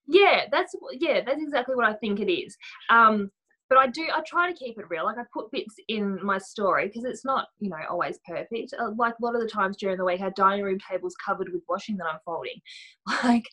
Yeah 0.06 0.44
that's 0.50 0.74
yeah 0.92 1.20
that's 1.24 1.42
exactly 1.42 1.74
what 1.74 1.86
i 1.86 1.94
think 1.94 2.20
it 2.20 2.32
is. 2.32 2.56
Um 2.90 3.30
but 3.72 3.80
I 3.80 3.86
do 3.86 4.06
I 4.14 4.20
try 4.26 4.52
to 4.52 4.56
keep 4.56 4.78
it 4.78 4.84
real. 4.90 5.06
Like 5.06 5.16
I 5.16 5.22
put 5.32 5.50
bits 5.50 5.74
in 5.88 6.22
my 6.22 6.36
story 6.36 6.88
because 6.88 7.04
it's 7.04 7.24
not 7.24 7.48
you 7.58 7.70
know 7.70 7.78
always 7.88 8.18
perfect. 8.28 8.74
Uh, 8.78 8.90
like 8.98 9.14
a 9.18 9.24
lot 9.24 9.34
of 9.34 9.40
the 9.40 9.48
times 9.48 9.78
during 9.78 9.96
the 9.96 10.04
week, 10.04 10.20
our 10.20 10.30
dining 10.32 10.62
room 10.62 10.78
table's 10.78 11.14
covered 11.24 11.50
with 11.50 11.62
washing 11.70 11.96
that 11.96 12.06
I'm 12.06 12.20
folding. 12.24 12.60
Like 13.24 13.44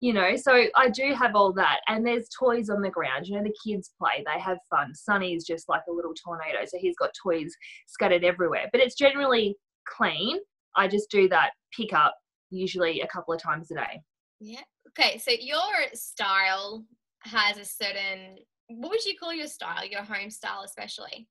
you 0.00 0.12
know, 0.12 0.36
so 0.36 0.66
I 0.76 0.88
do 0.88 1.12
have 1.14 1.34
all 1.34 1.52
that, 1.54 1.80
and 1.88 2.06
there's 2.06 2.28
toys 2.28 2.70
on 2.70 2.82
the 2.82 2.90
ground. 2.90 3.26
You 3.26 3.36
know, 3.36 3.42
the 3.42 3.54
kids 3.64 3.90
play, 3.98 4.24
they 4.24 4.40
have 4.40 4.58
fun. 4.70 4.94
Sunny's 4.94 5.44
just 5.44 5.68
like 5.68 5.82
a 5.88 5.92
little 5.92 6.14
tornado, 6.14 6.64
so 6.66 6.78
he's 6.78 6.96
got 6.96 7.10
toys 7.20 7.52
scattered 7.88 8.22
everywhere. 8.22 8.68
But 8.70 8.80
it's 8.80 8.94
generally 8.94 9.56
clean. 9.88 10.38
I 10.76 10.86
just 10.86 11.10
do 11.10 11.28
that 11.30 11.50
pick 11.76 11.92
up 11.92 12.14
usually 12.50 13.00
a 13.00 13.08
couple 13.08 13.34
of 13.34 13.42
times 13.42 13.70
a 13.72 13.74
day. 13.74 14.02
Yeah. 14.40 14.62
Okay. 14.90 15.18
So 15.18 15.32
your 15.32 15.58
style 15.94 16.84
has 17.24 17.58
a 17.58 17.64
certain 17.64 18.38
what 18.68 18.90
would 18.90 19.04
you 19.04 19.16
call 19.18 19.32
your 19.32 19.46
style, 19.46 19.84
your 19.84 20.02
home 20.02 20.30
style 20.30 20.62
especially? 20.64 21.28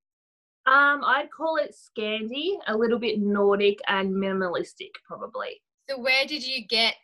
Um, 0.66 1.04
I'd 1.04 1.30
call 1.36 1.58
it 1.58 1.76
Scandi, 1.76 2.58
a 2.68 2.78
little 2.78 3.00
bit 3.00 3.20
Nordic 3.20 3.80
and 3.88 4.14
minimalistic, 4.14 4.92
probably. 5.06 5.62
So, 5.90 6.00
where 6.00 6.26
did 6.26 6.46
you 6.46 6.66
get 6.66 6.96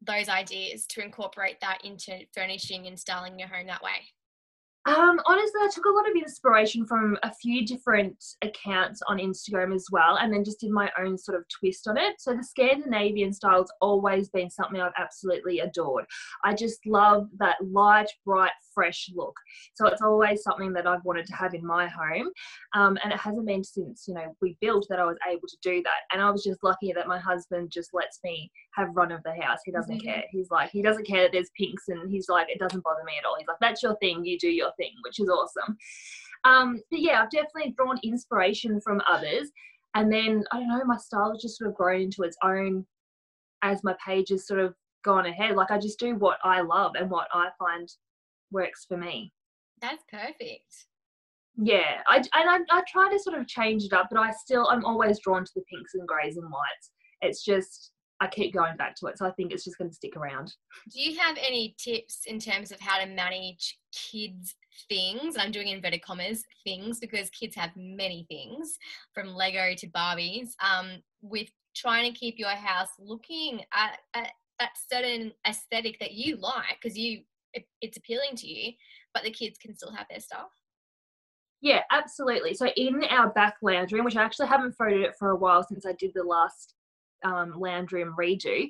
those 0.00 0.28
ideas 0.28 0.86
to 0.86 1.02
incorporate 1.02 1.60
that 1.60 1.78
into 1.84 2.20
furnishing 2.32 2.86
and 2.86 2.98
styling 2.98 3.38
your 3.38 3.48
home 3.48 3.66
that 3.66 3.82
way? 3.82 4.12
Um, 4.84 5.20
honestly, 5.26 5.60
I 5.62 5.68
took 5.72 5.84
a 5.84 5.90
lot 5.90 6.10
of 6.10 6.16
inspiration 6.16 6.86
from 6.86 7.16
a 7.22 7.32
few 7.32 7.64
different 7.64 8.16
accounts 8.42 9.00
on 9.06 9.18
Instagram 9.18 9.72
as 9.72 9.86
well, 9.92 10.16
and 10.16 10.32
then 10.32 10.42
just 10.42 10.58
did 10.58 10.72
my 10.72 10.90
own 10.98 11.16
sort 11.16 11.38
of 11.38 11.44
twist 11.48 11.86
on 11.86 11.96
it. 11.96 12.14
So 12.18 12.34
the 12.34 12.42
Scandinavian 12.42 13.32
style's 13.32 13.72
always 13.80 14.28
been 14.30 14.50
something 14.50 14.80
I've 14.80 14.90
absolutely 14.98 15.60
adored. 15.60 16.04
I 16.44 16.54
just 16.54 16.84
love 16.84 17.28
that 17.38 17.58
light, 17.62 18.10
bright, 18.26 18.50
fresh 18.74 19.10
look. 19.14 19.34
So 19.74 19.86
it's 19.86 20.02
always 20.02 20.42
something 20.42 20.72
that 20.74 20.86
I've 20.86 21.04
wanted 21.04 21.26
to 21.26 21.34
have 21.34 21.54
in 21.54 21.64
my 21.64 21.86
home, 21.86 22.28
um, 22.74 22.98
and 23.02 23.12
it 23.12 23.18
hasn't 23.18 23.46
been 23.46 23.64
since 23.64 24.04
you 24.06 24.14
know 24.14 24.34
we 24.40 24.56
built 24.60 24.86
that 24.90 25.00
I 25.00 25.04
was 25.04 25.18
able 25.28 25.48
to 25.48 25.56
do 25.62 25.82
that. 25.82 26.00
And 26.12 26.22
I 26.22 26.30
was 26.30 26.42
just 26.42 26.62
lucky 26.62 26.92
that 26.92 27.08
my 27.08 27.18
husband 27.18 27.70
just 27.70 27.90
lets 27.92 28.18
me 28.24 28.50
have 28.74 28.88
run 28.94 29.12
of 29.12 29.22
the 29.22 29.34
house. 29.40 29.60
He 29.64 29.72
doesn't 29.72 29.98
mm-hmm. 29.98 30.08
care. 30.08 30.24
He's 30.30 30.50
like 30.50 30.70
he 30.70 30.82
doesn't 30.82 31.06
care 31.06 31.22
that 31.22 31.32
there's 31.32 31.50
pinks, 31.58 31.88
and 31.88 32.10
he's 32.10 32.28
like 32.28 32.48
it 32.48 32.58
doesn't 32.58 32.84
bother 32.84 33.04
me 33.04 33.14
at 33.18 33.24
all. 33.24 33.36
He's 33.38 33.48
like 33.48 33.60
that's 33.60 33.82
your 33.82 33.96
thing. 33.96 34.24
You 34.24 34.38
do 34.38 34.50
your 34.50 34.72
thing, 34.78 34.92
which 35.04 35.20
is 35.20 35.28
awesome. 35.28 35.76
Um, 36.44 36.80
but 36.90 37.00
yeah, 37.00 37.22
I've 37.22 37.30
definitely 37.30 37.74
drawn 37.76 37.98
inspiration 38.02 38.80
from 38.80 39.00
others. 39.08 39.50
And 39.94 40.12
then 40.12 40.44
I 40.52 40.58
don't 40.58 40.68
know, 40.68 40.84
my 40.84 40.96
style 40.96 41.32
has 41.32 41.42
just 41.42 41.58
sort 41.58 41.70
of 41.70 41.76
grown 41.76 42.02
into 42.02 42.22
its 42.22 42.36
own 42.42 42.86
as 43.62 43.84
my 43.84 43.94
page 44.04 44.30
has 44.30 44.46
sort 44.46 44.60
of 44.60 44.74
gone 45.04 45.26
ahead. 45.26 45.56
Like 45.56 45.70
I 45.70 45.78
just 45.78 45.98
do 45.98 46.14
what 46.16 46.38
I 46.42 46.60
love 46.62 46.92
and 46.98 47.10
what 47.10 47.28
I 47.32 47.50
find 47.58 47.88
works 48.52 48.84
for 48.86 48.96
me. 48.96 49.32
That's 49.80 50.04
perfect. 50.10 50.86
Yeah, 51.56 52.00
I 52.06 52.16
and 52.16 52.26
I, 52.34 52.58
I 52.70 52.82
try 52.90 53.10
to 53.10 53.18
sort 53.18 53.38
of 53.38 53.46
change 53.46 53.84
it 53.84 53.92
up, 53.92 54.08
but 54.10 54.18
I 54.18 54.32
still 54.32 54.68
I'm 54.70 54.84
always 54.84 55.18
drawn 55.20 55.44
to 55.44 55.50
the 55.54 55.62
pinks 55.70 55.94
and 55.94 56.06
greys 56.08 56.36
and 56.36 56.46
whites. 56.50 56.90
It's 57.20 57.44
just 57.44 57.92
I 58.20 58.28
keep 58.28 58.54
going 58.54 58.76
back 58.76 58.94
to 58.96 59.06
it, 59.06 59.18
so 59.18 59.26
I 59.26 59.32
think 59.32 59.52
it's 59.52 59.64
just 59.64 59.76
going 59.76 59.90
to 59.90 59.94
stick 59.94 60.16
around. 60.16 60.54
Do 60.92 61.00
you 61.00 61.18
have 61.18 61.36
any 61.36 61.74
tips 61.76 62.22
in 62.26 62.38
terms 62.38 62.70
of 62.70 62.80
how 62.80 63.00
to 63.00 63.06
manage 63.06 63.78
kids' 63.92 64.54
things? 64.88 65.36
I'm 65.36 65.50
doing 65.50 65.68
inverted 65.68 66.02
commas 66.02 66.44
things 66.64 67.00
because 67.00 67.28
kids 67.30 67.56
have 67.56 67.70
many 67.76 68.24
things 68.30 68.78
from 69.12 69.34
Lego 69.34 69.74
to 69.76 69.86
Barbies. 69.88 70.50
Um, 70.60 71.02
with 71.20 71.48
trying 71.74 72.12
to 72.12 72.18
keep 72.18 72.38
your 72.38 72.50
house 72.50 72.90
looking 72.98 73.62
at, 73.74 73.98
at 74.14 74.30
that 74.58 74.70
certain 74.90 75.32
aesthetic 75.48 75.98
that 75.98 76.12
you 76.12 76.36
like 76.36 76.78
because 76.80 76.96
you 76.96 77.22
it, 77.54 77.66
it's 77.80 77.96
appealing 77.96 78.36
to 78.36 78.48
you, 78.48 78.72
but 79.14 79.22
the 79.22 79.30
kids 79.30 79.58
can 79.58 79.76
still 79.76 79.92
have 79.92 80.06
their 80.10 80.20
stuff. 80.20 80.50
Yeah, 81.60 81.82
absolutely. 81.92 82.54
So 82.54 82.66
in 82.76 83.04
our 83.04 83.30
back 83.30 83.54
lounge 83.62 83.92
room, 83.92 84.04
which 84.04 84.16
I 84.16 84.22
actually 84.22 84.48
haven't 84.48 84.76
photoed 84.76 85.04
it 85.04 85.14
for 85.16 85.30
a 85.30 85.36
while 85.36 85.62
since 85.62 85.86
I 85.86 85.92
did 85.92 86.10
the 86.14 86.24
last 86.24 86.74
um, 87.24 87.54
lounge 87.56 87.92
room 87.92 88.16
redo, 88.18 88.68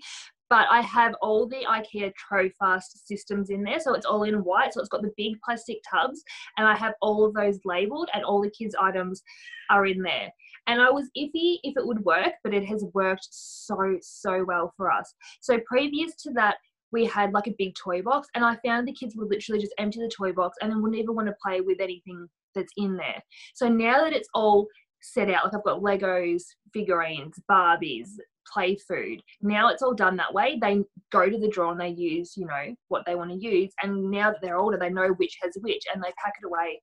but 0.51 0.67
I 0.71 0.83
have 0.83 1.15
all 1.23 1.49
the 1.49 1.65
IKEA 1.67 2.13
Trofast 2.13 3.07
systems 3.07 3.49
in 3.49 3.63
there. 3.63 3.81
So 3.81 3.95
it's 3.95 4.05
all 4.05 4.25
in 4.25 4.45
white. 4.45 4.75
So 4.75 4.81
it's 4.81 4.91
got 4.91 5.01
the 5.01 5.15
big 5.17 5.41
plastic 5.43 5.79
tubs 5.91 6.23
and 6.59 6.69
I 6.69 6.77
have 6.77 6.93
all 7.01 7.25
of 7.25 7.33
those 7.33 7.59
labeled 7.65 8.11
and 8.13 8.23
all 8.23 8.43
the 8.43 8.51
kids' 8.51 8.77
items 8.79 9.23
are 9.71 9.87
in 9.87 10.03
there. 10.03 10.31
And 10.67 10.83
I 10.83 10.91
was 10.91 11.09
iffy 11.17 11.57
if 11.63 11.79
it 11.79 11.87
would 11.87 12.05
work, 12.05 12.35
but 12.45 12.53
it 12.53 12.67
has 12.67 12.85
worked 12.93 13.29
so, 13.31 13.97
so 14.03 14.45
well 14.45 14.75
for 14.77 14.93
us. 14.93 15.15
So 15.41 15.59
previous 15.67 16.15
to 16.17 16.33
that, 16.35 16.57
we 16.93 17.07
had 17.07 17.33
like 17.33 17.47
a 17.47 17.55
big 17.59 17.75
toy 17.75 18.03
box 18.03 18.29
and 18.35 18.45
I 18.45 18.57
found 18.65 18.87
the 18.87 18.93
kids 18.93 19.17
would 19.17 19.31
literally 19.31 19.61
just 19.61 19.75
empty 19.79 20.01
the 20.01 20.09
toy 20.15 20.33
box 20.33 20.59
and 20.61 20.71
then 20.71 20.83
wouldn't 20.83 21.01
even 21.01 21.15
want 21.15 21.29
to 21.29 21.35
play 21.43 21.61
with 21.61 21.81
anything 21.81 22.29
that's 22.55 22.73
in 22.77 22.97
there. 22.97 23.23
So 23.55 23.69
now 23.69 24.05
that 24.05 24.13
it's 24.13 24.29
all 24.35 24.69
set 25.01 25.31
out, 25.31 25.45
like 25.45 25.55
I've 25.55 25.65
got 25.65 25.81
Legos, 25.81 26.43
figurines, 26.73 27.39
Barbies, 27.51 28.09
play 28.53 28.77
food. 28.77 29.23
Now 29.41 29.69
it's 29.69 29.83
all 29.83 29.95
done 29.95 30.17
that 30.17 30.35
way. 30.35 30.59
They 30.61 30.83
go 31.11 31.29
to 31.29 31.39
the 31.39 31.49
drawer 31.49 31.73
and 31.73 31.81
they 31.81 31.89
use, 31.89 32.37
you 32.37 32.47
know, 32.47 32.75
what 32.89 33.05
they 33.07 33.15
want 33.15 33.31
to 33.31 33.37
use. 33.37 33.73
And 33.83 34.11
now 34.11 34.31
that 34.31 34.41
they're 34.43 34.59
older, 34.59 34.77
they 34.77 34.91
know 34.91 35.09
which 35.17 35.39
has 35.43 35.57
which 35.61 35.85
and 35.93 36.03
they 36.03 36.13
pack 36.23 36.35
it 36.41 36.47
away 36.47 36.81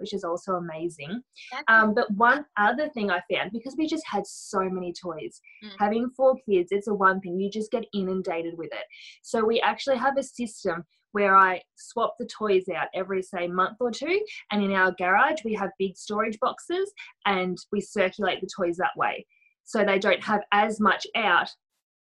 which 0.00 0.12
is 0.12 0.24
also 0.24 0.54
amazing. 0.54 1.22
Um, 1.68 1.94
but 1.94 2.10
one 2.12 2.44
other 2.56 2.88
thing 2.88 3.10
I 3.10 3.20
found, 3.32 3.52
because 3.52 3.76
we 3.76 3.86
just 3.86 4.06
had 4.06 4.26
so 4.26 4.60
many 4.68 4.92
toys, 4.92 5.40
mm. 5.64 5.70
having 5.78 6.10
four 6.16 6.36
kids, 6.48 6.68
it's 6.70 6.88
a 6.88 6.94
one 6.94 7.20
thing, 7.20 7.38
you 7.38 7.50
just 7.50 7.70
get 7.70 7.84
inundated 7.94 8.56
with 8.56 8.72
it. 8.72 8.84
So 9.22 9.44
we 9.44 9.60
actually 9.60 9.98
have 9.98 10.16
a 10.16 10.22
system 10.22 10.84
where 11.12 11.36
I 11.36 11.60
swap 11.76 12.14
the 12.18 12.26
toys 12.26 12.64
out 12.74 12.86
every, 12.94 13.22
say, 13.22 13.48
month 13.48 13.78
or 13.80 13.90
two. 13.90 14.20
And 14.50 14.62
in 14.62 14.72
our 14.72 14.92
garage, 14.92 15.40
we 15.44 15.54
have 15.54 15.70
big 15.78 15.96
storage 15.96 16.38
boxes 16.40 16.92
and 17.26 17.58
we 17.72 17.80
circulate 17.80 18.40
the 18.40 18.48
toys 18.54 18.76
that 18.76 18.96
way. 18.96 19.26
So 19.64 19.84
they 19.84 19.98
don't 19.98 20.22
have 20.22 20.42
as 20.52 20.80
much 20.80 21.06
out 21.14 21.50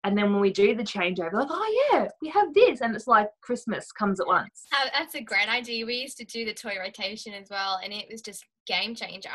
and 0.05 0.17
then 0.17 0.33
when 0.33 0.41
we 0.41 0.53
do 0.53 0.75
the 0.75 0.83
changeover, 0.83 1.33
like, 1.33 1.49
oh 1.51 1.89
yeah, 1.93 2.09
we 2.21 2.29
have 2.31 2.53
this, 2.55 2.81
and 2.81 2.95
it's 2.95 3.07
like 3.07 3.29
Christmas 3.41 3.93
comes 3.93 4.21
at 4.21 4.27
once. 4.27 4.67
Uh, 4.73 4.89
that's 4.93 5.15
a 5.15 5.21
great 5.21 5.49
idea. 5.49 5.87
We 5.87 5.95
used 5.95 6.19
to 6.19 6.25
do 6.25 6.45
the 6.45 6.55
toy 6.55 6.77
rotation 6.79 7.33
as 7.35 7.49
well, 7.51 7.81
and 7.83 7.93
it 7.93 8.07
was 8.11 8.23
just 8.23 8.45
game 8.67 8.95
changer. 8.95 9.31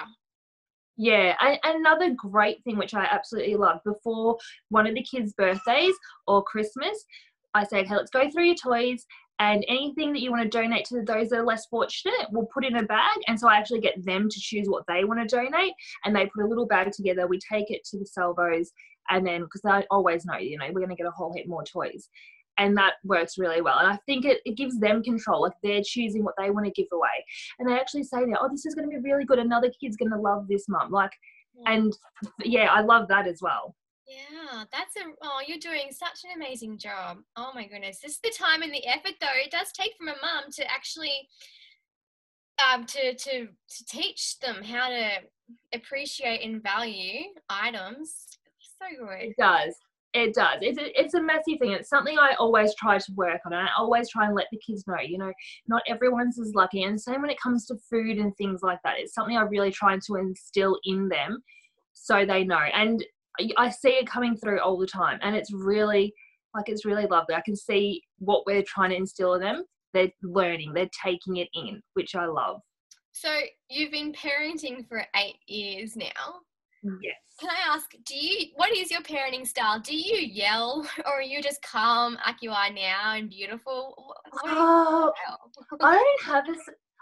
Yeah, 0.97 1.36
and 1.41 1.60
another 1.63 2.13
great 2.15 2.63
thing 2.63 2.77
which 2.77 2.93
I 2.93 3.06
absolutely 3.06 3.56
love 3.56 3.80
before 3.86 4.38
one 4.69 4.88
of 4.88 4.95
the 4.95 5.03
kids' 5.03 5.34
birthdays 5.34 5.93
or 6.25 6.43
Christmas, 6.43 7.03
I 7.53 7.63
said, 7.63 7.88
hey, 7.88 7.95
let's 7.95 8.12
go 8.12 8.30
through 8.30 8.45
your 8.45 8.56
toys 8.56 9.06
and 9.39 9.63
anything 9.67 10.13
that 10.13 10.21
you 10.21 10.32
want 10.32 10.43
to 10.43 10.49
donate 10.49 10.86
to 10.86 11.03
those 11.03 11.30
that 11.30 11.39
are 11.39 11.45
less 11.45 11.67
fortunate, 11.67 12.27
we'll 12.32 12.47
put 12.47 12.65
in 12.65 12.77
a 12.77 12.84
bag. 12.84 13.17
And 13.27 13.39
so 13.39 13.47
I 13.47 13.58
actually 13.58 13.82
get 13.82 14.03
them 14.03 14.30
to 14.30 14.39
choose 14.39 14.67
what 14.67 14.84
they 14.88 15.03
want 15.03 15.19
to 15.19 15.36
donate, 15.36 15.73
and 16.03 16.15
they 16.15 16.25
put 16.25 16.43
a 16.43 16.47
little 16.47 16.65
bag 16.65 16.91
together. 16.91 17.27
We 17.27 17.39
take 17.39 17.69
it 17.69 17.84
to 17.91 17.99
the 17.99 18.06
salvos, 18.06 18.71
and 19.09 19.25
then 19.25 19.41
because 19.41 19.61
I 19.65 19.85
always 19.89 20.25
know, 20.25 20.37
you 20.37 20.57
know, 20.57 20.65
we're 20.67 20.81
going 20.81 20.89
to 20.89 20.95
get 20.95 21.07
a 21.07 21.11
whole 21.11 21.33
heap 21.33 21.47
more 21.47 21.63
toys. 21.63 22.09
And 22.59 22.75
that 22.77 22.93
works 23.03 23.37
really 23.37 23.61
well. 23.61 23.77
And 23.77 23.87
I 23.87 23.99
think 24.07 24.25
it, 24.25 24.39
it 24.43 24.57
gives 24.57 24.79
them 24.79 25.03
control. 25.03 25.43
Like 25.43 25.53
they're 25.61 25.83
choosing 25.85 26.23
what 26.23 26.33
they 26.39 26.49
want 26.49 26.65
to 26.65 26.71
give 26.71 26.87
away. 26.91 27.23
And 27.59 27.69
they 27.69 27.75
actually 27.75 28.03
say 28.03 28.21
now, 28.21 28.39
oh, 28.41 28.49
this 28.49 28.65
is 28.65 28.73
going 28.73 28.89
to 28.89 28.99
be 28.99 29.11
really 29.11 29.25
good. 29.25 29.37
Another 29.37 29.71
kid's 29.79 29.95
going 29.95 30.11
to 30.11 30.19
love 30.19 30.47
this 30.47 30.67
mum. 30.67 30.91
Like, 30.91 31.11
yeah. 31.53 31.73
and 31.73 31.93
yeah, 32.43 32.65
I 32.71 32.81
love 32.81 33.07
that 33.09 33.27
as 33.27 33.39
well. 33.43 33.75
Yeah, 34.07 34.63
that's 34.71 34.95
a 34.95 35.01
oh, 35.21 35.41
you're 35.45 35.57
doing 35.59 35.89
such 35.91 36.21
an 36.23 36.31
amazing 36.35 36.77
job. 36.77 37.17
Oh 37.35 37.51
my 37.53 37.67
goodness. 37.67 37.99
This 37.99 38.13
is 38.13 38.19
the 38.23 38.31
time 38.31 38.61
and 38.61 38.73
the 38.73 38.87
effort 38.87 39.15
though 39.19 39.27
it 39.33 39.51
does 39.51 39.71
take 39.73 39.91
from 39.97 40.07
a 40.07 40.15
mum 40.21 40.45
to 40.53 40.71
actually 40.71 41.27
um 42.65 42.85
to 42.85 43.13
to 43.13 43.47
to 43.47 43.85
teach 43.89 44.39
them 44.39 44.63
how 44.63 44.87
to 44.87 45.09
appreciate 45.73 46.41
and 46.41 46.63
value 46.63 47.23
items. 47.49 48.37
So 48.81 49.05
good. 49.05 49.29
It 49.29 49.35
does. 49.37 49.75
It 50.13 50.33
does. 50.33 50.59
It's 50.61 50.79
a, 50.79 50.99
it's 50.99 51.13
a 51.13 51.21
massive 51.21 51.59
thing. 51.59 51.71
It's 51.71 51.89
something 51.89 52.17
I 52.17 52.33
always 52.39 52.73
try 52.75 52.97
to 52.97 53.11
work 53.15 53.41
on. 53.45 53.53
And 53.53 53.67
I 53.67 53.69
always 53.77 54.09
try 54.09 54.25
and 54.25 54.35
let 54.35 54.47
the 54.51 54.59
kids 54.65 54.85
know, 54.87 54.99
you 54.99 55.17
know, 55.17 55.31
not 55.67 55.83
everyone's 55.87 56.39
as 56.39 56.55
lucky. 56.55 56.83
And 56.83 56.99
same 56.99 57.21
when 57.21 57.29
it 57.29 57.39
comes 57.39 57.65
to 57.67 57.75
food 57.89 58.17
and 58.17 58.35
things 58.37 58.61
like 58.63 58.79
that. 58.83 58.95
It's 58.97 59.13
something 59.13 59.37
I 59.37 59.41
really 59.41 59.71
try 59.71 59.97
to 59.97 60.15
instill 60.15 60.79
in 60.85 61.09
them 61.09 61.43
so 61.93 62.25
they 62.25 62.43
know. 62.43 62.63
And 62.73 63.03
I 63.57 63.69
see 63.69 63.89
it 63.89 64.07
coming 64.07 64.35
through 64.37 64.59
all 64.61 64.77
the 64.77 64.87
time. 64.87 65.19
And 65.21 65.35
it's 65.35 65.53
really, 65.53 66.13
like, 66.55 66.69
it's 66.69 66.85
really 66.85 67.05
lovely. 67.05 67.35
I 67.35 67.41
can 67.41 67.55
see 67.55 68.01
what 68.19 68.45
we're 68.47 68.63
trying 68.63 68.91
to 68.91 68.95
instill 68.95 69.33
in 69.35 69.41
them. 69.41 69.65
They're 69.93 70.11
learning, 70.23 70.73
they're 70.73 70.89
taking 71.03 71.37
it 71.37 71.49
in, 71.53 71.81
which 71.93 72.15
I 72.15 72.25
love. 72.25 72.61
So 73.11 73.29
you've 73.69 73.91
been 73.91 74.13
parenting 74.13 74.87
for 74.87 75.03
eight 75.15 75.37
years 75.47 75.95
now. 75.95 76.41
Mm. 76.88 76.97
Yes. 77.02 77.15
Can 77.39 77.50
I 77.50 77.76
ask, 77.76 77.91
do 78.06 78.15
you 78.15 78.47
what 78.56 78.76
is 78.76 78.89
your 78.89 79.02
parenting 79.02 79.45
style? 79.45 79.80
Do 79.80 79.95
you 79.95 80.17
yell 80.17 80.88
or 81.06 81.19
are 81.19 81.21
you 81.21 81.41
just 81.41 81.62
calm 81.62 82.17
like 82.26 82.38
you 82.41 82.52
are 82.52 82.71
now 82.71 83.13
and 83.15 83.30
beautiful? 83.30 84.15
Oh, 84.45 85.12
I 85.82 85.93
don't 85.93 86.23
have 86.23 86.47
a 86.47 86.60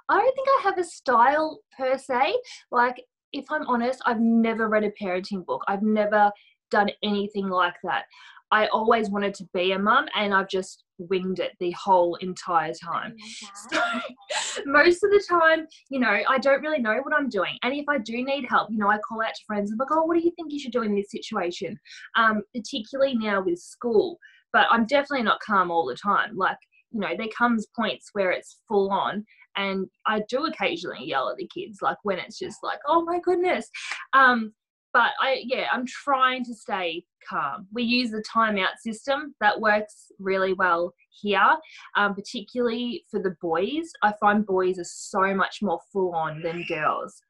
I 0.07 0.17
don't 0.19 0.35
think 0.35 0.47
I 0.47 0.61
have 0.63 0.77
a 0.77 0.83
style 0.83 1.59
per 1.77 1.97
se. 1.97 2.35
Like 2.71 3.01
if 3.33 3.45
I'm 3.49 3.67
honest, 3.67 4.01
I've 4.05 4.19
never 4.19 4.67
read 4.69 4.83
a 4.83 4.91
parenting 4.91 5.45
book. 5.45 5.63
I've 5.67 5.83
never 5.83 6.31
done 6.71 6.89
anything 7.03 7.47
like 7.47 7.75
that. 7.83 8.05
I 8.51 8.67
always 8.67 9.09
wanted 9.09 9.33
to 9.35 9.49
be 9.53 9.71
a 9.71 9.79
mum 9.79 10.05
and 10.15 10.33
I've 10.33 10.49
just 10.49 10.83
winged 10.97 11.39
it 11.39 11.51
the 11.59 11.71
whole 11.71 12.15
entire 12.15 12.73
time. 12.73 13.15
So, 13.69 14.61
most 14.65 15.03
of 15.03 15.11
the 15.11 15.23
time, 15.27 15.67
you 15.89 15.99
know, 15.99 16.19
I 16.29 16.37
don't 16.37 16.61
really 16.61 16.79
know 16.79 16.97
what 17.01 17.13
I'm 17.13 17.29
doing. 17.29 17.57
And 17.63 17.73
if 17.73 17.85
I 17.89 17.97
do 17.97 18.23
need 18.23 18.45
help, 18.47 18.69
you 18.71 18.77
know, 18.77 18.89
I 18.89 18.97
call 18.99 19.21
out 19.21 19.33
to 19.33 19.41
friends 19.45 19.71
and 19.71 19.79
like, 19.79 19.89
oh, 19.91 20.03
what 20.03 20.17
do 20.17 20.23
you 20.23 20.31
think 20.35 20.51
you 20.51 20.59
should 20.59 20.71
do 20.71 20.83
in 20.83 20.95
this 20.95 21.11
situation? 21.11 21.77
Um, 22.15 22.41
particularly 22.55 23.15
now 23.15 23.41
with 23.41 23.59
school. 23.59 24.17
But 24.53 24.67
I'm 24.69 24.85
definitely 24.85 25.23
not 25.23 25.41
calm 25.41 25.71
all 25.71 25.85
the 25.85 25.95
time. 25.95 26.37
Like, 26.37 26.57
you 26.91 26.99
know, 26.99 27.09
there 27.17 27.27
comes 27.37 27.67
points 27.75 28.09
where 28.13 28.31
it's 28.31 28.61
full 28.67 28.89
on 28.91 29.25
and 29.57 29.87
I 30.05 30.21
do 30.29 30.45
occasionally 30.45 31.05
yell 31.05 31.29
at 31.29 31.37
the 31.37 31.49
kids, 31.53 31.79
like 31.81 31.97
when 32.03 32.19
it's 32.19 32.39
just 32.39 32.59
like, 32.63 32.79
oh 32.87 33.03
my 33.03 33.19
goodness. 33.19 33.69
Um, 34.13 34.53
but 34.95 35.11
I, 35.19 35.41
yeah, 35.43 35.65
I'm 35.73 35.85
trying 35.85 36.45
to 36.45 36.55
stay 36.55 37.03
calm. 37.29 37.67
We 37.73 37.83
use 37.83 38.11
the 38.11 38.23
timeout 38.23 38.77
system 38.79 39.35
that 39.41 39.59
works 39.59 40.09
really 40.19 40.53
well 40.53 40.93
here, 41.09 41.57
um, 41.97 42.15
particularly 42.15 43.03
for 43.11 43.21
the 43.21 43.35
boys. 43.41 43.91
I 44.03 44.13
find 44.21 44.45
boys 44.45 44.79
are 44.79 44.85
so 44.85 45.35
much 45.35 45.61
more 45.61 45.81
full 45.91 46.15
on 46.15 46.41
than 46.41 46.63
girls. 46.69 47.21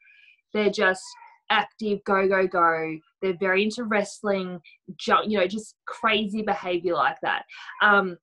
They're 0.53 0.69
just 0.69 1.01
active, 1.49 2.03
go, 2.03 2.27
go, 2.27 2.45
go. 2.45 2.99
They're 3.23 3.37
very 3.39 3.63
into 3.63 3.85
wrestling, 3.85 4.59
jump, 4.97 5.27
you 5.27 5.39
know, 5.39 5.47
just 5.47 5.73
crazy 5.87 6.43
behavior 6.43 6.93
like 6.93 7.17
that. 7.23 7.45
Um, 7.81 8.15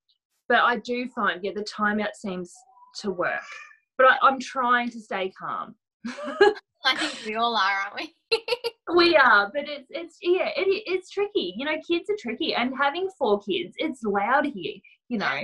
but 0.49 0.61
I 0.61 0.77
do 0.77 1.09
find, 1.09 1.43
yeah, 1.43 1.51
the 1.53 1.65
timeout 1.65 2.15
seems 2.15 2.55
to 3.01 3.11
work. 3.11 3.43
But 3.99 4.07
I, 4.07 4.19
I'm 4.23 4.39
trying 4.39 4.91
to 4.91 5.01
stay 5.01 5.33
calm. 5.37 5.75
I 6.07 6.97
think 6.97 7.27
we 7.27 7.35
all 7.35 7.57
are, 7.57 7.81
aren't 7.87 7.97
we? 7.97 8.39
Oh, 8.89 8.97
we 8.97 9.17
are, 9.17 9.51
but 9.55 9.69
it's 9.69 9.89
it's 9.91 10.19
yeah, 10.23 10.49
it, 10.57 10.83
it's 10.87 11.11
tricky. 11.11 11.55
You 11.57 11.67
know, 11.67 11.77
kids 11.87 12.11
are 12.11 12.17
tricky, 12.19 12.55
and 12.55 12.73
having 12.77 13.09
four 13.17 13.41
kids, 13.41 13.75
it's 13.79 14.03
loud 14.03 14.47
here. 14.47 14.75
You 15.09 15.19
know, 15.19 15.41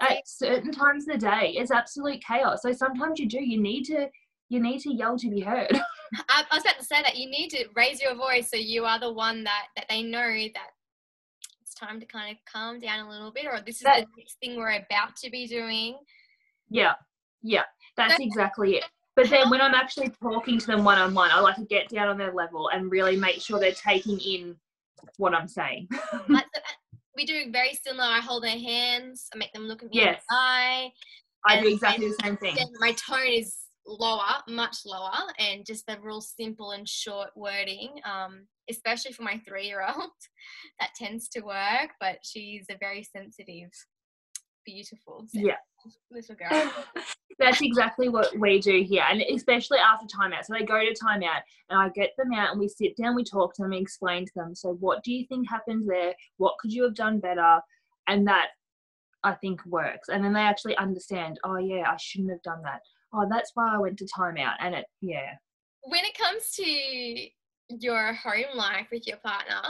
at 0.00 0.26
certain 0.26 0.72
times 0.72 1.08
of 1.08 1.14
the 1.14 1.26
day, 1.26 1.54
it's 1.56 1.70
absolute 1.70 2.22
chaos. 2.26 2.62
So 2.62 2.72
sometimes 2.72 3.20
you 3.20 3.28
do, 3.28 3.42
you 3.42 3.60
need 3.60 3.84
to 3.84 4.08
you 4.48 4.60
need 4.60 4.80
to 4.80 4.92
yell 4.92 5.16
to 5.18 5.30
be 5.30 5.40
heard. 5.40 5.72
I, 6.28 6.44
I 6.50 6.56
was 6.56 6.64
about 6.64 6.78
to 6.78 6.84
say 6.84 7.00
that 7.02 7.16
you 7.16 7.30
need 7.30 7.48
to 7.50 7.64
raise 7.74 8.02
your 8.02 8.14
voice 8.14 8.50
so 8.50 8.56
you 8.56 8.84
are 8.84 8.98
the 8.98 9.12
one 9.12 9.44
that 9.44 9.66
that 9.76 9.86
they 9.88 10.02
know 10.02 10.28
that 10.54 10.70
it's 11.62 11.74
time 11.74 12.00
to 12.00 12.06
kind 12.06 12.32
of 12.32 12.38
calm 12.52 12.78
down 12.78 13.06
a 13.06 13.10
little 13.10 13.32
bit, 13.32 13.46
or 13.46 13.60
this 13.64 13.76
is 13.76 13.82
that, 13.82 14.00
the 14.00 14.06
next 14.18 14.38
thing 14.40 14.56
we're 14.56 14.70
about 14.70 15.16
to 15.16 15.30
be 15.30 15.46
doing. 15.46 15.96
Yeah, 16.68 16.94
yeah, 17.42 17.64
that's 17.96 18.18
exactly 18.20 18.76
it. 18.76 18.84
But 19.14 19.28
then 19.28 19.50
when 19.50 19.60
I'm 19.60 19.74
actually 19.74 20.10
talking 20.22 20.58
to 20.58 20.66
them 20.66 20.84
one 20.84 20.98
on 20.98 21.12
one, 21.14 21.30
I 21.30 21.40
like 21.40 21.56
to 21.56 21.64
get 21.64 21.88
down 21.88 22.08
on 22.08 22.16
their 22.16 22.32
level 22.32 22.70
and 22.72 22.90
really 22.90 23.16
make 23.16 23.40
sure 23.42 23.58
they're 23.60 23.72
taking 23.72 24.18
in 24.20 24.56
what 25.18 25.34
I'm 25.34 25.48
saying. 25.48 25.88
we 27.16 27.26
do 27.26 27.50
very 27.50 27.78
similar. 27.84 28.04
I 28.04 28.20
hold 28.20 28.44
their 28.44 28.58
hands, 28.58 29.28
I 29.34 29.38
make 29.38 29.52
them 29.52 29.64
look 29.64 29.82
at 29.82 29.90
me 29.90 29.98
yes. 29.98 30.08
in 30.08 30.14
the 30.30 30.36
eye. 30.36 30.92
I 31.46 31.60
do 31.60 31.68
exactly 31.68 32.08
the 32.08 32.16
same 32.22 32.36
thing. 32.36 32.56
My 32.78 32.92
tone 32.92 33.26
is 33.26 33.56
lower, 33.86 34.34
much 34.48 34.78
lower, 34.86 35.10
and 35.38 35.66
just 35.66 35.86
the 35.86 35.98
real 36.00 36.20
simple 36.20 36.70
and 36.70 36.88
short 36.88 37.30
wording. 37.34 37.90
Um, 38.04 38.46
especially 38.70 39.12
for 39.12 39.22
my 39.22 39.40
three-year-old, 39.46 40.10
that 40.80 40.90
tends 40.96 41.28
to 41.30 41.40
work. 41.40 41.90
But 42.00 42.18
she's 42.22 42.66
a 42.70 42.76
very 42.78 43.02
sensitive, 43.04 43.70
beautiful. 44.64 45.26
Yeah 45.32 45.56
little 46.10 46.34
girl. 46.34 46.72
That's 47.38 47.60
exactly 47.62 48.08
what 48.08 48.38
we 48.38 48.60
do 48.60 48.82
here, 48.82 49.04
and 49.08 49.22
especially 49.22 49.78
after 49.78 50.06
timeout. 50.06 50.44
So 50.44 50.54
they 50.54 50.64
go 50.64 50.80
to 50.80 50.94
timeout, 50.94 51.40
and 51.70 51.80
I 51.80 51.88
get 51.88 52.10
them 52.16 52.32
out, 52.32 52.50
and 52.50 52.60
we 52.60 52.68
sit 52.68 52.96
down, 52.96 53.16
we 53.16 53.24
talk 53.24 53.54
to 53.54 53.62
them, 53.62 53.72
and 53.72 53.80
explain 53.80 54.26
to 54.26 54.32
them. 54.36 54.54
So, 54.54 54.74
what 54.74 55.02
do 55.02 55.12
you 55.12 55.26
think 55.26 55.48
happens 55.48 55.86
there? 55.86 56.14
What 56.36 56.54
could 56.60 56.72
you 56.72 56.84
have 56.84 56.94
done 56.94 57.20
better? 57.20 57.60
And 58.06 58.26
that 58.28 58.48
I 59.24 59.32
think 59.34 59.64
works. 59.66 60.08
And 60.08 60.24
then 60.24 60.32
they 60.32 60.40
actually 60.40 60.76
understand. 60.76 61.40
Oh 61.44 61.58
yeah, 61.58 61.90
I 61.90 61.96
shouldn't 61.96 62.30
have 62.30 62.42
done 62.42 62.62
that. 62.64 62.80
Oh, 63.14 63.26
that's 63.28 63.52
why 63.54 63.74
I 63.74 63.78
went 63.78 63.98
to 63.98 64.06
timeout. 64.06 64.54
And 64.60 64.74
it, 64.74 64.86
yeah. 65.00 65.32
When 65.82 66.04
it 66.04 66.16
comes 66.16 66.50
to 66.56 67.76
your 67.80 68.12
home 68.12 68.56
life 68.56 68.88
with 68.92 69.06
your 69.06 69.18
partner, 69.18 69.62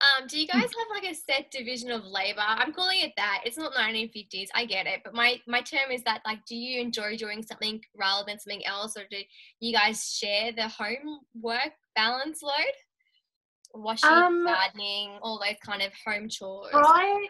um, 0.00 0.26
do 0.26 0.40
you 0.40 0.46
guys 0.46 0.62
have 0.62 0.88
like 0.90 1.10
a 1.10 1.14
set 1.14 1.50
division 1.50 1.90
of 1.90 2.04
labor? 2.04 2.40
I'm 2.40 2.72
calling 2.72 3.00
it 3.02 3.12
that. 3.16 3.42
It's 3.44 3.58
not 3.58 3.74
1950s. 3.74 4.48
I 4.54 4.64
get 4.64 4.86
it, 4.86 5.00
but 5.04 5.14
my 5.14 5.38
my 5.46 5.60
term 5.60 5.90
is 5.92 6.02
that 6.04 6.22
like, 6.24 6.44
do 6.46 6.56
you 6.56 6.80
enjoy 6.80 7.16
doing 7.16 7.42
something 7.42 7.80
rather 7.98 8.24
than 8.26 8.38
something 8.38 8.64
else, 8.66 8.96
or 8.96 9.02
do 9.10 9.18
you 9.60 9.72
guys 9.74 10.16
share 10.18 10.52
the 10.52 10.68
home 10.68 11.20
work 11.34 11.72
balance 11.94 12.42
load? 12.42 12.52
Washing, 13.74 14.10
um, 14.10 14.44
gardening, 14.46 15.18
all 15.22 15.38
those 15.38 15.56
kind 15.64 15.82
of 15.82 15.92
home 16.06 16.28
chores. 16.28 16.72
I 16.74 17.26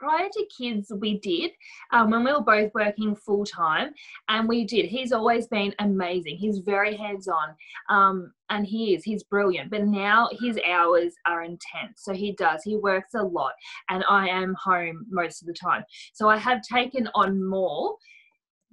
prior 0.00 0.28
to 0.32 0.46
kids, 0.46 0.90
we 0.98 1.18
did 1.18 1.50
um, 1.92 2.10
when 2.10 2.24
we 2.24 2.32
were 2.32 2.40
both 2.40 2.72
working 2.74 3.14
full 3.14 3.44
time, 3.44 3.92
and 4.28 4.48
we 4.48 4.64
did. 4.64 4.86
He's 4.86 5.12
always 5.12 5.46
been 5.46 5.74
amazing. 5.78 6.38
He's 6.38 6.58
very 6.58 6.96
hands 6.96 7.28
on, 7.28 7.54
um, 7.90 8.32
and 8.48 8.66
he 8.66 8.94
is. 8.94 9.04
He's 9.04 9.22
brilliant. 9.22 9.70
But 9.70 9.84
now 9.84 10.30
his 10.40 10.58
hours 10.66 11.12
are 11.26 11.42
intense, 11.42 11.98
so 12.02 12.14
he 12.14 12.32
does. 12.32 12.62
He 12.64 12.76
works 12.76 13.14
a 13.14 13.22
lot, 13.22 13.52
and 13.90 14.02
I 14.08 14.28
am 14.28 14.56
home 14.62 15.06
most 15.10 15.42
of 15.42 15.46
the 15.46 15.54
time. 15.54 15.84
So 16.14 16.28
I 16.28 16.38
have 16.38 16.62
taken 16.62 17.08
on 17.14 17.46
more. 17.46 17.96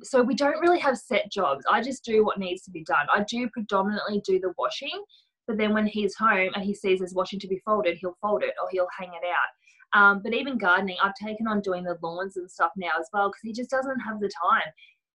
So 0.03 0.21
we 0.21 0.35
don't 0.35 0.61
really 0.61 0.79
have 0.79 0.95
set 0.95 1.31
jobs. 1.31 1.65
I 1.69 1.81
just 1.81 2.05
do 2.05 2.23
what 2.23 2.37
needs 2.37 2.61
to 2.63 2.71
be 2.71 2.83
done. 2.83 3.07
I 3.11 3.25
do 3.27 3.49
predominantly 3.49 4.21
do 4.23 4.39
the 4.39 4.53
washing. 4.55 5.03
But 5.47 5.57
then 5.57 5.73
when 5.73 5.87
he's 5.87 6.13
home 6.13 6.51
and 6.53 6.63
he 6.63 6.75
sees 6.75 6.99
there's 6.99 7.15
washing 7.15 7.39
to 7.39 7.47
be 7.47 7.61
folded, 7.65 7.97
he'll 7.97 8.17
fold 8.21 8.43
it 8.43 8.53
or 8.61 8.69
he'll 8.69 8.87
hang 8.99 9.09
it 9.09 9.25
out. 9.25 9.49
Um, 9.93 10.21
but 10.23 10.33
even 10.33 10.57
gardening, 10.57 10.97
I've 11.01 11.15
taken 11.15 11.47
on 11.47 11.61
doing 11.61 11.83
the 11.83 11.97
lawns 12.01 12.37
and 12.37 12.49
stuff 12.49 12.71
now 12.75 12.91
as 12.99 13.07
well 13.13 13.29
because 13.29 13.41
he 13.43 13.53
just 13.53 13.69
doesn't 13.69 13.99
have 13.99 14.19
the 14.19 14.31
time. 14.49 14.69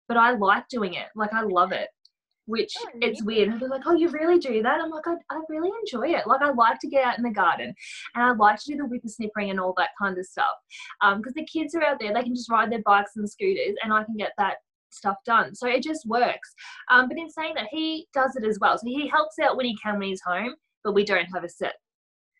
But 0.07 0.17
I 0.17 0.31
like 0.31 0.67
doing 0.69 0.93
it. 0.93 1.07
Like 1.15 1.33
I 1.33 1.41
love 1.43 1.71
it. 1.71 1.89
Which 2.47 2.73
oh, 2.79 2.89
it's 3.01 3.23
weird. 3.23 3.49
And 3.49 3.61
they're 3.61 3.69
like, 3.69 3.83
oh, 3.85 3.95
you 3.95 4.09
really 4.09 4.39
do 4.39 4.61
that? 4.63 4.81
I'm 4.81 4.89
like, 4.89 5.07
I, 5.07 5.13
I 5.29 5.41
really 5.47 5.69
enjoy 5.83 6.09
it. 6.09 6.27
Like 6.27 6.41
I 6.41 6.51
like 6.51 6.79
to 6.79 6.87
get 6.87 7.05
out 7.05 7.17
in 7.17 7.23
the 7.23 7.29
garden 7.29 7.73
and 8.15 8.23
I 8.23 8.31
like 8.31 8.59
to 8.59 8.71
do 8.71 8.77
the 8.77 8.83
whippersnippering 8.83 9.51
and 9.51 9.59
all 9.59 9.73
that 9.77 9.91
kind 10.01 10.17
of 10.17 10.25
stuff. 10.25 10.55
Because 10.99 11.33
um, 11.33 11.33
the 11.35 11.45
kids 11.45 11.75
are 11.75 11.83
out 11.83 11.99
there, 11.99 12.13
they 12.13 12.23
can 12.23 12.35
just 12.35 12.49
ride 12.49 12.71
their 12.71 12.81
bikes 12.83 13.11
and 13.15 13.29
scooters 13.29 13.75
and 13.83 13.93
I 13.93 14.03
can 14.03 14.17
get 14.17 14.33
that 14.37 14.55
stuff 14.89 15.17
done. 15.25 15.55
So 15.55 15.67
it 15.67 15.83
just 15.83 16.05
works. 16.05 16.53
Um, 16.89 17.07
but 17.07 17.17
in 17.17 17.29
saying 17.29 17.53
that, 17.55 17.67
he 17.71 18.07
does 18.13 18.35
it 18.35 18.45
as 18.45 18.57
well. 18.59 18.77
So 18.77 18.87
he 18.87 19.07
helps 19.07 19.39
out 19.39 19.55
when 19.55 19.65
he 19.65 19.77
can 19.77 19.99
when 19.99 20.09
he's 20.09 20.21
home, 20.25 20.55
but 20.83 20.93
we 20.93 21.05
don't 21.05 21.27
have 21.33 21.43
a 21.43 21.49
set. 21.49 21.75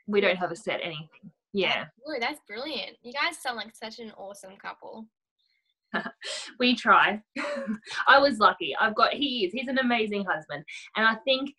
We 0.07 0.19
don't 0.19 0.37
have 0.37 0.51
a 0.51 0.55
set 0.55 0.81
anything. 0.83 1.31
Yeah. 1.53 1.85
Ooh, 2.07 2.19
that's 2.19 2.39
brilliant. 2.47 2.97
You 3.01 3.13
guys 3.13 3.37
sound 3.37 3.57
like 3.57 3.75
such 3.75 3.99
an 3.99 4.11
awesome 4.17 4.55
couple. 4.57 5.07
we 6.59 6.75
try. 6.75 7.21
I 8.07 8.19
was 8.19 8.39
lucky. 8.39 8.75
I've 8.79 8.95
got, 8.95 9.13
he 9.13 9.45
is, 9.45 9.53
he's 9.53 9.67
an 9.67 9.79
amazing 9.79 10.25
husband. 10.25 10.63
And 10.95 11.05
I 11.05 11.15
think 11.25 11.51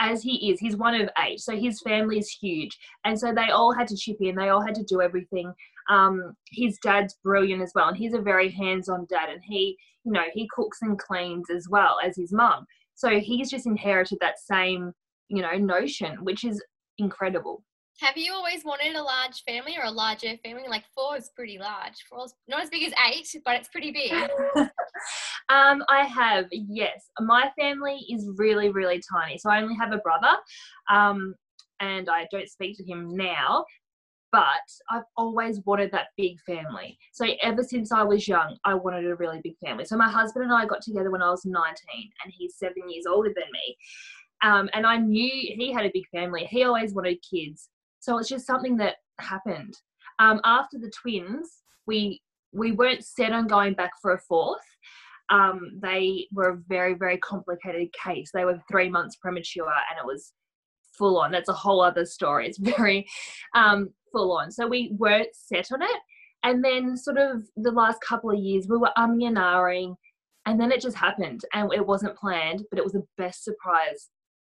as 0.00 0.22
he 0.22 0.50
is, 0.50 0.60
he's 0.60 0.76
one 0.76 0.94
of 0.94 1.10
eight. 1.18 1.40
So 1.40 1.56
his 1.56 1.80
family 1.82 2.18
is 2.18 2.30
huge. 2.30 2.76
And 3.04 3.18
so 3.18 3.34
they 3.34 3.50
all 3.50 3.72
had 3.72 3.88
to 3.88 3.96
chip 3.96 4.16
in, 4.20 4.34
they 4.34 4.48
all 4.48 4.64
had 4.64 4.74
to 4.76 4.84
do 4.84 5.02
everything. 5.02 5.52
Um, 5.90 6.34
his 6.50 6.78
dad's 6.82 7.16
brilliant 7.22 7.62
as 7.62 7.72
well. 7.74 7.88
And 7.88 7.96
he's 7.96 8.14
a 8.14 8.20
very 8.20 8.50
hands 8.50 8.88
on 8.88 9.06
dad. 9.10 9.28
And 9.28 9.42
he, 9.44 9.76
you 10.04 10.12
know, 10.12 10.24
he 10.32 10.48
cooks 10.54 10.78
and 10.82 10.98
cleans 10.98 11.50
as 11.50 11.68
well 11.68 11.98
as 12.04 12.16
his 12.16 12.32
mum. 12.32 12.66
So 12.94 13.18
he's 13.18 13.50
just 13.50 13.66
inherited 13.66 14.18
that 14.20 14.38
same, 14.38 14.92
you 15.28 15.42
know, 15.42 15.56
notion, 15.56 16.24
which 16.24 16.44
is 16.44 16.62
incredible. 16.98 17.62
Have 18.00 18.16
you 18.16 18.32
always 18.32 18.64
wanted 18.64 18.96
a 18.96 19.02
large 19.02 19.42
family 19.46 19.76
or 19.76 19.84
a 19.84 19.90
larger 19.90 20.34
family? 20.42 20.62
Like 20.66 20.84
four 20.94 21.18
is 21.18 21.30
pretty 21.36 21.58
large. 21.58 22.02
Four 22.08 22.24
is 22.24 22.34
not 22.48 22.62
as 22.62 22.70
big 22.70 22.82
as 22.84 22.94
eight, 23.06 23.28
but 23.44 23.56
it's 23.56 23.68
pretty 23.68 23.92
big. 23.92 24.12
um, 25.50 25.84
I 25.88 26.04
have, 26.06 26.46
yes. 26.50 27.10
My 27.20 27.50
family 27.58 28.06
is 28.08 28.26
really, 28.36 28.70
really 28.70 29.02
tiny. 29.12 29.36
So 29.36 29.50
I 29.50 29.60
only 29.62 29.74
have 29.74 29.92
a 29.92 29.98
brother, 29.98 30.34
um, 30.90 31.34
and 31.80 32.08
I 32.08 32.26
don't 32.30 32.48
speak 32.48 32.78
to 32.78 32.84
him 32.84 33.14
now. 33.14 33.66
but 34.32 34.66
I've 34.90 35.04
always 35.16 35.60
wanted 35.66 35.90
that 35.92 36.08
big 36.16 36.38
family. 36.46 36.96
So 37.12 37.26
ever 37.42 37.62
since 37.62 37.92
I 37.92 38.02
was 38.02 38.28
young, 38.28 38.56
I 38.64 38.74
wanted 38.74 39.06
a 39.06 39.16
really 39.16 39.40
big 39.42 39.58
family. 39.64 39.84
So 39.84 39.96
my 39.96 40.08
husband 40.08 40.44
and 40.44 40.54
I 40.54 40.66
got 40.66 40.82
together 40.82 41.10
when 41.10 41.22
I 41.22 41.30
was 41.30 41.44
19, 41.44 41.54
and 42.24 42.32
he's 42.36 42.56
seven 42.56 42.88
years 42.88 43.06
older 43.06 43.30
than 43.34 43.44
me. 43.52 43.76
Um, 44.42 44.70
and 44.72 44.86
I 44.86 44.96
knew 44.96 45.30
he 45.30 45.72
had 45.72 45.84
a 45.84 45.90
big 45.92 46.08
family. 46.08 46.44
He 46.44 46.64
always 46.64 46.94
wanted 46.94 47.18
kids, 47.28 47.68
so 48.00 48.18
it's 48.18 48.28
just 48.28 48.46
something 48.46 48.76
that 48.78 48.96
happened. 49.20 49.74
Um, 50.18 50.40
after 50.44 50.78
the 50.78 50.90
twins, 50.90 51.62
we 51.86 52.20
we 52.52 52.72
weren't 52.72 53.04
set 53.04 53.32
on 53.32 53.46
going 53.46 53.74
back 53.74 53.92
for 54.02 54.14
a 54.14 54.18
fourth. 54.18 54.60
Um, 55.30 55.78
they 55.80 56.26
were 56.32 56.50
a 56.50 56.62
very 56.68 56.94
very 56.94 57.18
complicated 57.18 57.92
case. 57.92 58.30
They 58.32 58.44
were 58.44 58.60
three 58.70 58.88
months 58.88 59.16
premature, 59.16 59.68
and 59.68 59.98
it 59.98 60.06
was 60.06 60.32
full 61.00 61.18
on. 61.18 61.30
That's 61.30 61.48
a 61.48 61.54
whole 61.54 61.80
other 61.80 62.04
story. 62.04 62.46
It's 62.46 62.58
very 62.76 63.06
um, 63.54 63.90
full 64.12 64.36
on. 64.36 64.50
So 64.50 64.66
we 64.66 64.92
weren't 64.98 65.34
set 65.34 65.72
on 65.72 65.82
it. 65.82 66.00
And 66.42 66.64
then, 66.64 66.96
sort 66.96 67.18
of, 67.18 67.42
the 67.56 67.70
last 67.70 68.00
couple 68.00 68.30
of 68.30 68.38
years, 68.38 68.66
we 68.66 68.78
were 68.78 68.90
umming 68.96 69.26
and 69.26 69.36
ahhing, 69.36 69.94
and 70.46 70.58
then 70.58 70.72
it 70.72 70.80
just 70.80 70.96
happened. 70.96 71.42
And 71.52 71.72
it 71.72 71.86
wasn't 71.86 72.16
planned, 72.16 72.62
but 72.70 72.78
it 72.78 72.84
was 72.84 72.94
the 72.94 73.06
best 73.18 73.44
surprise 73.44 74.08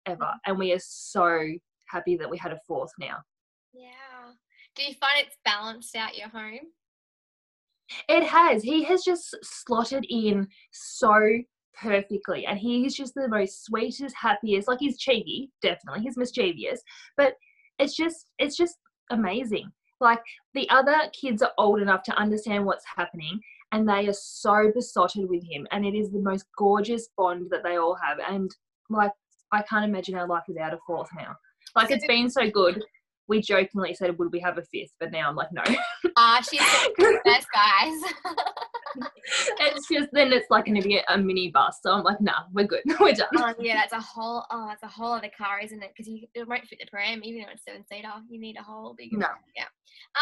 ever. 0.04 0.32
And 0.46 0.58
we 0.58 0.72
are 0.72 0.80
so 0.80 1.46
happy 1.88 2.16
that 2.16 2.28
we 2.28 2.38
had 2.38 2.52
a 2.52 2.60
fourth 2.66 2.90
now. 2.98 3.18
Yeah. 3.76 4.32
Do 4.74 4.82
you 4.82 4.94
find 4.94 5.12
it's 5.18 5.36
balanced 5.44 5.94
out 5.96 6.16
your 6.16 6.28
home? 6.28 6.72
It 8.08 8.24
has. 8.24 8.62
He 8.62 8.82
has 8.84 9.04
just 9.04 9.36
slotted 9.42 10.06
in 10.08 10.48
so 10.72 11.40
perfectly. 11.78 12.46
And 12.46 12.58
he's 12.58 12.94
just 12.94 13.14
the 13.14 13.28
most 13.28 13.64
sweetest, 13.64 14.14
happiest. 14.16 14.68
Like 14.68 14.78
he's 14.80 14.98
cheeky, 14.98 15.50
definitely. 15.62 16.02
He's 16.02 16.16
mischievous, 16.16 16.82
but 17.16 17.34
it's 17.78 17.94
just 17.94 18.30
it's 18.38 18.56
just 18.56 18.76
amazing. 19.10 19.70
Like 20.00 20.20
the 20.54 20.68
other 20.70 20.96
kids 21.18 21.42
are 21.42 21.52
old 21.58 21.80
enough 21.80 22.02
to 22.04 22.18
understand 22.18 22.64
what's 22.64 22.84
happening 22.96 23.40
and 23.72 23.88
they 23.88 24.08
are 24.08 24.14
so 24.14 24.70
besotted 24.74 25.28
with 25.28 25.42
him 25.44 25.66
and 25.70 25.84
it 25.84 25.94
is 25.94 26.10
the 26.10 26.20
most 26.20 26.46
gorgeous 26.56 27.08
bond 27.16 27.48
that 27.50 27.62
they 27.64 27.76
all 27.76 27.96
have 27.96 28.18
and 28.28 28.50
like 28.90 29.10
I 29.52 29.62
can't 29.62 29.84
imagine 29.84 30.14
our 30.14 30.26
life 30.26 30.44
without 30.48 30.74
a 30.74 30.78
fourth 30.86 31.08
now. 31.16 31.34
Like 31.74 31.90
it's 31.90 32.06
been 32.06 32.30
so 32.30 32.50
good. 32.50 32.82
We 33.28 33.40
jokingly 33.40 33.94
said, 33.94 34.16
"Would 34.18 34.32
we 34.32 34.40
have 34.40 34.58
a 34.58 34.62
fifth? 34.62 34.92
But 35.00 35.12
now 35.12 35.28
I'm 35.28 35.36
like, 35.36 35.52
no. 35.52 35.62
Ah, 36.16 36.38
uh, 36.38 36.42
she's 36.42 36.60
the 36.96 37.20
best, 37.24 37.46
guys. 37.52 38.28
it's 39.60 39.88
just 39.88 40.08
then 40.12 40.32
it's 40.32 40.46
like 40.50 40.66
going 40.66 40.80
to 40.80 40.86
be 40.86 41.00
a 41.08 41.18
mini 41.18 41.50
bus. 41.50 41.78
So 41.82 41.92
I'm 41.92 42.04
like, 42.04 42.20
nah, 42.20 42.44
we're 42.52 42.66
good. 42.66 42.82
we're 43.00 43.12
done. 43.12 43.28
Oh, 43.36 43.54
yeah, 43.58 43.76
that's 43.76 43.92
a 43.92 44.00
whole. 44.00 44.44
Oh, 44.50 44.66
that's 44.68 44.82
a 44.82 44.88
whole 44.88 45.12
other 45.12 45.30
car, 45.36 45.60
isn't 45.60 45.82
it? 45.82 45.90
Because 45.94 46.08
you 46.08 46.26
it 46.34 46.48
won't 46.48 46.66
fit 46.66 46.78
the 46.80 46.86
pram, 46.90 47.22
even 47.24 47.42
though 47.42 47.52
it's 47.52 47.64
seven 47.64 47.84
seater. 47.90 48.08
You 48.28 48.40
need 48.40 48.56
a 48.56 48.62
whole 48.62 48.94
big. 48.96 49.12
No. 49.12 49.28
Yeah. 49.56 49.64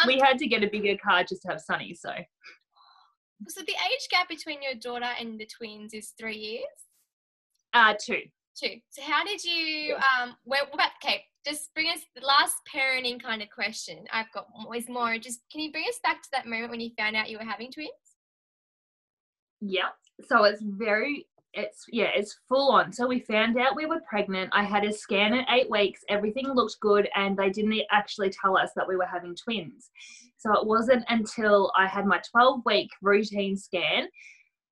Um, 0.00 0.06
we 0.06 0.18
had 0.18 0.38
to 0.38 0.46
get 0.46 0.64
a 0.64 0.68
bigger 0.68 0.96
car 0.96 1.24
just 1.24 1.42
to 1.42 1.48
have 1.48 1.60
Sunny. 1.60 1.94
So. 1.94 2.10
So 3.48 3.60
the 3.66 3.72
age 3.72 4.08
gap 4.10 4.28
between 4.28 4.62
your 4.62 4.74
daughter 4.74 5.10
and 5.20 5.38
the 5.38 5.46
twins 5.46 5.92
is 5.92 6.14
three 6.18 6.36
years. 6.36 6.64
Uh, 7.74 7.94
two. 8.00 8.22
Two. 8.60 8.76
So 8.90 9.02
how 9.02 9.24
did 9.24 9.42
you? 9.42 9.96
Um, 9.96 10.36
where 10.44 10.64
what 10.64 10.74
about 10.74 10.90
okay? 11.04 11.24
Just 11.44 11.74
bring 11.74 11.88
us 11.88 12.00
the 12.14 12.24
last 12.24 12.56
parenting 12.72 13.22
kind 13.22 13.42
of 13.42 13.50
question 13.50 14.04
I've 14.12 14.30
got 14.32 14.46
is 14.76 14.88
more. 14.88 15.18
Just 15.18 15.40
can 15.50 15.60
you 15.60 15.72
bring 15.72 15.84
us 15.88 15.98
back 16.02 16.22
to 16.22 16.28
that 16.32 16.46
moment 16.46 16.70
when 16.70 16.80
you 16.80 16.90
found 16.96 17.16
out 17.16 17.30
you 17.30 17.38
were 17.38 17.44
having 17.44 17.70
twins? 17.70 17.90
Yeah. 19.60 19.88
So 20.28 20.44
it's 20.44 20.62
very 20.62 21.26
it's 21.54 21.84
yeah, 21.90 22.10
it's 22.14 22.38
full 22.48 22.70
on. 22.70 22.92
So 22.92 23.06
we 23.06 23.20
found 23.20 23.58
out 23.58 23.76
we 23.76 23.86
were 23.86 24.00
pregnant. 24.08 24.50
I 24.52 24.64
had 24.64 24.84
a 24.84 24.92
scan 24.92 25.34
at 25.34 25.46
eight 25.50 25.70
weeks. 25.70 26.00
Everything 26.08 26.46
looked 26.48 26.78
good, 26.80 27.08
and 27.14 27.36
they 27.36 27.50
didn't 27.50 27.80
actually 27.90 28.30
tell 28.30 28.56
us 28.56 28.70
that 28.76 28.86
we 28.86 28.96
were 28.96 29.06
having 29.06 29.34
twins. 29.36 29.90
So 30.36 30.52
it 30.52 30.66
wasn't 30.66 31.04
until 31.08 31.72
I 31.76 31.86
had 31.86 32.06
my 32.06 32.20
12 32.30 32.62
week 32.66 32.90
routine 33.00 33.56
scan, 33.56 34.08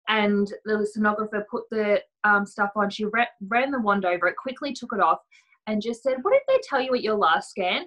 and 0.07 0.51
the 0.65 0.87
sonographer 0.97 1.43
put 1.49 1.63
the 1.69 2.01
um, 2.23 2.45
stuff 2.45 2.71
on. 2.75 2.89
She 2.89 3.05
ra- 3.05 3.25
ran 3.47 3.71
the 3.71 3.81
wand 3.81 4.05
over 4.05 4.27
it, 4.27 4.35
quickly 4.37 4.73
took 4.73 4.93
it 4.93 4.99
off, 4.99 5.19
and 5.67 5.81
just 5.81 6.03
said, 6.03 6.17
"What 6.21 6.33
did 6.33 6.41
they 6.47 6.61
tell 6.63 6.81
you 6.81 6.93
at 6.95 7.03
your 7.03 7.15
last 7.15 7.49
scan?" 7.49 7.85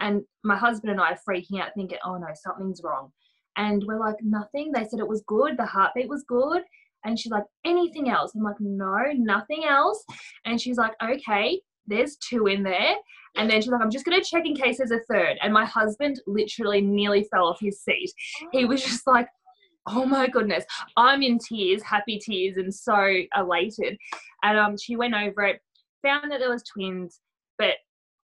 And 0.00 0.22
my 0.44 0.56
husband 0.56 0.92
and 0.92 1.00
I 1.00 1.12
are 1.12 1.18
freaking 1.28 1.60
out, 1.60 1.70
thinking, 1.74 1.98
"Oh 2.04 2.16
no, 2.16 2.28
something's 2.34 2.82
wrong." 2.84 3.12
And 3.56 3.82
we're 3.86 3.98
like, 3.98 4.16
nothing. 4.22 4.70
They 4.72 4.84
said 4.84 5.00
it 5.00 5.08
was 5.08 5.24
good. 5.26 5.56
The 5.56 5.66
heartbeat 5.66 6.08
was 6.08 6.24
good. 6.28 6.62
And 7.04 7.18
she's 7.18 7.32
like, 7.32 7.44
anything 7.64 8.10
else? 8.10 8.34
I'm 8.34 8.42
like, 8.42 8.60
no, 8.60 8.98
nothing 9.14 9.64
else. 9.64 10.04
And 10.44 10.60
she's 10.60 10.76
like, 10.76 10.92
okay, 11.02 11.60
there's 11.86 12.16
two 12.16 12.46
in 12.46 12.62
there. 12.62 12.94
And 13.36 13.48
then 13.48 13.60
she's 13.62 13.70
like, 13.70 13.80
I'm 13.80 13.90
just 13.90 14.04
going 14.04 14.20
to 14.20 14.28
check 14.28 14.44
in 14.44 14.56
case 14.56 14.78
there's 14.78 14.90
a 14.90 15.00
third. 15.10 15.36
And 15.42 15.52
my 15.52 15.64
husband 15.64 16.20
literally 16.26 16.80
nearly 16.80 17.26
fell 17.30 17.46
off 17.46 17.60
his 17.60 17.80
seat. 17.80 18.12
He 18.52 18.64
was 18.64 18.82
just 18.82 19.06
like, 19.06 19.28
oh 19.86 20.04
my 20.04 20.28
goodness. 20.28 20.64
I'm 20.96 21.22
in 21.22 21.38
tears, 21.38 21.82
happy 21.82 22.18
tears, 22.18 22.56
and 22.56 22.74
so 22.74 23.22
elated. 23.36 23.96
And 24.42 24.58
um, 24.58 24.76
she 24.76 24.96
went 24.96 25.14
over 25.14 25.42
it, 25.42 25.60
found 26.02 26.30
that 26.30 26.40
there 26.40 26.50
was 26.50 26.62
twins, 26.62 27.20
but 27.58 27.74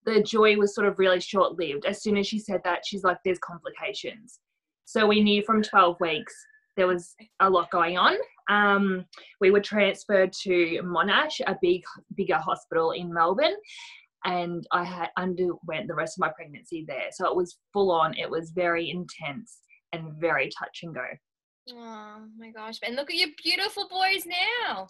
the 0.05 0.21
joy 0.21 0.57
was 0.57 0.73
sort 0.73 0.87
of 0.87 0.99
really 0.99 1.19
short 1.19 1.57
lived. 1.57 1.85
As 1.85 2.01
soon 2.01 2.17
as 2.17 2.27
she 2.27 2.39
said 2.39 2.61
that, 2.63 2.81
she's 2.85 3.03
like, 3.03 3.17
there's 3.23 3.39
complications. 3.39 4.39
So 4.85 5.07
we 5.07 5.21
knew 5.21 5.43
from 5.43 5.61
12 5.61 5.97
weeks 5.99 6.33
there 6.75 6.87
was 6.87 7.15
a 7.39 7.49
lot 7.49 7.69
going 7.71 7.97
on. 7.97 8.15
Um, 8.49 9.05
we 9.39 9.51
were 9.51 9.61
transferred 9.61 10.33
to 10.43 10.81
Monash, 10.83 11.39
a 11.45 11.55
big, 11.61 11.83
bigger 12.15 12.37
hospital 12.37 12.91
in 12.91 13.13
Melbourne, 13.13 13.55
and 14.25 14.65
I 14.71 14.83
had 14.83 15.09
underwent 15.17 15.87
the 15.87 15.95
rest 15.95 16.17
of 16.17 16.21
my 16.21 16.31
pregnancy 16.35 16.85
there. 16.87 17.07
So 17.11 17.29
it 17.29 17.35
was 17.35 17.57
full 17.71 17.91
on. 17.91 18.15
It 18.17 18.29
was 18.29 18.51
very 18.51 18.89
intense 18.89 19.59
and 19.93 20.13
very 20.19 20.49
touch 20.57 20.79
and 20.83 20.93
go. 20.93 21.05
Oh 21.69 22.25
my 22.37 22.49
gosh! 22.51 22.79
And 22.83 22.95
look 22.95 23.09
at 23.09 23.17
your 23.17 23.29
beautiful 23.43 23.87
boys 23.87 24.25
now. 24.25 24.89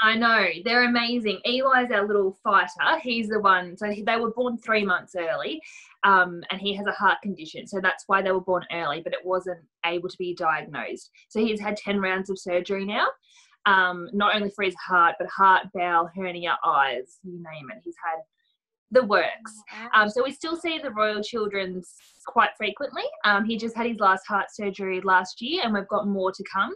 I 0.00 0.16
know 0.16 0.48
they're 0.64 0.84
amazing. 0.84 1.40
Eli's 1.44 1.90
our 1.90 2.06
little 2.06 2.36
fighter. 2.42 2.98
He's 3.00 3.28
the 3.28 3.40
one. 3.40 3.76
So 3.76 3.92
they 4.04 4.16
were 4.16 4.32
born 4.32 4.58
three 4.58 4.84
months 4.84 5.14
early, 5.16 5.60
um, 6.02 6.42
and 6.50 6.60
he 6.60 6.74
has 6.74 6.86
a 6.86 6.92
heart 6.92 7.18
condition. 7.22 7.66
So 7.66 7.80
that's 7.80 8.04
why 8.06 8.20
they 8.20 8.32
were 8.32 8.40
born 8.40 8.64
early, 8.72 9.00
but 9.02 9.12
it 9.12 9.24
wasn't 9.24 9.60
able 9.86 10.08
to 10.08 10.18
be 10.18 10.34
diagnosed. 10.34 11.10
So 11.28 11.40
he's 11.40 11.60
had 11.60 11.76
ten 11.76 12.00
rounds 12.00 12.28
of 12.28 12.38
surgery 12.38 12.84
now. 12.84 13.06
Um, 13.66 14.10
not 14.12 14.34
only 14.34 14.50
for 14.50 14.62
his 14.62 14.74
heart, 14.74 15.14
but 15.18 15.28
heart, 15.28 15.68
bowel, 15.72 16.10
hernia, 16.14 16.58
eyes, 16.64 17.18
you 17.22 17.32
name 17.32 17.70
it. 17.70 17.80
He's 17.82 17.96
had 18.04 18.20
the 18.94 19.04
works. 19.04 19.52
Oh, 19.94 20.02
um, 20.02 20.08
so 20.08 20.22
we 20.22 20.32
still 20.32 20.56
see 20.56 20.78
the 20.78 20.90
Royal 20.90 21.22
Children's 21.22 21.94
quite 22.26 22.50
frequently. 22.56 23.04
Um, 23.24 23.44
he 23.44 23.58
just 23.58 23.76
had 23.76 23.86
his 23.86 23.98
last 23.98 24.26
heart 24.26 24.46
surgery 24.52 25.00
last 25.02 25.42
year, 25.42 25.62
and 25.64 25.74
we've 25.74 25.88
got 25.88 26.08
more 26.08 26.32
to 26.32 26.44
come 26.50 26.72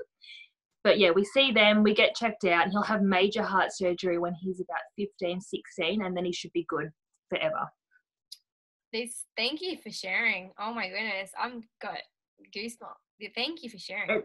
but 0.85 0.99
yeah, 0.99 1.11
we 1.11 1.25
see 1.25 1.53
them, 1.53 1.83
we 1.83 1.93
get 1.93 2.15
checked 2.15 2.45
out, 2.45 2.63
and 2.63 2.73
he'll 2.73 2.83
have 2.83 3.03
major 3.03 3.43
heart 3.43 3.73
surgery 3.75 4.19
when 4.19 4.35
he's 4.35 4.61
about 4.61 4.81
15, 4.97 5.41
16, 5.41 6.03
and 6.03 6.17
then 6.17 6.25
he 6.25 6.33
should 6.33 6.53
be 6.53 6.65
good 6.69 6.91
forever. 7.29 7.69
This, 8.93 9.27
thank 9.37 9.61
you 9.61 9.77
for 9.83 9.91
sharing. 9.91 10.53
Oh 10.59 10.73
my 10.73 10.89
goodness, 10.89 11.31
I'm 11.39 11.65
got 11.83 11.99
goosebumps. 12.57 13.35
Thank 13.35 13.63
you 13.63 13.69
for 13.69 13.79
sharing. 13.79 14.23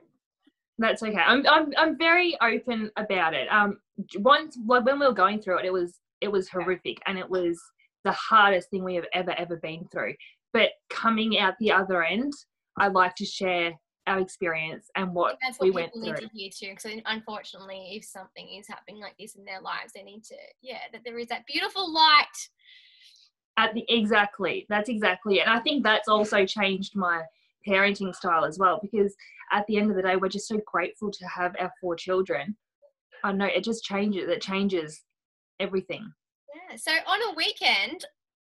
That's 0.77 1.03
okay. 1.03 1.17
I'm, 1.17 1.45
I'm, 1.47 1.73
I'm 1.77 1.97
very 1.97 2.37
open 2.41 2.89
about 2.95 3.33
it. 3.33 3.47
Um, 3.51 3.79
once 4.19 4.57
like 4.65 4.85
when 4.85 4.99
we 4.99 5.05
were 5.05 5.13
going 5.13 5.41
through 5.41 5.59
it, 5.59 5.65
it 5.65 5.73
was 5.73 5.99
it 6.21 6.31
was 6.31 6.47
horrific, 6.47 6.97
and 7.05 7.17
it 7.17 7.29
was 7.29 7.59
the 8.03 8.11
hardest 8.11 8.69
thing 8.69 8.83
we 8.83 8.95
have 8.95 9.05
ever 9.13 9.31
ever 9.37 9.57
been 9.57 9.87
through. 9.91 10.13
But 10.51 10.69
coming 10.89 11.39
out 11.39 11.55
the 11.59 11.71
other 11.71 12.03
end, 12.03 12.33
I 12.77 12.87
like 12.87 13.15
to 13.15 13.25
share 13.25 13.73
our 14.05 14.19
experience 14.19 14.89
and 14.95 15.13
what, 15.13 15.37
that's 15.41 15.57
what 15.59 15.65
we 15.65 15.71
went 15.71 15.93
through. 15.93 16.03
need 16.03 16.17
to 16.17 16.29
hear 16.33 16.49
too. 16.55 16.75
Because 16.75 16.99
unfortunately, 17.05 17.93
if 17.95 18.03
something 18.03 18.47
is 18.53 18.67
happening 18.67 19.01
like 19.01 19.15
this 19.17 19.35
in 19.35 19.45
their 19.45 19.61
lives, 19.61 19.93
they 19.93 20.03
need 20.03 20.23
to 20.25 20.35
yeah 20.61 20.79
that 20.91 21.01
there 21.05 21.17
is 21.17 21.27
that 21.27 21.45
beautiful 21.45 21.91
light. 21.91 22.25
At 23.57 23.73
the 23.73 23.85
exactly, 23.87 24.65
that's 24.67 24.89
exactly, 24.89 25.39
and 25.39 25.49
I 25.49 25.59
think 25.59 25.83
that's 25.83 26.07
also 26.07 26.45
changed 26.45 26.95
my 26.95 27.21
parenting 27.67 28.13
style 28.13 28.45
as 28.45 28.57
well 28.57 28.79
because 28.81 29.15
at 29.51 29.65
the 29.67 29.77
end 29.77 29.89
of 29.89 29.95
the 29.95 30.01
day, 30.01 30.15
we're 30.15 30.27
just 30.27 30.47
so 30.47 30.59
grateful 30.65 31.11
to 31.11 31.27
have 31.27 31.55
our 31.59 31.71
four 31.79 31.95
children. 31.95 32.57
I 33.23 33.31
know 33.31 33.45
it 33.45 33.63
just 33.63 33.83
changes. 33.83 34.27
It 34.27 34.41
changes 34.41 35.03
everything. 35.59 36.11
So 36.77 36.91
on 36.91 37.19
a 37.31 37.35
weekend, 37.35 38.05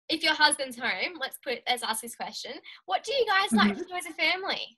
if 0.09 0.23
your 0.23 0.33
husband's 0.33 0.77
home, 0.77 1.17
let's 1.19 1.37
put 1.43 1.59
let's 1.67 1.83
ask 1.83 2.01
this 2.01 2.15
question: 2.15 2.53
What 2.85 3.03
do 3.03 3.13
you 3.13 3.25
guys 3.25 3.51
like 3.53 3.71
mm-hmm. 3.71 3.81
to 3.81 3.87
do 3.87 3.95
as 3.95 4.05
a 4.05 4.13
family? 4.13 4.77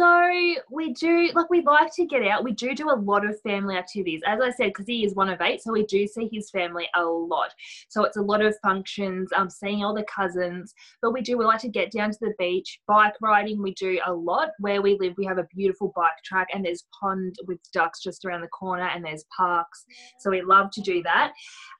So 0.00 0.32
we 0.70 0.94
do 0.94 1.30
like 1.34 1.50
we 1.50 1.60
like 1.60 1.94
to 1.96 2.06
get 2.06 2.26
out. 2.26 2.42
We 2.42 2.52
do 2.52 2.74
do 2.74 2.88
a 2.88 2.96
lot 2.96 3.28
of 3.28 3.38
family 3.42 3.76
activities, 3.76 4.22
as 4.24 4.40
I 4.40 4.48
said, 4.48 4.68
because 4.68 4.86
he 4.86 5.04
is 5.04 5.14
one 5.14 5.28
of 5.28 5.42
eight. 5.42 5.62
So 5.62 5.72
we 5.72 5.84
do 5.84 6.06
see 6.06 6.26
his 6.32 6.48
family 6.48 6.88
a 6.94 7.04
lot. 7.04 7.52
So 7.90 8.04
it's 8.04 8.16
a 8.16 8.22
lot 8.22 8.40
of 8.40 8.56
functions, 8.62 9.28
um, 9.36 9.50
seeing 9.50 9.84
all 9.84 9.94
the 9.94 10.04
cousins. 10.04 10.72
But 11.02 11.12
we 11.12 11.20
do 11.20 11.36
we 11.36 11.44
like 11.44 11.60
to 11.60 11.68
get 11.68 11.92
down 11.92 12.12
to 12.12 12.18
the 12.18 12.32
beach, 12.38 12.80
bike 12.88 13.12
riding. 13.20 13.60
We 13.60 13.74
do 13.74 14.00
a 14.06 14.10
lot. 14.10 14.52
Where 14.58 14.80
we 14.80 14.96
live, 14.98 15.12
we 15.18 15.26
have 15.26 15.36
a 15.36 15.46
beautiful 15.54 15.92
bike 15.94 16.22
track, 16.24 16.48
and 16.54 16.64
there's 16.64 16.86
pond 16.98 17.36
with 17.46 17.58
ducks 17.74 18.00
just 18.00 18.24
around 18.24 18.40
the 18.40 18.48
corner, 18.48 18.88
and 18.88 19.04
there's 19.04 19.26
parks. 19.36 19.84
So 20.18 20.30
we 20.30 20.40
love 20.40 20.70
to 20.70 20.80
do 20.80 21.02
that. 21.02 21.32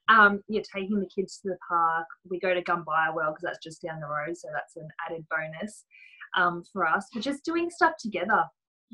Um, 0.09 0.43
yeah, 0.47 0.61
taking 0.71 0.99
the 0.99 1.09
kids 1.09 1.39
to 1.39 1.49
the 1.49 1.57
park. 1.67 2.05
We 2.29 2.39
go 2.39 2.53
to 2.53 2.61
Gumbaya 2.61 3.15
World 3.15 3.33
because 3.33 3.41
that's 3.41 3.63
just 3.63 3.81
down 3.81 3.99
the 3.99 4.05
road, 4.05 4.37
so 4.37 4.47
that's 4.53 4.75
an 4.75 4.87
added 5.09 5.25
bonus 5.27 5.85
um, 6.35 6.63
for 6.71 6.85
us. 6.85 7.07
We're 7.13 7.21
just 7.21 7.45
doing 7.45 7.69
stuff 7.69 7.93
together. 7.99 8.43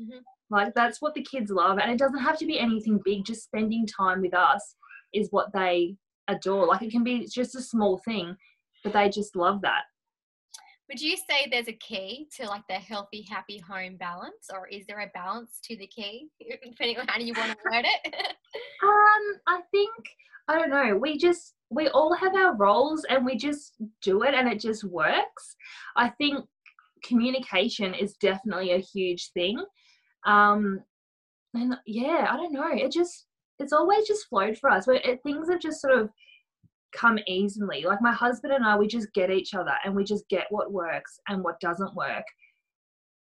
Mm-hmm. 0.00 0.18
Like 0.50 0.74
that's 0.74 1.02
what 1.02 1.14
the 1.14 1.22
kids 1.22 1.50
love, 1.50 1.78
and 1.78 1.90
it 1.90 1.98
doesn't 1.98 2.20
have 2.20 2.38
to 2.38 2.46
be 2.46 2.58
anything 2.58 3.00
big. 3.04 3.24
Just 3.24 3.44
spending 3.44 3.86
time 3.86 4.22
with 4.22 4.34
us 4.34 4.76
is 5.12 5.28
what 5.30 5.52
they 5.52 5.96
adore. 6.28 6.66
Like 6.66 6.82
it 6.82 6.90
can 6.90 7.04
be 7.04 7.26
just 7.26 7.54
a 7.54 7.60
small 7.60 8.00
thing, 8.04 8.36
but 8.82 8.92
they 8.92 9.08
just 9.10 9.36
love 9.36 9.60
that. 9.62 9.82
Would 10.88 11.02
you 11.02 11.16
say 11.16 11.46
there's 11.50 11.68
a 11.68 11.74
key 11.74 12.28
to 12.36 12.46
like 12.46 12.62
the 12.66 12.76
healthy, 12.76 13.26
happy 13.28 13.58
home 13.58 13.96
balance, 13.96 14.48
or 14.50 14.66
is 14.68 14.86
there 14.86 15.00
a 15.00 15.10
balance 15.12 15.60
to 15.64 15.76
the 15.76 15.86
key, 15.86 16.28
depending 16.64 16.98
on 16.98 17.06
how 17.08 17.18
you 17.18 17.34
want 17.36 17.50
to 17.50 17.58
word 17.70 17.84
it? 17.84 18.14
um, 18.14 19.40
I 19.46 19.60
think 19.70 19.90
I 20.48 20.58
don't 20.58 20.70
know. 20.70 20.96
We 20.96 21.18
just 21.18 21.54
we 21.70 21.88
all 21.88 22.14
have 22.14 22.34
our 22.34 22.54
roles, 22.54 23.04
and 23.04 23.26
we 23.26 23.36
just 23.36 23.74
do 24.00 24.22
it, 24.22 24.34
and 24.34 24.48
it 24.48 24.60
just 24.60 24.82
works. 24.82 25.56
I 25.96 26.08
think 26.08 26.46
communication 27.02 27.94
is 27.94 28.14
definitely 28.14 28.72
a 28.72 28.78
huge 28.78 29.30
thing. 29.32 29.62
Um, 30.26 30.80
and 31.54 31.76
yeah, 31.86 32.28
I 32.30 32.36
don't 32.36 32.52
know. 32.52 32.70
It 32.72 32.92
just 32.92 33.26
it's 33.58 33.72
always 33.72 34.06
just 34.06 34.28
flowed 34.28 34.58
for 34.58 34.70
us. 34.70 34.86
Where 34.86 34.96
it, 34.96 35.20
things 35.22 35.48
have 35.48 35.60
just 35.60 35.80
sort 35.80 35.98
of 35.98 36.10
come 36.96 37.18
easily. 37.26 37.84
Like 37.84 38.00
my 38.00 38.12
husband 38.12 38.52
and 38.52 38.64
I, 38.64 38.76
we 38.76 38.86
just 38.86 39.12
get 39.14 39.30
each 39.30 39.54
other 39.54 39.72
and 39.84 39.94
we 39.94 40.04
just 40.04 40.28
get 40.28 40.46
what 40.50 40.72
works 40.72 41.18
and 41.28 41.42
what 41.42 41.60
doesn't 41.60 41.94
work. 41.94 42.24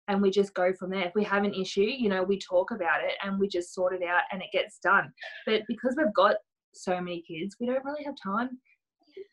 And 0.07 0.21
we 0.21 0.29
just 0.29 0.53
go 0.53 0.71
from 0.73 0.91
there. 0.91 1.05
If 1.05 1.15
we 1.15 1.23
have 1.23 1.43
an 1.43 1.53
issue, 1.53 1.81
you 1.81 2.09
know, 2.09 2.23
we 2.23 2.38
talk 2.38 2.69
about 2.71 3.03
it 3.03 3.13
and 3.23 3.39
we 3.39 3.47
just 3.47 3.73
sort 3.73 3.93
it 3.93 4.03
out 4.03 4.21
and 4.31 4.41
it 4.41 4.51
gets 4.51 4.77
done. 4.79 5.11
But 5.47 5.63
because 5.67 5.95
we've 5.97 6.13
got 6.13 6.35
so 6.73 7.01
many 7.01 7.23
kids, 7.27 7.55
we 7.59 7.65
don't 7.65 7.83
really 7.83 8.03
have 8.03 8.15
time 8.21 8.59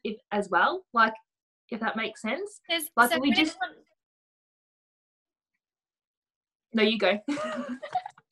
if 0.05 0.17
as 0.31 0.49
well. 0.51 0.85
Like 0.95 1.13
if 1.71 1.81
that 1.81 1.97
makes 1.97 2.23
sense. 2.23 2.61
There's, 2.69 2.85
like 2.97 3.13
so 3.13 3.19
we 3.19 3.33
just 3.33 3.57
no, 6.75 6.83
you 6.83 6.99
go. 6.99 7.19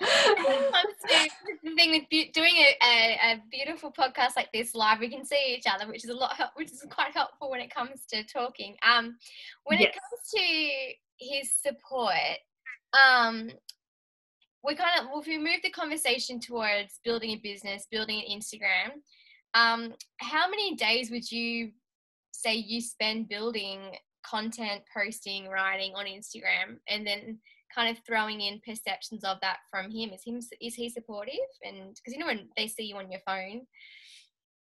the 0.01 1.75
thing 1.77 1.91
with 1.91 2.09
be- 2.11 2.31
doing 2.33 2.55
a, 2.55 2.77
a, 2.85 3.33
a, 3.33 3.43
beautiful 3.51 3.93
podcast 3.93 4.37
like 4.37 4.51
this 4.53 4.75
live, 4.75 4.99
we 4.99 5.11
can 5.11 5.25
see 5.25 5.57
each 5.57 5.67
other, 5.71 5.87
which 5.87 6.05
is 6.05 6.11
a 6.11 6.15
lot, 6.15 6.35
help- 6.35 6.53
which 6.55 6.71
is 6.71 6.85
quite 6.91 7.13
helpful 7.13 7.51
when 7.51 7.61
it 7.61 7.75
comes 7.75 8.07
to 8.11 8.25
talking. 8.25 8.77
Um, 8.83 9.17
when 9.65 9.79
yes. 9.79 9.91
it 9.91 9.99
comes 9.99 10.31
to 10.35 10.41
his 11.19 11.53
support, 11.55 12.39
um, 12.99 13.51
we 14.65 14.75
kind 14.75 15.01
of, 15.01 15.07
well, 15.11 15.21
if 15.21 15.27
we 15.27 15.39
move 15.39 15.61
the 15.63 15.71
conversation 15.71 16.41
towards 16.41 17.01
building 17.05 17.31
a 17.31 17.37
business, 17.37 17.87
building 17.91 18.23
an 18.27 18.39
Instagram, 18.39 19.01
um, 19.55 19.95
how 20.19 20.49
many 20.49 20.77
days 20.77 21.11
would 21.11 21.31
you 21.31 21.73
say 22.33 22.55
you 22.55 22.81
spend 22.81 23.29
building 23.29 23.81
content, 24.25 24.83
posting, 24.95 25.49
writing 25.49 25.93
on 25.95 26.07
Instagram, 26.07 26.79
and 26.89 27.07
then 27.07 27.39
kind 27.75 27.95
of 27.95 28.03
throwing 28.05 28.41
in 28.41 28.61
perceptions 28.67 29.25
of 29.25 29.39
that 29.41 29.59
from 29.71 29.91
him 29.91 30.11
is 30.11 30.23
him 30.25 30.39
is 30.61 30.75
he 30.75 30.89
supportive 30.89 31.35
and 31.65 31.95
because 31.95 32.13
you 32.13 32.19
know 32.19 32.27
when 32.27 32.49
they 32.57 32.67
see 32.67 32.85
you 32.85 32.97
on 32.97 33.11
your 33.11 33.21
phone 33.27 33.63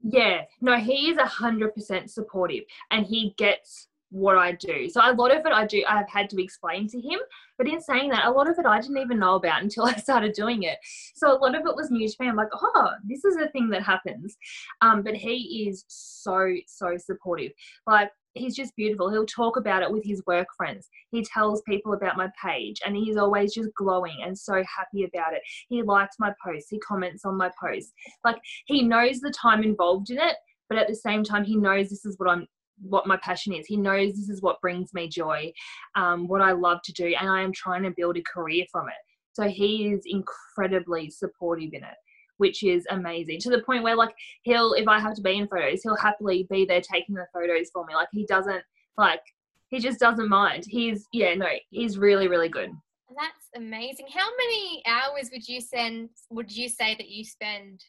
yeah 0.02 0.42
no 0.62 0.78
he 0.78 1.10
is 1.10 1.18
a 1.18 1.26
hundred 1.26 1.74
percent 1.74 2.10
supportive 2.10 2.64
and 2.92 3.06
he 3.06 3.34
gets 3.38 3.88
what 4.16 4.38
I 4.38 4.54
do. 4.54 4.90
So 4.90 5.02
a 5.04 5.14
lot 5.14 5.36
of 5.36 5.46
it 5.46 5.52
I 5.52 5.66
do 5.66 5.84
I 5.88 5.98
have 5.98 6.10
had 6.10 6.30
to 6.30 6.42
explain 6.42 6.88
to 6.90 7.02
him. 7.02 7.20
But 7.58 7.68
in 7.68 7.82
saying 7.82 8.10
that, 8.10 8.26
a 8.26 8.32
lot 8.32 8.50
of 8.50 8.58
it 8.58 8.66
I 8.66 8.80
didn't 8.80 8.98
even 8.98 9.20
know 9.20 9.36
about 9.36 9.62
until 9.64 9.86
I 9.86 9.96
started 9.96 10.34
doing 10.34 10.64
it. 10.64 10.78
So 11.16 11.32
a 11.32 11.38
lot 11.38 11.56
of 11.56 11.66
it 11.66 11.76
was 11.76 11.92
new 11.92 12.08
to 12.08 12.16
me. 12.20 12.30
I'm 12.30 12.36
like, 12.36 12.50
oh, 12.54 12.92
this 13.04 13.26
is 13.26 13.36
a 13.38 13.50
thing 13.50 13.70
that 13.70 13.84
happens. 13.84 14.38
Um, 14.82 15.04
but 15.04 15.16
he 15.16 15.68
is 15.68 15.84
so, 15.88 16.54
so 16.68 16.98
supportive. 16.98 17.52
Like 17.86 18.12
he's 18.36 18.56
just 18.56 18.76
beautiful. 18.76 19.10
He'll 19.10 19.26
talk 19.26 19.58
about 19.58 19.82
it 19.82 19.92
with 19.92 20.04
his 20.04 20.22
work 20.28 20.48
friends. 20.56 20.88
He 21.12 21.24
tells 21.24 21.62
people 21.68 21.94
about 21.94 22.18
my 22.18 22.30
page 22.44 22.80
and 22.86 22.96
he's 22.96 23.18
always 23.18 23.54
just 23.54 23.70
glowing 23.76 24.18
and 24.24 24.38
so 24.38 24.64
happy 24.78 25.06
about 25.06 25.34
it. 25.34 25.42
He 25.70 25.82
likes 25.82 26.18
my 26.20 26.34
posts, 26.46 26.70
he 26.70 26.80
comments 26.80 27.26
on 27.26 27.38
my 27.38 27.50
posts. 27.60 27.94
Like 28.24 28.38
he 28.66 28.84
knows 28.84 29.20
the 29.20 29.32
time 29.32 29.64
involved 29.64 30.10
in 30.12 30.20
it, 30.20 30.36
but 30.70 30.78
at 30.78 30.88
the 30.88 30.96
same 30.96 31.24
time 31.24 31.44
he 31.44 31.56
knows 31.56 31.90
this 31.90 32.06
is 32.06 32.16
what 32.18 32.30
I'm 32.30 32.46
what 32.82 33.08
my 33.08 33.18
passion 33.24 33.54
is. 33.54 33.66
He 33.66 33.78
knows 33.78 34.14
this 34.14 34.28
is 34.28 34.42
what 34.42 34.60
brings 34.60 34.94
me 34.94 35.08
joy, 35.08 35.54
um, 35.96 36.28
what 36.28 36.42
I 36.42 36.52
love 36.52 36.80
to 36.84 36.92
do, 36.92 37.16
and 37.18 37.30
I 37.30 37.42
am 37.42 37.54
trying 37.54 37.84
to 37.84 37.94
build 37.96 38.18
a 38.18 38.24
career 38.24 38.66
from 38.70 38.90
it. 38.90 38.96
So 39.32 39.48
he 39.48 39.88
is 39.88 40.04
incredibly 40.06 41.10
supportive 41.10 41.70
in 41.72 41.84
it 41.86 41.96
which 42.38 42.64
is 42.64 42.86
amazing 42.90 43.40
to 43.40 43.50
the 43.50 43.62
point 43.62 43.84
where 43.84 43.96
like 43.96 44.14
he'll 44.44 44.74
if 44.74 44.88
I 44.88 45.00
have 45.00 45.16
to 45.16 45.22
be 45.22 45.38
in 45.38 45.48
photos, 45.48 45.82
he'll 45.84 45.96
happily 45.96 46.48
be 46.50 46.66
there 46.66 46.82
taking 46.82 47.16
the 47.16 47.28
photos 47.34 47.70
for 47.72 47.86
me. 47.86 47.96
Like 47.96 48.10
he 48.12 48.26
doesn't 48.26 48.64
like 48.98 49.22
he 49.70 49.80
just 49.80 50.00
doesn't 50.00 50.30
mind. 50.30 50.66
He's 50.68 51.06
yeah, 51.12 51.34
no, 51.36 51.48
he's 51.70 51.98
really, 51.98 52.28
really 52.28 52.50
good. 52.50 52.72
That's 53.16 53.50
amazing. 53.56 54.08
How 54.14 54.28
many 54.38 54.84
hours 54.88 55.30
would 55.32 55.48
you 55.48 55.62
send 55.62 56.10
would 56.30 56.52
you 56.52 56.70
say 56.70 56.96
that 56.96 57.10
you 57.10 57.24
spend 57.24 57.84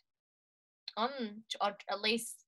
on 0.97 1.11
or 1.61 1.77
at 1.91 2.01
least 2.01 2.47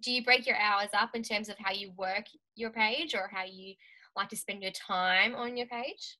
do 0.00 0.12
you 0.12 0.24
break 0.24 0.46
your 0.46 0.56
hours 0.56 0.88
up 0.94 1.10
in 1.14 1.22
terms 1.22 1.50
of 1.50 1.56
how 1.58 1.72
you 1.72 1.92
work 1.98 2.24
your 2.56 2.70
page 2.70 3.14
or 3.14 3.28
how 3.30 3.44
you 3.44 3.74
like 4.16 4.30
to 4.30 4.36
spend 4.36 4.62
your 4.62 4.72
time 4.72 5.34
on 5.34 5.56
your 5.56 5.66
page? 5.66 6.16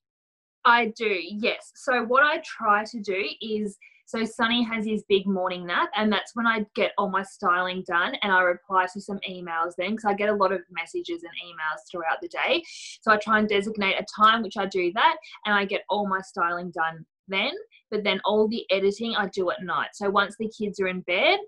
I 0.66 0.92
do, 0.96 1.18
yes. 1.22 1.72
So 1.74 2.02
what 2.04 2.22
I 2.22 2.42
try 2.44 2.84
to 2.84 3.00
do 3.00 3.24
is 3.40 3.76
so 4.06 4.24
Sunny 4.24 4.62
has 4.62 4.84
his 4.84 5.02
big 5.08 5.26
morning 5.26 5.66
nap, 5.66 5.90
and 5.96 6.12
that's 6.12 6.32
when 6.34 6.46
I 6.46 6.66
get 6.74 6.92
all 6.98 7.08
my 7.08 7.22
styling 7.22 7.82
done 7.86 8.14
and 8.22 8.30
I 8.30 8.42
reply 8.42 8.86
to 8.92 9.00
some 9.00 9.18
emails 9.28 9.72
then 9.78 9.92
because 9.92 10.04
I 10.04 10.14
get 10.14 10.28
a 10.28 10.34
lot 10.34 10.52
of 10.52 10.60
messages 10.70 11.22
and 11.22 11.32
emails 11.44 11.90
throughout 11.90 12.20
the 12.20 12.28
day. 12.28 12.62
So 13.00 13.12
I 13.12 13.16
try 13.16 13.38
and 13.38 13.48
designate 13.48 13.96
a 13.98 14.06
time 14.14 14.42
which 14.42 14.56
I 14.56 14.66
do 14.66 14.92
that 14.92 15.16
and 15.46 15.54
I 15.54 15.64
get 15.64 15.84
all 15.88 16.06
my 16.06 16.20
styling 16.20 16.70
done 16.70 17.04
then. 17.28 17.52
But 17.90 18.04
then 18.04 18.20
all 18.24 18.48
the 18.48 18.64
editing 18.70 19.14
I 19.16 19.28
do 19.28 19.50
at 19.50 19.62
night. 19.62 19.90
So 19.94 20.10
once 20.10 20.36
the 20.38 20.50
kids 20.50 20.80
are 20.80 20.88
in 20.88 21.00
bed, 21.02 21.38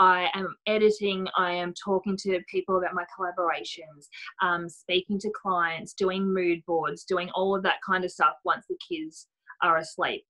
I 0.00 0.30
am 0.34 0.56
editing, 0.66 1.28
I 1.36 1.52
am 1.52 1.74
talking 1.74 2.16
to 2.22 2.40
people 2.50 2.78
about 2.78 2.94
my 2.94 3.04
collaborations, 3.16 4.08
um, 4.42 4.66
speaking 4.66 5.18
to 5.20 5.30
clients, 5.30 5.92
doing 5.92 6.32
mood 6.32 6.62
boards, 6.66 7.04
doing 7.04 7.28
all 7.34 7.54
of 7.54 7.62
that 7.64 7.80
kind 7.86 8.02
of 8.04 8.10
stuff 8.10 8.36
once 8.44 8.64
the 8.66 8.78
kids 8.88 9.26
are 9.62 9.78
asleep. 9.78 10.24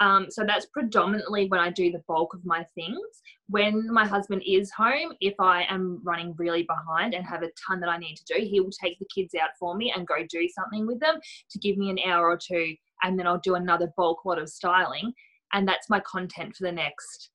Um, 0.00 0.26
so 0.30 0.44
that's 0.44 0.66
predominantly 0.66 1.48
when 1.48 1.60
I 1.60 1.70
do 1.70 1.90
the 1.90 2.02
bulk 2.06 2.34
of 2.34 2.44
my 2.44 2.64
things. 2.74 3.00
When 3.48 3.90
my 3.92 4.06
husband 4.06 4.42
is 4.46 4.70
home, 4.70 5.12
if 5.20 5.34
I 5.40 5.64
am 5.68 6.00
running 6.04 6.34
really 6.38 6.64
behind 6.64 7.14
and 7.14 7.24
have 7.24 7.42
a 7.42 7.50
ton 7.66 7.80
that 7.80 7.88
I 7.88 7.96
need 7.96 8.16
to 8.16 8.34
do, 8.34 8.44
he 8.44 8.60
will 8.60 8.70
take 8.70 8.98
the 8.98 9.08
kids 9.14 9.34
out 9.34 9.50
for 9.58 9.74
me 9.74 9.92
and 9.94 10.06
go 10.06 10.16
do 10.28 10.48
something 10.48 10.86
with 10.86 11.00
them 11.00 11.16
to 11.50 11.58
give 11.58 11.78
me 11.78 11.90
an 11.90 11.98
hour 12.06 12.28
or 12.28 12.38
two, 12.38 12.74
and 13.02 13.18
then 13.18 13.26
I'll 13.26 13.38
do 13.38 13.54
another 13.54 13.92
bulk 13.96 14.24
lot 14.24 14.38
of 14.38 14.48
styling. 14.48 15.12
And 15.52 15.66
that's 15.66 15.88
my 15.88 16.00
content 16.00 16.56
for 16.56 16.64
the 16.64 16.72
next 16.72 17.30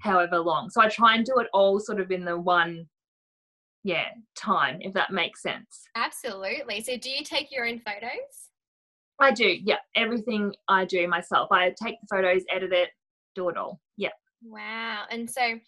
however 0.00 0.38
long. 0.38 0.70
So 0.70 0.80
I 0.80 0.88
try 0.88 1.16
and 1.16 1.24
do 1.24 1.38
it 1.38 1.48
all 1.52 1.80
sort 1.80 2.00
of 2.00 2.10
in 2.10 2.24
the 2.24 2.38
one 2.38 2.86
yeah 3.84 4.08
time 4.36 4.78
if 4.80 4.92
that 4.92 5.12
makes 5.12 5.40
sense 5.40 5.84
absolutely 5.94 6.82
so 6.82 6.96
do 6.96 7.08
you 7.08 7.22
take 7.22 7.52
your 7.52 7.66
own 7.66 7.78
photos 7.78 8.47
I 9.20 9.32
do, 9.32 9.46
yeah. 9.46 9.78
Everything 9.96 10.54
I 10.68 10.84
do 10.84 11.06
myself. 11.08 11.50
I 11.50 11.70
take 11.70 12.00
the 12.00 12.06
photos, 12.08 12.42
edit 12.52 12.72
it, 12.72 12.90
do 13.34 13.48
it 13.48 13.56
all. 13.56 13.80
Yeah. 13.96 14.10
Wow. 14.42 15.04
And 15.10 15.28
so 15.28 15.58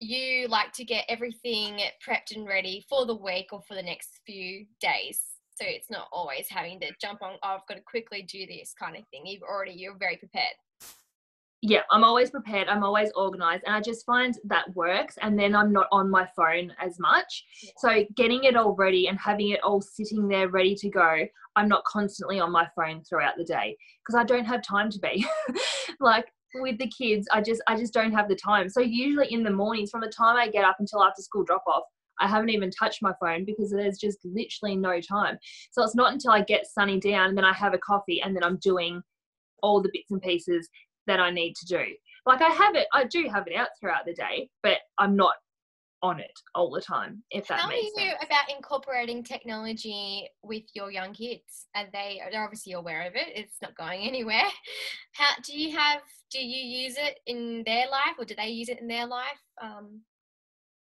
you 0.00 0.48
like 0.48 0.72
to 0.72 0.84
get 0.84 1.04
everything 1.08 1.80
prepped 2.06 2.34
and 2.34 2.46
ready 2.46 2.84
for 2.88 3.06
the 3.06 3.14
week 3.14 3.48
or 3.52 3.60
for 3.68 3.74
the 3.74 3.82
next 3.82 4.20
few 4.26 4.66
days. 4.80 5.20
So 5.54 5.66
it's 5.68 5.90
not 5.90 6.08
always 6.12 6.46
having 6.48 6.80
to 6.80 6.88
jump 7.00 7.22
on, 7.22 7.34
oh, 7.42 7.56
I've 7.56 7.66
got 7.68 7.74
to 7.74 7.82
quickly 7.82 8.22
do 8.22 8.46
this 8.46 8.74
kind 8.78 8.96
of 8.96 9.06
thing. 9.08 9.26
You've 9.26 9.42
already, 9.42 9.72
you're 9.72 9.98
very 9.98 10.16
prepared 10.16 10.54
yeah, 11.64 11.82
I'm 11.92 12.02
always 12.02 12.30
prepared. 12.30 12.66
I'm 12.66 12.82
always 12.82 13.12
organized. 13.14 13.62
And 13.66 13.74
I 13.74 13.80
just 13.80 14.04
find 14.04 14.36
that 14.46 14.74
works. 14.74 15.16
And 15.22 15.38
then 15.38 15.54
I'm 15.54 15.72
not 15.72 15.86
on 15.92 16.10
my 16.10 16.28
phone 16.34 16.72
as 16.80 16.98
much. 16.98 17.44
Yeah. 17.62 17.70
So 17.76 18.04
getting 18.16 18.42
it 18.44 18.56
all 18.56 18.74
ready 18.74 19.06
and 19.06 19.16
having 19.18 19.50
it 19.50 19.62
all 19.62 19.80
sitting 19.80 20.26
there 20.26 20.48
ready 20.48 20.74
to 20.74 20.90
go, 20.90 21.24
I'm 21.54 21.68
not 21.68 21.84
constantly 21.84 22.40
on 22.40 22.50
my 22.50 22.68
phone 22.74 23.02
throughout 23.04 23.34
the 23.36 23.44
day 23.44 23.76
because 24.04 24.18
I 24.18 24.24
don't 24.24 24.44
have 24.44 24.62
time 24.62 24.90
to 24.90 24.98
be. 24.98 25.24
like 26.00 26.26
with 26.56 26.78
the 26.78 26.88
kids, 26.88 27.28
I 27.32 27.40
just 27.40 27.62
I 27.68 27.76
just 27.76 27.94
don't 27.94 28.12
have 28.12 28.28
the 28.28 28.34
time. 28.34 28.68
So 28.68 28.80
usually 28.80 29.32
in 29.32 29.44
the 29.44 29.50
mornings 29.50 29.90
from 29.90 30.00
the 30.00 30.08
time 30.08 30.36
I 30.36 30.48
get 30.48 30.64
up 30.64 30.76
until 30.80 31.04
after 31.04 31.22
school 31.22 31.44
drop 31.44 31.62
off, 31.68 31.84
I 32.20 32.26
haven't 32.26 32.50
even 32.50 32.70
touched 32.70 33.02
my 33.02 33.12
phone 33.20 33.44
because 33.44 33.70
there's 33.70 33.98
just 33.98 34.18
literally 34.24 34.76
no 34.76 35.00
time. 35.00 35.38
So 35.70 35.84
it's 35.84 35.94
not 35.94 36.12
until 36.12 36.32
I 36.32 36.42
get 36.42 36.66
Sunny 36.66 36.98
down 36.98 37.28
and 37.28 37.38
then 37.38 37.44
I 37.44 37.52
have 37.52 37.72
a 37.72 37.78
coffee 37.78 38.20
and 38.20 38.34
then 38.34 38.42
I'm 38.42 38.56
doing 38.56 39.00
all 39.62 39.80
the 39.80 39.90
bits 39.92 40.10
and 40.10 40.20
pieces 40.20 40.68
that 41.06 41.20
I 41.20 41.30
need 41.30 41.54
to 41.56 41.66
do. 41.66 41.84
Like 42.26 42.40
I 42.42 42.50
have 42.50 42.74
it, 42.76 42.86
I 42.92 43.04
do 43.04 43.28
have 43.28 43.46
it 43.46 43.56
out 43.56 43.68
throughout 43.80 44.04
the 44.06 44.14
day, 44.14 44.48
but 44.62 44.78
I'm 44.98 45.16
not 45.16 45.34
on 46.02 46.18
it 46.18 46.32
all 46.54 46.70
the 46.70 46.80
time. 46.80 47.22
If 47.30 47.46
that 47.46 47.60
Tell 47.60 47.68
makes 47.68 47.94
me 47.96 48.06
sense. 48.08 48.18
about 48.24 48.50
incorporating 48.54 49.22
technology 49.22 50.28
with 50.42 50.64
your 50.74 50.90
young 50.90 51.12
kids. 51.12 51.68
And 51.74 51.88
they 51.92 52.20
they're 52.30 52.42
obviously 52.44 52.72
aware 52.72 53.06
of 53.06 53.14
it. 53.14 53.28
It's 53.34 53.56
not 53.62 53.76
going 53.76 54.00
anywhere. 54.06 54.48
How 55.14 55.34
do 55.44 55.58
you 55.58 55.76
have? 55.76 56.00
Do 56.30 56.44
you 56.44 56.82
use 56.82 56.96
it 56.98 57.20
in 57.26 57.62
their 57.66 57.88
life, 57.90 58.14
or 58.18 58.24
do 58.24 58.34
they 58.34 58.48
use 58.48 58.68
it 58.68 58.80
in 58.80 58.88
their 58.88 59.06
life? 59.06 59.40
Um, 59.62 60.00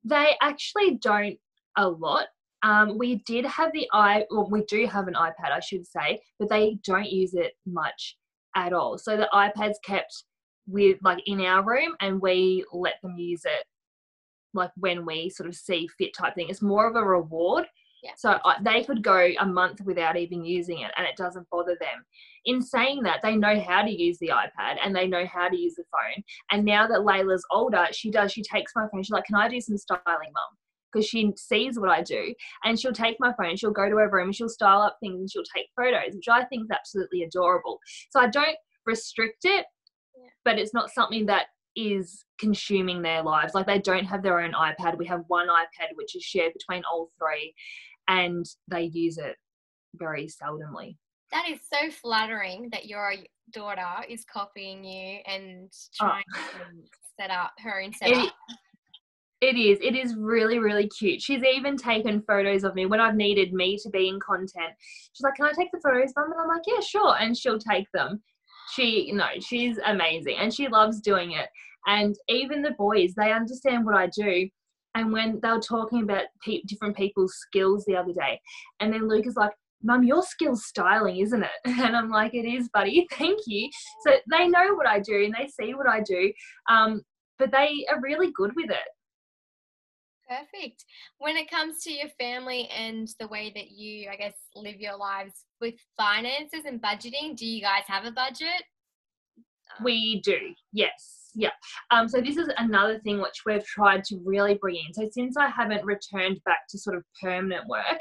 They 0.04 0.36
actually 0.42 0.96
don't 0.96 1.38
a 1.78 1.88
lot. 1.88 2.28
Um, 2.64 2.98
we 2.98 3.18
did 3.28 3.46
have 3.46 3.72
the 3.74 3.88
i, 3.94 4.26
well, 4.32 4.50
we 4.50 4.64
do 4.64 4.88
have 4.88 5.08
an 5.08 5.14
iPad, 5.14 5.52
I 5.52 5.60
should 5.60 5.86
say, 5.86 6.20
but 6.40 6.50
they 6.50 6.80
don't 6.84 7.10
use 7.12 7.36
it 7.36 7.54
much 7.68 8.18
at 8.56 8.74
all. 8.74 8.98
So 8.98 9.18
the 9.18 9.30
iPad's 9.34 9.80
kept 9.84 10.24
with 10.68 10.98
like 11.04 11.22
in 11.26 11.42
our 11.42 11.64
room, 11.64 11.96
and 12.02 12.22
we 12.22 12.66
let 12.72 12.96
them 13.02 13.18
use 13.18 13.46
it 13.46 13.66
like 14.54 14.72
when 14.78 15.06
we 15.06 15.30
sort 15.30 15.50
of 15.50 15.56
see 15.56 15.88
fit 15.98 16.14
type 16.18 16.36
thing. 16.36 16.50
It's 16.50 16.62
more 16.62 16.88
of 16.88 16.96
a 16.96 17.04
reward. 17.04 17.66
Yeah. 18.04 18.12
So 18.18 18.40
I, 18.46 18.58
they 18.62 18.84
could 18.84 19.04
go 19.04 19.32
a 19.40 19.46
month 19.46 19.82
without 19.82 20.16
even 20.16 20.46
using 20.46 20.80
it, 20.80 20.92
and 20.98 21.06
it 21.06 21.18
doesn't 21.18 21.50
bother 21.50 21.76
them. 21.80 22.06
In 22.46 22.62
saying 22.62 23.02
that, 23.04 23.22
they 23.24 23.36
know 23.36 23.60
how 23.60 23.82
to 23.82 23.90
use 23.90 24.20
the 24.20 24.30
iPad 24.30 24.78
and 24.84 24.96
they 24.96 25.08
know 25.08 25.26
how 25.26 25.50
to 25.50 25.58
use 25.58 25.74
the 25.76 25.84
phone. 25.92 26.24
And 26.52 26.64
now 26.64 26.88
that 26.88 27.00
Layla's 27.00 27.46
older, 27.52 27.88
she 27.92 28.12
does. 28.12 28.32
She 28.32 28.44
takes 28.44 28.74
my 28.76 28.88
phone. 28.92 29.02
She's 29.02 29.10
like, 29.12 29.26
"Can 29.26 29.36
I 29.36 29.50
do 29.50 29.60
some 29.60 29.78
styling, 29.78 30.04
mum?" 30.06 30.58
Because 30.96 31.08
she 31.10 31.34
sees 31.36 31.78
what 31.78 31.90
I 31.90 32.02
do, 32.02 32.34
and 32.64 32.80
she'll 32.80 32.94
take 32.94 33.18
my 33.20 33.34
phone. 33.34 33.58
She'll 33.58 33.72
go 33.72 33.90
to 33.90 33.98
her 33.98 34.10
room 34.10 34.28
and 34.28 34.36
she'll 34.36 34.48
style 34.48 34.82
up 34.82 34.96
things 35.02 35.20
and 35.20 35.30
she'll 35.30 35.44
take 35.54 35.68
photos, 35.76 36.16
which 36.16 36.30
I 36.30 36.46
think 36.46 36.64
is 36.64 36.72
absolutely 36.72 37.24
adorable. 37.24 37.80
So 38.12 38.22
I 38.22 38.28
don't 38.28 38.58
restrict 38.86 39.44
it, 39.44 39.66
Yeah. 40.16 40.30
but 40.46 40.58
it's 40.58 40.74
not 40.74 40.90
something 40.92 41.26
that 41.26 41.48
is 41.76 42.24
consuming 42.40 43.02
their 43.02 43.22
lives. 43.22 43.54
Like 43.54 43.66
they 43.66 43.80
don't 43.80 44.06
have 44.06 44.24
their 44.24 44.40
own 44.40 44.54
iPad. 44.54 44.98
We 44.98 45.06
have 45.08 45.24
one 45.28 45.50
iPad 45.50 45.90
which 45.96 46.16
is 46.16 46.24
shared 46.24 46.54
between 46.54 46.84
all 46.90 47.12
three, 47.20 47.54
and 48.08 48.46
they 48.70 48.84
use 48.84 49.18
it 49.18 49.36
very 49.96 50.28
seldomly. 50.28 50.96
that 51.32 51.50
is 51.50 51.60
so 51.74 51.90
flattering 51.92 52.70
that 52.72 52.86
your 52.86 53.14
daughter 53.52 54.06
is 54.10 54.24
copying 54.26 54.84
you 54.86 55.20
and 55.26 55.70
oh. 56.02 56.06
trying 56.08 56.24
to 56.34 56.88
set 57.20 57.32
up 57.32 57.52
her 57.60 57.82
own 57.82 57.92
setup. 57.94 58.26
It 58.26 58.34
is. 59.42 59.80
It 59.82 59.96
is 59.96 60.16
really, 60.16 60.60
really 60.60 60.88
cute. 60.88 61.22
She's 61.22 61.44
even 61.44 61.78
taken 61.78 62.22
photos 62.22 62.64
of 62.64 62.74
me 62.76 62.86
when 62.86 63.00
I've 63.02 63.16
needed 63.16 63.54
me 63.54 63.78
to 63.84 63.90
be 63.90 64.08
in 64.08 64.20
content. 64.20 64.74
She's 65.14 65.24
like, 65.24 65.36
"Can 65.36 65.46
I 65.46 65.52
take 65.52 65.72
the 65.72 65.80
photos, 65.82 66.14
mum?" 66.16 66.32
And 66.32 66.42
I'm 66.42 66.48
like, 66.48 66.64
"Yeah, 66.66 66.80
sure." 66.80 67.16
And 67.20 67.38
she'll 67.38 67.60
take 67.60 67.88
them. 67.94 68.24
She, 68.74 69.12
no, 69.12 69.28
she's 69.40 69.78
amazing, 69.86 70.38
and 70.38 70.54
she 70.54 70.68
loves 70.68 71.02
doing 71.02 71.32
it. 71.32 71.50
And 71.88 72.16
even 72.30 72.62
the 72.62 72.72
boys, 72.72 73.14
they 73.14 73.32
understand 73.32 73.86
what 73.86 73.96
I 73.96 74.08
do. 74.08 74.50
And 74.96 75.12
when 75.12 75.40
they 75.42 75.50
were 75.50 75.60
talking 75.60 76.02
about 76.04 76.24
pe- 76.44 76.62
different 76.66 76.96
people's 76.96 77.36
skills 77.36 77.86
the 77.86 77.98
other 77.98 78.14
day, 78.14 78.40
and 78.80 78.92
then 78.94 79.08
Luke 79.08 79.28
is 79.28 79.36
like, 79.36 79.52
Mum, 79.84 80.04
your 80.04 80.24
skill's 80.24 80.66
styling, 80.66 81.18
isn't 81.18 81.44
it? 81.44 81.50
And 81.66 81.96
I'm 81.96 82.10
like, 82.10 82.34
it 82.34 82.48
is, 82.48 82.70
buddy. 82.70 83.08
Thank 83.14 83.42
you. 83.46 83.70
So 84.06 84.14
they 84.32 84.48
know 84.48 84.74
what 84.74 84.88
I 84.88 85.00
do 85.00 85.24
and 85.24 85.34
they 85.34 85.48
see 85.48 85.76
what 85.76 85.88
I 85.88 86.02
do, 86.02 86.32
um, 86.70 87.04
but 87.38 87.52
they 87.52 87.86
are 87.92 88.02
really 88.02 88.32
good 88.32 88.56
with 88.56 88.72
it. 88.72 88.88
Perfect. 90.28 90.86
When 91.20 91.38
it 91.38 91.50
comes 91.50 91.84
to 91.84 91.92
your 91.92 92.10
family 92.20 92.68
and 92.76 93.08
the 93.20 93.28
way 93.28 93.52
that 93.56 93.72
you, 93.72 94.10
I 94.12 94.16
guess, 94.16 94.34
live 94.56 94.80
your 94.80 94.98
lives 94.98 95.34
with 95.62 95.76
finances 95.96 96.66
and 96.66 96.82
budgeting, 96.82 97.36
do 97.36 97.46
you 97.46 97.62
guys 97.62 97.84
have 97.88 98.06
a 98.06 98.12
budget? 98.12 98.64
Um, 99.78 99.84
We 99.84 100.22
do, 100.22 100.38
yes, 100.72 101.30
yeah. 101.36 101.52
Um, 101.92 102.08
so 102.10 102.22
this 102.22 102.38
is 102.38 102.50
another 102.58 103.00
thing 103.00 103.22
which 103.22 103.44
we've 103.46 103.66
tried 103.66 104.04
to 104.06 104.20
really 104.26 104.56
bring 104.56 104.78
in. 104.78 104.94
So 104.94 105.08
since 105.12 105.38
I 105.38 105.50
haven't 105.50 105.86
returned 105.86 106.42
back 106.44 106.68
to 106.70 106.80
sort 106.80 106.96
of 106.96 107.04
permanent 107.22 107.68
work, 107.68 108.00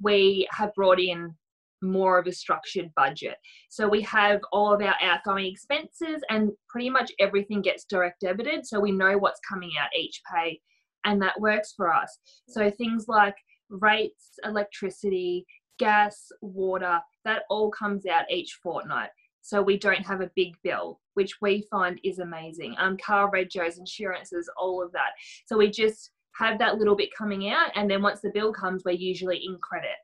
we 0.00 0.46
have 0.52 0.72
brought 0.74 1.00
in 1.00 1.34
more 1.82 2.18
of 2.18 2.26
a 2.26 2.32
structured 2.32 2.90
budget. 2.94 3.36
So 3.70 3.88
we 3.88 4.02
have 4.02 4.40
all 4.52 4.72
of 4.72 4.82
our 4.82 4.94
outgoing 5.02 5.46
expenses 5.46 6.22
and 6.30 6.50
pretty 6.68 6.90
much 6.90 7.12
everything 7.18 7.60
gets 7.60 7.84
direct 7.84 8.22
debited. 8.22 8.66
So 8.66 8.80
we 8.80 8.92
know 8.92 9.18
what's 9.18 9.40
coming 9.48 9.72
out 9.80 9.88
each 9.98 10.22
pay 10.32 10.60
and 11.06 11.22
that 11.22 11.40
works 11.40 11.72
for 11.74 11.92
us. 11.92 12.18
So 12.48 12.70
things 12.70 13.06
like 13.08 13.36
rates, 13.70 14.38
electricity, 14.44 15.46
gas, 15.78 16.28
water, 16.42 17.00
that 17.24 17.42
all 17.48 17.70
comes 17.70 18.06
out 18.06 18.30
each 18.30 18.58
fortnight. 18.62 19.10
So 19.40 19.62
we 19.62 19.78
don't 19.78 20.04
have 20.04 20.20
a 20.20 20.30
big 20.34 20.54
bill, 20.64 21.00
which 21.14 21.36
we 21.40 21.64
find 21.70 22.00
is 22.02 22.18
amazing. 22.18 22.74
Um, 22.78 22.96
car 22.98 23.30
regos, 23.30 23.78
insurances, 23.78 24.50
all 24.58 24.82
of 24.82 24.90
that. 24.92 25.12
So 25.46 25.56
we 25.56 25.70
just 25.70 26.10
have 26.36 26.58
that 26.58 26.78
little 26.78 26.96
bit 26.96 27.10
coming 27.16 27.48
out, 27.48 27.70
and 27.74 27.90
then 27.90 28.02
once 28.02 28.20
the 28.20 28.32
bill 28.34 28.52
comes, 28.52 28.82
we're 28.84 28.90
usually 28.90 29.40
in 29.46 29.56
credit. 29.62 29.96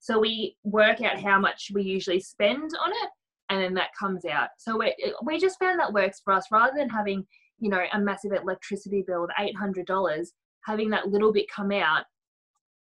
So 0.00 0.18
we 0.18 0.56
work 0.64 1.00
out 1.00 1.20
how 1.20 1.38
much 1.38 1.70
we 1.72 1.82
usually 1.82 2.20
spend 2.20 2.70
on 2.84 2.90
it, 2.90 3.10
and 3.50 3.62
then 3.62 3.74
that 3.74 3.90
comes 3.98 4.24
out. 4.24 4.48
So 4.58 4.76
we 4.78 4.94
we 5.24 5.38
just 5.38 5.58
found 5.58 5.78
that 5.80 5.92
works 5.92 6.20
for 6.22 6.32
us 6.32 6.46
rather 6.50 6.76
than 6.76 6.88
having 6.88 7.26
you 7.58 7.70
know 7.70 7.84
a 7.92 8.00
massive 8.00 8.32
electricity 8.32 9.04
bill 9.06 9.24
of 9.24 9.30
eight 9.38 9.56
hundred 9.56 9.86
dollars. 9.86 10.32
Having 10.66 10.90
that 10.90 11.08
little 11.08 11.32
bit 11.32 11.46
come 11.54 11.72
out 11.72 12.04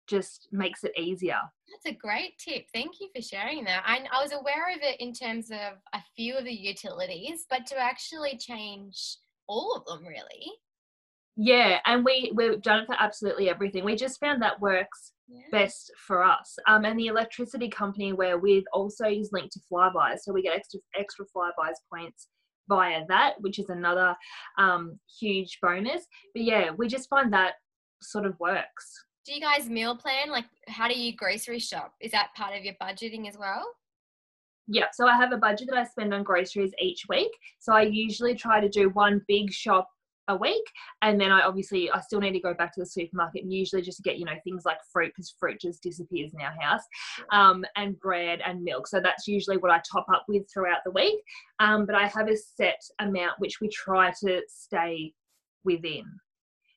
just 0.07 0.47
makes 0.51 0.83
it 0.83 0.91
easier. 0.97 1.39
That's 1.69 1.95
a 1.95 1.97
great 1.97 2.37
tip. 2.37 2.65
Thank 2.73 2.99
you 2.99 3.09
for 3.15 3.21
sharing 3.21 3.63
that. 3.63 3.83
I, 3.85 3.99
I 4.11 4.21
was 4.21 4.33
aware 4.33 4.73
of 4.75 4.81
it 4.81 4.99
in 4.99 5.13
terms 5.13 5.49
of 5.51 5.77
a 5.93 6.01
few 6.15 6.35
of 6.37 6.43
the 6.43 6.53
utilities, 6.53 7.45
but 7.49 7.65
to 7.67 7.77
actually 7.77 8.37
change 8.37 9.17
all 9.47 9.75
of 9.75 9.85
them, 9.85 10.05
really. 10.05 10.51
Yeah, 11.37 11.79
and 11.85 12.03
we 12.03 12.31
we've 12.35 12.61
done 12.61 12.81
it 12.81 12.87
for 12.87 12.95
absolutely 12.99 13.49
everything. 13.49 13.85
We 13.85 13.95
just 13.95 14.19
found 14.19 14.41
that 14.41 14.59
works 14.59 15.13
Yeah. 15.29 15.43
best 15.49 15.89
for 15.97 16.23
us. 16.23 16.57
Um, 16.67 16.83
and 16.83 16.99
the 16.99 17.07
electricity 17.07 17.69
company 17.69 18.11
where 18.11 18.37
we're 18.37 18.57
with 18.57 18.65
also 18.73 19.05
is 19.05 19.29
linked 19.31 19.53
to 19.53 19.61
Flybuys, 19.71 20.19
so 20.19 20.33
we 20.33 20.41
get 20.41 20.55
extra 20.57 20.81
extra 20.99 21.25
Flybuys 21.33 21.75
points 21.91 22.27
via 22.67 23.01
that, 23.09 23.33
which 23.41 23.59
is 23.59 23.69
another 23.69 24.15
um, 24.57 24.99
huge 25.19 25.59
bonus. 25.61 26.05
But 26.33 26.43
yeah, 26.43 26.71
we 26.77 26.87
just 26.87 27.09
find 27.09 27.31
that 27.33 27.53
sort 28.01 28.25
of 28.25 28.39
works. 28.39 29.05
Do 29.25 29.33
you 29.33 29.41
guys 29.41 29.69
meal 29.69 29.95
plan? 29.95 30.31
Like, 30.31 30.45
how 30.67 30.87
do 30.87 30.99
you 30.99 31.15
grocery 31.15 31.59
shop? 31.59 31.93
Is 32.01 32.11
that 32.11 32.29
part 32.35 32.57
of 32.57 32.63
your 32.63 32.73
budgeting 32.81 33.27
as 33.27 33.37
well? 33.37 33.65
Yeah, 34.67 34.85
so 34.93 35.07
I 35.07 35.17
have 35.17 35.31
a 35.31 35.37
budget 35.37 35.67
that 35.69 35.77
I 35.77 35.83
spend 35.83 36.13
on 36.13 36.23
groceries 36.23 36.73
each 36.79 37.03
week. 37.09 37.31
So 37.59 37.73
I 37.73 37.81
usually 37.81 38.35
try 38.35 38.59
to 38.59 38.69
do 38.69 38.89
one 38.89 39.21
big 39.27 39.51
shop 39.51 39.87
a 40.27 40.35
week, 40.35 40.63
and 41.01 41.19
then 41.19 41.31
I 41.31 41.41
obviously 41.41 41.89
I 41.91 41.99
still 42.01 42.19
need 42.19 42.33
to 42.33 42.39
go 42.39 42.53
back 42.53 42.73
to 42.73 42.79
the 42.79 42.85
supermarket 42.85 43.43
and 43.43 43.53
usually 43.53 43.81
just 43.81 43.97
to 43.97 44.03
get 44.03 44.17
you 44.17 44.25
know 44.25 44.35
things 44.43 44.63
like 44.65 44.77
fruit 44.91 45.11
because 45.15 45.33
fruit 45.39 45.59
just 45.59 45.83
disappears 45.83 46.33
in 46.33 46.41
our 46.41 46.53
house, 46.59 46.83
um, 47.31 47.65
and 47.75 47.99
bread 47.99 48.41
and 48.45 48.63
milk. 48.63 48.87
So 48.87 48.99
that's 48.99 49.27
usually 49.27 49.57
what 49.57 49.71
I 49.71 49.81
top 49.89 50.05
up 50.13 50.25
with 50.27 50.43
throughout 50.51 50.79
the 50.85 50.91
week. 50.91 51.19
Um, 51.59 51.85
but 51.85 51.95
I 51.95 52.07
have 52.07 52.29
a 52.29 52.37
set 52.37 52.81
amount 52.99 53.39
which 53.39 53.59
we 53.61 53.69
try 53.69 54.11
to 54.23 54.41
stay 54.47 55.13
within. 55.63 56.05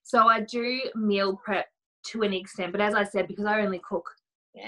So 0.02 0.26
I 0.26 0.40
do 0.40 0.80
meal 0.94 1.40
prep 1.42 1.66
to 2.08 2.22
an 2.22 2.34
extent, 2.34 2.72
but 2.72 2.80
as 2.80 2.94
I 2.94 3.04
said, 3.04 3.28
because 3.28 3.46
I 3.46 3.62
only 3.62 3.80
cook 3.88 4.10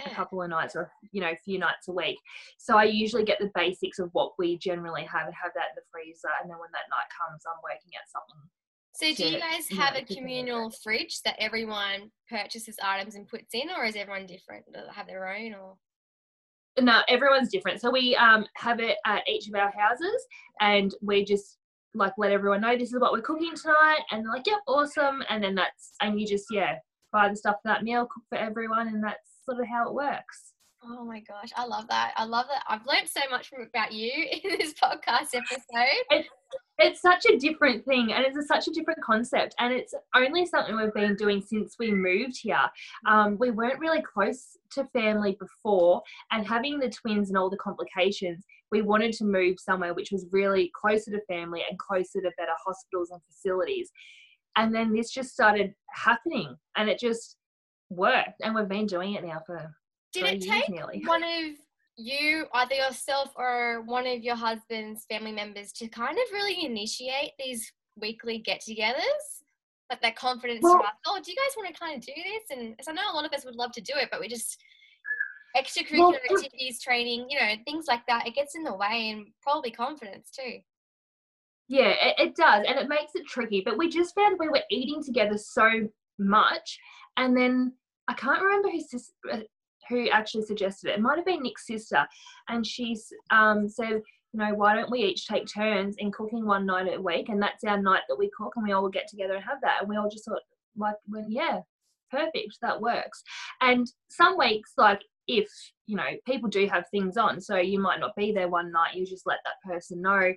a 0.04 0.14
couple 0.14 0.42
of 0.42 0.50
nights 0.50 0.74
or 0.74 0.90
you 1.12 1.20
know 1.20 1.30
a 1.30 1.38
few 1.44 1.58
nights 1.58 1.88
a 1.88 1.92
week 1.92 2.18
so 2.58 2.76
i 2.76 2.84
usually 2.84 3.24
get 3.24 3.38
the 3.38 3.50
basics 3.54 3.98
of 3.98 4.10
what 4.12 4.32
we 4.38 4.58
generally 4.58 5.04
have 5.04 5.26
and 5.26 5.34
have 5.34 5.52
that 5.54 5.70
in 5.70 5.76
the 5.76 5.86
freezer 5.92 6.28
and 6.42 6.50
then 6.50 6.58
when 6.58 6.70
that 6.72 6.90
night 6.90 7.06
comes 7.14 7.42
i'm 7.46 7.62
working 7.62 7.92
out 7.94 8.08
something 8.10 8.42
So, 8.96 9.12
do 9.12 9.28
you 9.28 9.38
guys 9.38 9.68
have 9.76 9.94
a 9.94 10.02
communal 10.02 10.70
fridge 10.70 11.20
that 11.22 11.36
everyone 11.38 12.10
purchases 12.30 12.76
items 12.82 13.14
and 13.14 13.28
puts 13.28 13.52
in, 13.52 13.68
or 13.76 13.84
is 13.84 13.94
everyone 13.94 14.26
different? 14.26 14.64
Do 14.66 14.72
they 14.72 14.92
have 14.94 15.06
their 15.06 15.28
own, 15.28 15.54
or? 15.54 15.76
No 16.80 17.02
everyone's 17.08 17.50
different. 17.50 17.80
So 17.80 17.90
we 17.90 18.16
um 18.16 18.46
have 18.56 18.80
it 18.80 18.96
at 19.06 19.26
each 19.28 19.48
of 19.48 19.54
our 19.54 19.70
houses 19.70 20.26
and 20.60 20.94
we 21.00 21.24
just 21.24 21.58
like 21.94 22.12
let 22.18 22.32
everyone 22.32 22.60
know 22.60 22.76
this 22.76 22.92
is 22.92 23.00
what 23.00 23.12
we're 23.12 23.22
cooking 23.22 23.54
tonight 23.54 24.00
and 24.10 24.24
they're 24.24 24.32
like 24.32 24.46
yep 24.46 24.60
awesome 24.66 25.22
and 25.30 25.42
then 25.42 25.54
that's 25.54 25.92
and 26.02 26.20
you 26.20 26.26
just 26.26 26.44
yeah 26.50 26.76
buy 27.12 27.28
the 27.28 27.36
stuff 27.36 27.56
for 27.62 27.68
that 27.68 27.82
meal 27.82 28.06
cook 28.06 28.24
for 28.28 28.36
everyone 28.36 28.88
and 28.88 29.02
that's 29.02 29.40
sort 29.44 29.58
of 29.58 29.66
how 29.66 29.88
it 29.88 29.94
works 29.94 30.52
Oh 30.88 31.04
my 31.04 31.20
gosh, 31.20 31.50
I 31.56 31.64
love 31.66 31.88
that. 31.88 32.12
I 32.16 32.24
love 32.24 32.46
that. 32.48 32.62
I've 32.68 32.86
learned 32.86 33.08
so 33.08 33.20
much 33.30 33.48
from 33.48 33.62
about 33.62 33.92
you 33.92 34.12
in 34.44 34.58
this 34.58 34.74
podcast 34.74 35.34
episode. 35.34 36.24
it's 36.78 37.00
such 37.00 37.24
a 37.26 37.38
different 37.38 37.84
thing 37.84 38.12
and 38.12 38.24
it's 38.24 38.36
a, 38.36 38.42
such 38.42 38.68
a 38.68 38.70
different 38.70 39.02
concept 39.02 39.54
and 39.58 39.72
it's 39.72 39.94
only 40.14 40.46
something 40.46 40.76
we've 40.76 40.94
been 40.94 41.16
doing 41.16 41.40
since 41.40 41.76
we 41.78 41.90
moved 41.90 42.38
here 42.40 42.68
um, 43.06 43.36
we 43.40 43.50
weren't 43.50 43.80
really 43.80 44.02
close 44.02 44.56
to 44.70 44.84
family 44.92 45.36
before 45.40 46.02
and 46.30 46.46
having 46.46 46.78
the 46.78 46.90
twins 46.90 47.30
and 47.30 47.38
all 47.38 47.50
the 47.50 47.56
complications 47.56 48.44
we 48.70 48.82
wanted 48.82 49.12
to 49.12 49.24
move 49.24 49.56
somewhere 49.58 49.94
which 49.94 50.12
was 50.12 50.26
really 50.30 50.70
closer 50.78 51.10
to 51.10 51.20
family 51.26 51.62
and 51.68 51.78
closer 51.78 52.20
to 52.20 52.30
better 52.36 52.52
hospitals 52.64 53.10
and 53.10 53.20
facilities 53.26 53.90
and 54.56 54.74
then 54.74 54.92
this 54.92 55.10
just 55.10 55.30
started 55.30 55.74
happening 55.90 56.54
and 56.76 56.88
it 56.90 56.98
just 56.98 57.36
worked 57.88 58.40
and 58.42 58.54
we've 58.54 58.68
been 58.68 58.86
doing 58.86 59.14
it 59.14 59.24
now 59.24 59.40
for 59.46 59.74
Did 60.12 60.24
it 60.24 60.40
take 60.42 60.68
nearly 60.68 61.02
one 61.04 61.22
of 61.24 61.56
you, 61.96 62.46
either 62.54 62.74
yourself 62.74 63.32
or 63.36 63.82
one 63.82 64.06
of 64.06 64.22
your 64.22 64.36
husband's 64.36 65.04
family 65.10 65.32
members, 65.32 65.72
to 65.72 65.88
kind 65.88 66.16
of 66.16 66.32
really 66.32 66.64
initiate 66.64 67.32
these 67.38 67.70
weekly 67.96 68.38
get 68.38 68.60
togethers? 68.60 69.42
Like 69.90 70.02
that 70.02 70.16
confidence 70.16 70.60
well, 70.62 70.78
to 70.78 70.84
ask, 70.84 70.96
oh, 71.06 71.20
do 71.24 71.30
you 71.30 71.36
guys 71.36 71.54
want 71.56 71.72
to 71.72 71.80
kind 71.80 71.96
of 71.96 72.04
do 72.04 72.12
this? 72.16 72.56
And 72.58 72.74
I 72.88 72.92
know 72.92 73.12
a 73.12 73.14
lot 73.14 73.24
of 73.24 73.32
us 73.32 73.44
would 73.44 73.54
love 73.54 73.70
to 73.72 73.80
do 73.80 73.92
it, 73.96 74.08
but 74.10 74.20
we 74.20 74.26
just, 74.26 74.58
extracurricular 75.56 75.98
well, 75.98 76.14
activities, 76.30 76.80
training, 76.80 77.26
you 77.30 77.38
know, 77.38 77.52
things 77.64 77.86
like 77.88 78.04
that, 78.08 78.26
it 78.26 78.34
gets 78.34 78.54
in 78.54 78.64
the 78.64 78.74
way 78.74 79.10
and 79.10 79.26
probably 79.42 79.70
confidence 79.70 80.30
too. 80.30 80.58
Yeah, 81.68 81.94
it, 82.00 82.14
it 82.18 82.36
does. 82.36 82.64
And 82.68 82.78
it 82.78 82.88
makes 82.88 83.12
it 83.14 83.26
tricky. 83.26 83.62
But 83.64 83.78
we 83.78 83.88
just 83.88 84.14
found 84.14 84.36
we 84.38 84.48
were 84.48 84.62
eating 84.70 85.02
together 85.02 85.36
so 85.36 85.88
much. 86.18 86.78
And 87.16 87.36
then 87.36 87.72
I 88.08 88.14
can't 88.14 88.42
remember 88.42 88.70
who, 88.70 89.30
uh, 89.32 89.40
who 89.88 90.08
actually 90.10 90.44
suggested 90.44 90.90
it. 90.90 90.94
It 90.94 91.00
might 91.00 91.16
have 91.16 91.26
been 91.26 91.42
Nick's 91.42 91.66
sister. 91.66 92.06
And 92.48 92.66
she 92.66 92.96
um, 93.30 93.68
said, 93.68 94.02
you 94.32 94.40
know, 94.40 94.54
why 94.54 94.74
don't 94.74 94.90
we 94.90 95.00
each 95.00 95.26
take 95.26 95.46
turns 95.46 95.96
in 95.98 96.12
cooking 96.12 96.46
one 96.46 96.66
night 96.66 96.92
a 96.92 97.00
week? 97.00 97.28
And 97.28 97.40
that's 97.40 97.64
our 97.64 97.80
night 97.80 98.02
that 98.08 98.18
we 98.18 98.30
cook 98.36 98.52
and 98.56 98.64
we 98.64 98.72
all 98.72 98.88
get 98.88 99.08
together 99.08 99.34
and 99.34 99.44
have 99.44 99.60
that. 99.62 99.78
And 99.80 99.88
we 99.88 99.96
all 99.96 100.10
just 100.10 100.24
thought, 100.24 100.42
like, 100.76 100.96
well, 101.08 101.24
yeah, 101.28 101.60
perfect, 102.10 102.58
that 102.62 102.80
works. 102.80 103.22
And 103.60 103.86
some 104.08 104.36
weeks, 104.38 104.72
like, 104.76 105.02
if 105.28 105.48
you 105.88 105.96
know 105.96 106.06
people 106.24 106.48
do 106.48 106.68
have 106.68 106.84
things 106.92 107.16
on 107.16 107.40
so 107.40 107.56
you 107.56 107.80
might 107.80 107.98
not 107.98 108.14
be 108.14 108.30
there 108.30 108.46
one 108.46 108.70
night 108.70 108.94
you 108.94 109.04
just 109.04 109.26
let 109.26 109.40
that 109.44 109.68
person 109.68 110.00
know 110.00 110.32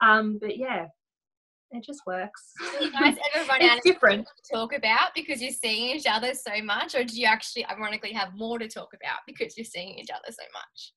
um, 0.00 0.38
but 0.40 0.56
yeah, 0.56 0.86
it 1.76 1.84
just 1.84 2.00
works. 2.06 2.52
Do 2.78 2.86
you 2.86 2.92
guys 2.92 3.16
ever 3.34 3.46
run 3.48 3.62
out 3.62 3.78
of 3.78 3.84
different 3.84 4.26
to 4.26 4.54
talk 4.54 4.74
about 4.74 5.10
because 5.14 5.42
you're 5.42 5.50
seeing 5.50 5.96
each 5.96 6.06
other 6.08 6.34
so 6.34 6.62
much, 6.62 6.94
or 6.94 7.04
do 7.04 7.18
you 7.18 7.26
actually 7.26 7.66
ironically 7.66 8.12
have 8.12 8.34
more 8.36 8.58
to 8.58 8.68
talk 8.68 8.90
about 8.94 9.18
because 9.26 9.56
you're 9.56 9.64
seeing 9.64 9.98
each 9.98 10.10
other 10.10 10.30
so 10.30 10.44
much? 10.52 10.92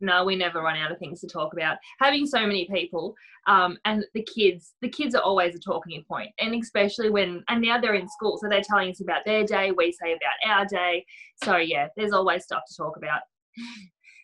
No, 0.00 0.24
we 0.24 0.34
never 0.34 0.62
run 0.62 0.78
out 0.78 0.90
of 0.90 0.98
things 0.98 1.20
to 1.20 1.26
talk 1.26 1.52
about. 1.52 1.76
Having 2.00 2.26
so 2.26 2.40
many 2.40 2.66
people, 2.72 3.14
um, 3.46 3.76
and 3.84 4.04
the 4.14 4.26
kids, 4.34 4.74
the 4.80 4.88
kids 4.88 5.14
are 5.14 5.22
always 5.22 5.54
a 5.54 5.58
talking 5.58 6.02
point, 6.08 6.30
and 6.38 6.54
especially 6.54 7.10
when, 7.10 7.44
and 7.48 7.60
now 7.60 7.78
they're 7.78 7.94
in 7.94 8.08
school, 8.08 8.38
so 8.38 8.48
they're 8.48 8.62
telling 8.62 8.90
us 8.90 9.02
about 9.02 9.24
their 9.26 9.44
day, 9.44 9.72
we 9.72 9.92
say 9.92 10.12
about 10.12 10.50
our 10.50 10.64
day. 10.64 11.04
So 11.44 11.56
yeah, 11.58 11.88
there's 11.96 12.12
always 12.12 12.44
stuff 12.44 12.62
to 12.68 12.76
talk 12.76 12.96
about. 12.96 13.20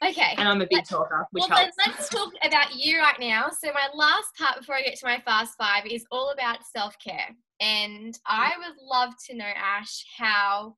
Okay. 0.05 0.35
And 0.37 0.47
I'm 0.47 0.61
a 0.61 0.67
big 0.69 0.85
talker, 0.85 1.27
which 1.31 1.45
well, 1.49 1.59
helps. 1.59 1.77
Then 1.77 1.95
let's 1.95 2.09
talk 2.09 2.33
about 2.45 2.75
you 2.75 2.99
right 2.99 3.19
now. 3.19 3.49
So 3.49 3.73
my 3.73 3.89
last 3.95 4.37
part 4.39 4.59
before 4.59 4.75
I 4.75 4.83
get 4.83 4.97
to 4.99 5.07
my 5.07 5.23
fast 5.25 5.55
five 5.59 5.85
is 5.87 6.05
all 6.11 6.31
about 6.31 6.59
self-care. 6.65 7.29
And 7.61 8.19
I 8.27 8.53
would 8.59 8.77
love 8.83 9.15
to 9.29 9.37
know, 9.37 9.45
Ash, 9.45 10.05
how 10.19 10.77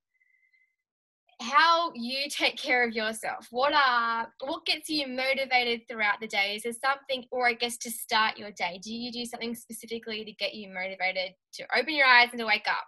how 1.40 1.92
you 1.94 2.28
take 2.28 2.56
care 2.56 2.86
of 2.86 2.92
yourself. 2.92 3.46
What 3.50 3.72
are 3.72 4.32
what 4.40 4.66
gets 4.66 4.88
you 4.88 5.06
motivated 5.06 5.82
throughout 5.88 6.20
the 6.20 6.26
day? 6.26 6.56
Is 6.56 6.62
there 6.64 6.72
something, 6.72 7.24
or 7.30 7.46
I 7.46 7.54
guess 7.54 7.76
to 7.78 7.90
start 7.90 8.38
your 8.38 8.50
day? 8.52 8.80
Do 8.82 8.92
you 8.92 9.12
do 9.12 9.24
something 9.24 9.54
specifically 9.54 10.24
to 10.24 10.32
get 10.32 10.54
you 10.54 10.68
motivated 10.68 11.34
to 11.54 11.66
open 11.76 11.94
your 11.94 12.06
eyes 12.06 12.28
and 12.32 12.40
to 12.40 12.46
wake 12.46 12.66
up? 12.68 12.86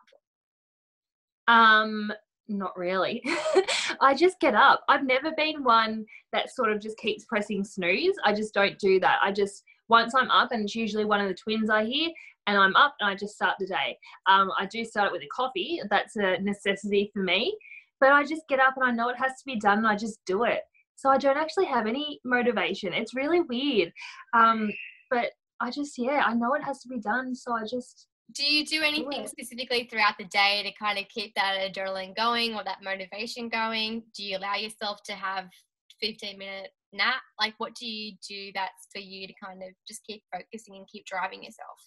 Um, 1.47 2.13
not 2.51 2.77
really. 2.77 3.23
I 4.01 4.15
just 4.15 4.41
get 4.41 4.55
up. 4.55 4.83
I've 4.89 5.05
never 5.05 5.33
been 5.33 5.65
one 5.65 6.05
that 6.33 6.51
sort 6.51 6.71
of 6.71 6.81
just 6.81 6.99
keeps 6.99 7.25
pressing 7.25 7.65
snooze. 7.65 8.17
I 8.25 8.35
just 8.35 8.55
don't 8.55 8.79
do 8.79 9.01
that. 9.01 9.19
I 9.23 9.33
just, 9.33 9.65
once 9.89 10.15
I'm 10.15 10.31
up, 10.31 10.53
and 10.53 10.65
it's 10.65 10.75
usually 10.75 11.05
one 11.05 11.21
of 11.21 11.29
the 11.29 11.35
twins 11.35 11.71
I 11.71 11.85
hear, 11.85 12.11
and 12.47 12.59
I'm 12.59 12.75
up 12.77 12.95
and 13.01 13.09
I 13.09 13.15
just 13.15 13.35
start 13.35 13.57
the 13.59 13.67
day. 13.67 13.97
Um, 14.27 14.51
I 14.59 14.67
do 14.67 14.85
start 14.85 15.09
it 15.09 15.13
with 15.13 15.23
a 15.23 15.29
coffee. 15.35 15.81
That's 15.89 16.17
a 16.17 16.39
necessity 16.41 17.11
for 17.13 17.23
me. 17.23 17.57
But 18.01 18.13
I 18.13 18.25
just 18.25 18.49
get 18.49 18.61
up 18.61 18.75
and 18.77 18.85
I 18.85 18.91
know 18.93 19.09
it 19.11 19.19
has 19.19 19.33
to 19.33 19.45
be 19.47 19.57
done 19.57 19.79
and 19.79 19.87
I 19.87 19.95
just 19.95 20.19
do 20.27 20.45
it. 20.45 20.61
So 20.97 21.11
I 21.11 21.19
don't 21.19 21.37
actually 21.37 21.67
have 21.67 21.87
any 21.87 22.19
motivation. 22.25 22.93
It's 22.93 23.15
really 23.15 23.41
weird. 23.41 23.93
Um, 24.35 24.71
but 25.11 25.31
I 25.61 25.71
just, 25.71 25.99
yeah, 25.99 26.25
I 26.27 26.35
know 26.35 26.55
it 26.55 26.65
has 26.65 26.81
to 26.81 26.89
be 26.89 26.99
done. 26.99 27.35
So 27.35 27.53
I 27.53 27.63
just 27.63 28.07
do 28.35 28.45
you 28.45 28.65
do 28.67 28.83
anything 28.83 29.27
specifically 29.27 29.89
throughout 29.91 30.15
the 30.19 30.25
day 30.25 30.63
to 30.63 30.85
kind 30.85 30.99
of 30.99 31.07
keep 31.09 31.35
that 31.35 31.59
adrenaline 31.59 32.17
going 32.17 32.55
or 32.55 32.65
that 32.65 32.83
motivation 32.83 33.49
going? 33.49 34.03
Do 34.17 34.23
you 34.23 34.39
allow 34.39 34.57
yourself 34.57 35.03
to 35.05 35.13
have 35.13 35.49
15 36.01 36.39
minute 36.39 36.71
nap? 36.93 37.23
Like 37.39 37.55
what 37.59 37.75
do 37.75 37.87
you 37.87 38.17
do 38.29 38.51
that's 38.55 38.89
for 38.93 39.01
you 39.01 39.27
to 39.27 39.35
kind 39.43 39.63
of 39.63 39.71
just 39.87 40.05
keep 40.05 40.23
focusing 40.33 40.77
and 40.77 40.89
keep 40.89 41.07
driving 41.07 41.43
yourself? 41.43 41.79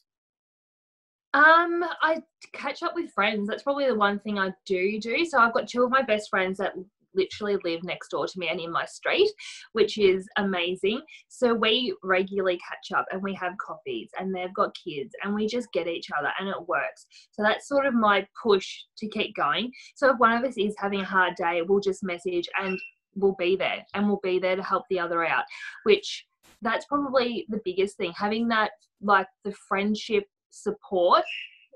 Um, 1.34 1.84
I 2.02 2.22
catch 2.54 2.84
up 2.84 2.94
with 2.94 3.12
friends. 3.12 3.50
That's 3.50 3.64
probably 3.64 3.88
the 3.88 3.96
one 3.96 4.20
thing 4.20 4.38
I 4.38 4.54
do 4.68 5.00
do. 5.00 5.26
So 5.26 5.40
I've 5.40 5.54
got 5.54 5.68
two 5.68 5.84
of 5.84 5.90
my 5.90 6.04
best 6.04 6.30
friends 6.30 6.60
that 6.60 6.74
literally 7.16 7.58
live 7.64 7.84
next 7.84 8.10
door 8.10 8.28
to 8.28 8.40
me 8.40 8.50
and 8.50 8.60
in 8.60 8.72
my 8.72 8.86
street, 8.86 9.30
which 9.74 9.98
is 9.98 10.28
amazing. 10.38 11.02
So 11.30 11.54
we 11.54 11.96
regularly 12.04 12.60
catch 12.68 12.98
up 12.98 13.06
and 13.12 13.22
we 13.22 13.34
have 13.36 13.58
coffees 13.58 14.10
and 14.20 14.34
they've 14.34 14.54
got 14.54 14.76
kids 14.76 15.14
and 15.24 15.34
we 15.34 15.48
just 15.48 15.72
get 15.72 15.88
each 15.88 16.08
other 16.18 16.30
and 16.40 16.50
it 16.50 16.68
works. 16.68 17.06
So 17.32 17.44
that's 17.44 17.68
sort 17.68 17.86
of 17.86 17.94
my 17.94 18.26
push 18.42 18.68
to 18.98 19.08
keep 19.08 19.36
going. 19.36 19.72
So 19.96 20.12
if 20.12 20.18
one 20.18 20.34
of 20.34 20.44
us 20.44 20.58
is 20.58 20.76
having 20.78 21.02
a 21.02 21.06
hard 21.06 21.36
day, 21.36 21.62
we'll 21.62 21.80
just 21.80 22.04
message 22.04 22.48
and 22.62 22.80
we'll 23.16 23.36
be 23.38 23.56
there 23.56 23.86
and 23.94 24.08
we'll 24.08 24.20
be 24.24 24.40
there 24.40 24.56
to 24.56 24.64
help 24.64 24.84
the 24.90 25.00
other 25.00 25.26
out, 25.26 25.44
which 25.84 26.26
that's 26.62 26.86
probably 26.86 27.46
the 27.50 27.62
biggest 27.66 27.98
thing 27.98 28.14
having 28.16 28.48
that 28.48 28.72
like 29.02 29.28
the 29.44 29.54
friendship 29.68 30.24
support 30.50 31.24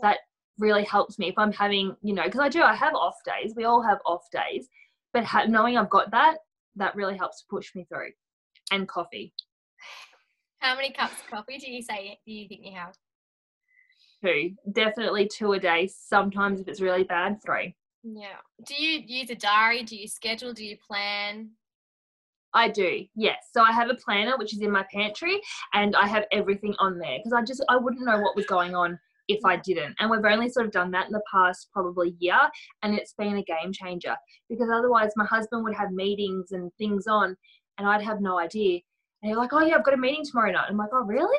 that 0.01 0.19
really 0.59 0.83
helps 0.83 1.19
me 1.19 1.27
if 1.27 1.37
I'm 1.37 1.51
having, 1.51 1.95
you 2.01 2.13
know, 2.13 2.23
because 2.23 2.39
I 2.39 2.49
do, 2.49 2.63
I 2.63 2.73
have 2.73 2.95
off 2.95 3.15
days. 3.25 3.53
We 3.55 3.65
all 3.65 3.81
have 3.81 3.99
off 4.05 4.25
days 4.31 4.67
but 5.13 5.23
ha- 5.23 5.45
knowing 5.45 5.77
I've 5.77 5.89
got 5.89 6.11
that, 6.11 6.37
that 6.75 6.95
really 6.95 7.17
helps 7.17 7.41
to 7.41 7.45
push 7.49 7.73
me 7.75 7.85
through. 7.89 8.11
And 8.71 8.87
coffee. 8.87 9.33
How 10.59 10.75
many 10.75 10.91
cups 10.91 11.13
of 11.23 11.29
coffee 11.29 11.57
do 11.57 11.71
you 11.71 11.81
say 11.81 12.19
do 12.25 12.33
you 12.33 12.47
think 12.47 12.61
you 12.65 12.73
have? 12.73 12.95
Two, 14.23 14.51
definitely 14.73 15.27
two 15.27 15.53
a 15.53 15.59
day. 15.59 15.87
Sometimes 15.87 16.59
if 16.59 16.67
it's 16.67 16.81
really 16.81 17.03
bad, 17.03 17.37
three. 17.45 17.75
Yeah. 18.03 18.37
Do 18.65 18.73
you 18.73 19.01
use 19.05 19.29
a 19.29 19.35
diary? 19.35 19.83
Do 19.83 19.95
you 19.95 20.07
schedule? 20.07 20.53
Do 20.53 20.65
you 20.65 20.77
plan? 20.85 21.51
I 22.53 22.69
do, 22.69 23.05
yes. 23.15 23.49
So 23.53 23.61
I 23.61 23.71
have 23.71 23.89
a 23.89 23.95
planner 23.95 24.37
which 24.37 24.53
is 24.53 24.61
in 24.61 24.71
my 24.71 24.85
pantry, 24.91 25.39
and 25.73 25.95
I 25.95 26.07
have 26.07 26.25
everything 26.31 26.73
on 26.79 26.97
there 26.97 27.17
because 27.19 27.33
I 27.33 27.43
just 27.43 27.63
I 27.69 27.75
wouldn't 27.75 28.05
know 28.05 28.19
what 28.19 28.35
was 28.35 28.45
going 28.47 28.73
on 28.73 28.97
if 29.27 29.43
I 29.45 29.57
didn't. 29.57 29.95
And 29.99 30.09
we've 30.09 30.23
only 30.23 30.49
sort 30.49 30.65
of 30.65 30.71
done 30.71 30.91
that 30.91 31.07
in 31.07 31.13
the 31.13 31.21
past 31.31 31.69
probably 31.73 32.15
year, 32.19 32.39
and 32.83 32.95
it's 32.95 33.13
been 33.13 33.37
a 33.37 33.43
game 33.43 33.71
changer 33.71 34.15
because 34.49 34.69
otherwise 34.73 35.11
my 35.15 35.25
husband 35.25 35.63
would 35.63 35.75
have 35.75 35.91
meetings 35.91 36.51
and 36.51 36.71
things 36.77 37.07
on, 37.07 37.35
and 37.77 37.87
I'd 37.87 38.01
have 38.01 38.21
no 38.21 38.39
idea. 38.39 38.79
And 39.21 39.29
you're 39.29 39.39
like, 39.39 39.53
oh 39.53 39.61
yeah, 39.61 39.75
I've 39.75 39.85
got 39.85 39.93
a 39.93 39.97
meeting 39.97 40.23
tomorrow 40.25 40.51
night. 40.51 40.67
I'm 40.69 40.77
like, 40.77 40.89
oh 40.93 41.03
really? 41.03 41.37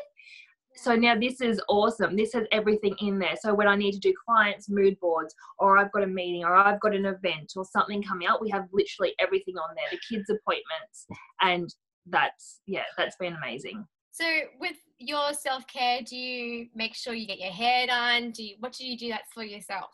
So 0.77 0.95
now 0.95 1.19
this 1.19 1.41
is 1.41 1.61
awesome. 1.69 2.15
This 2.15 2.33
has 2.35 2.45
everything 2.53 2.95
in 3.01 3.19
there. 3.19 3.35
So 3.41 3.53
when 3.53 3.67
I 3.67 3.75
need 3.75 3.93
to 3.93 3.99
do 3.99 4.15
clients' 4.27 4.69
mood 4.69 4.97
boards, 5.01 5.35
or 5.59 5.77
I've 5.77 5.91
got 5.91 6.05
a 6.05 6.07
meeting, 6.07 6.45
or 6.45 6.55
I've 6.55 6.81
got 6.81 6.95
an 6.95 7.05
event, 7.05 7.53
or 7.57 7.65
something 7.65 8.03
coming 8.03 8.29
up, 8.29 8.41
we 8.41 8.51
have 8.51 8.67
literally 8.73 9.15
everything 9.19 9.57
on 9.57 9.75
there. 9.75 9.87
The 9.91 10.17
kids' 10.17 10.31
appointments, 10.31 11.07
and 11.41 11.69
that's 12.07 12.61
yeah, 12.67 12.85
that's 12.97 13.17
been 13.17 13.35
amazing. 13.35 13.85
So 14.13 14.25
with 14.61 14.77
your 14.99 15.33
self 15.33 15.67
care, 15.67 16.01
do 16.03 16.17
you 16.17 16.69
make 16.75 16.95
sure 16.95 17.15
you 17.15 17.27
get 17.27 17.39
your 17.39 17.53
hair 17.53 17.87
done? 17.87 18.31
Do 18.31 18.43
you, 18.43 18.57
what 18.61 18.73
do 18.73 18.87
you 18.87 18.97
do 18.97 19.09
that 19.09 19.23
for 19.33 19.45
yourself? 19.45 19.91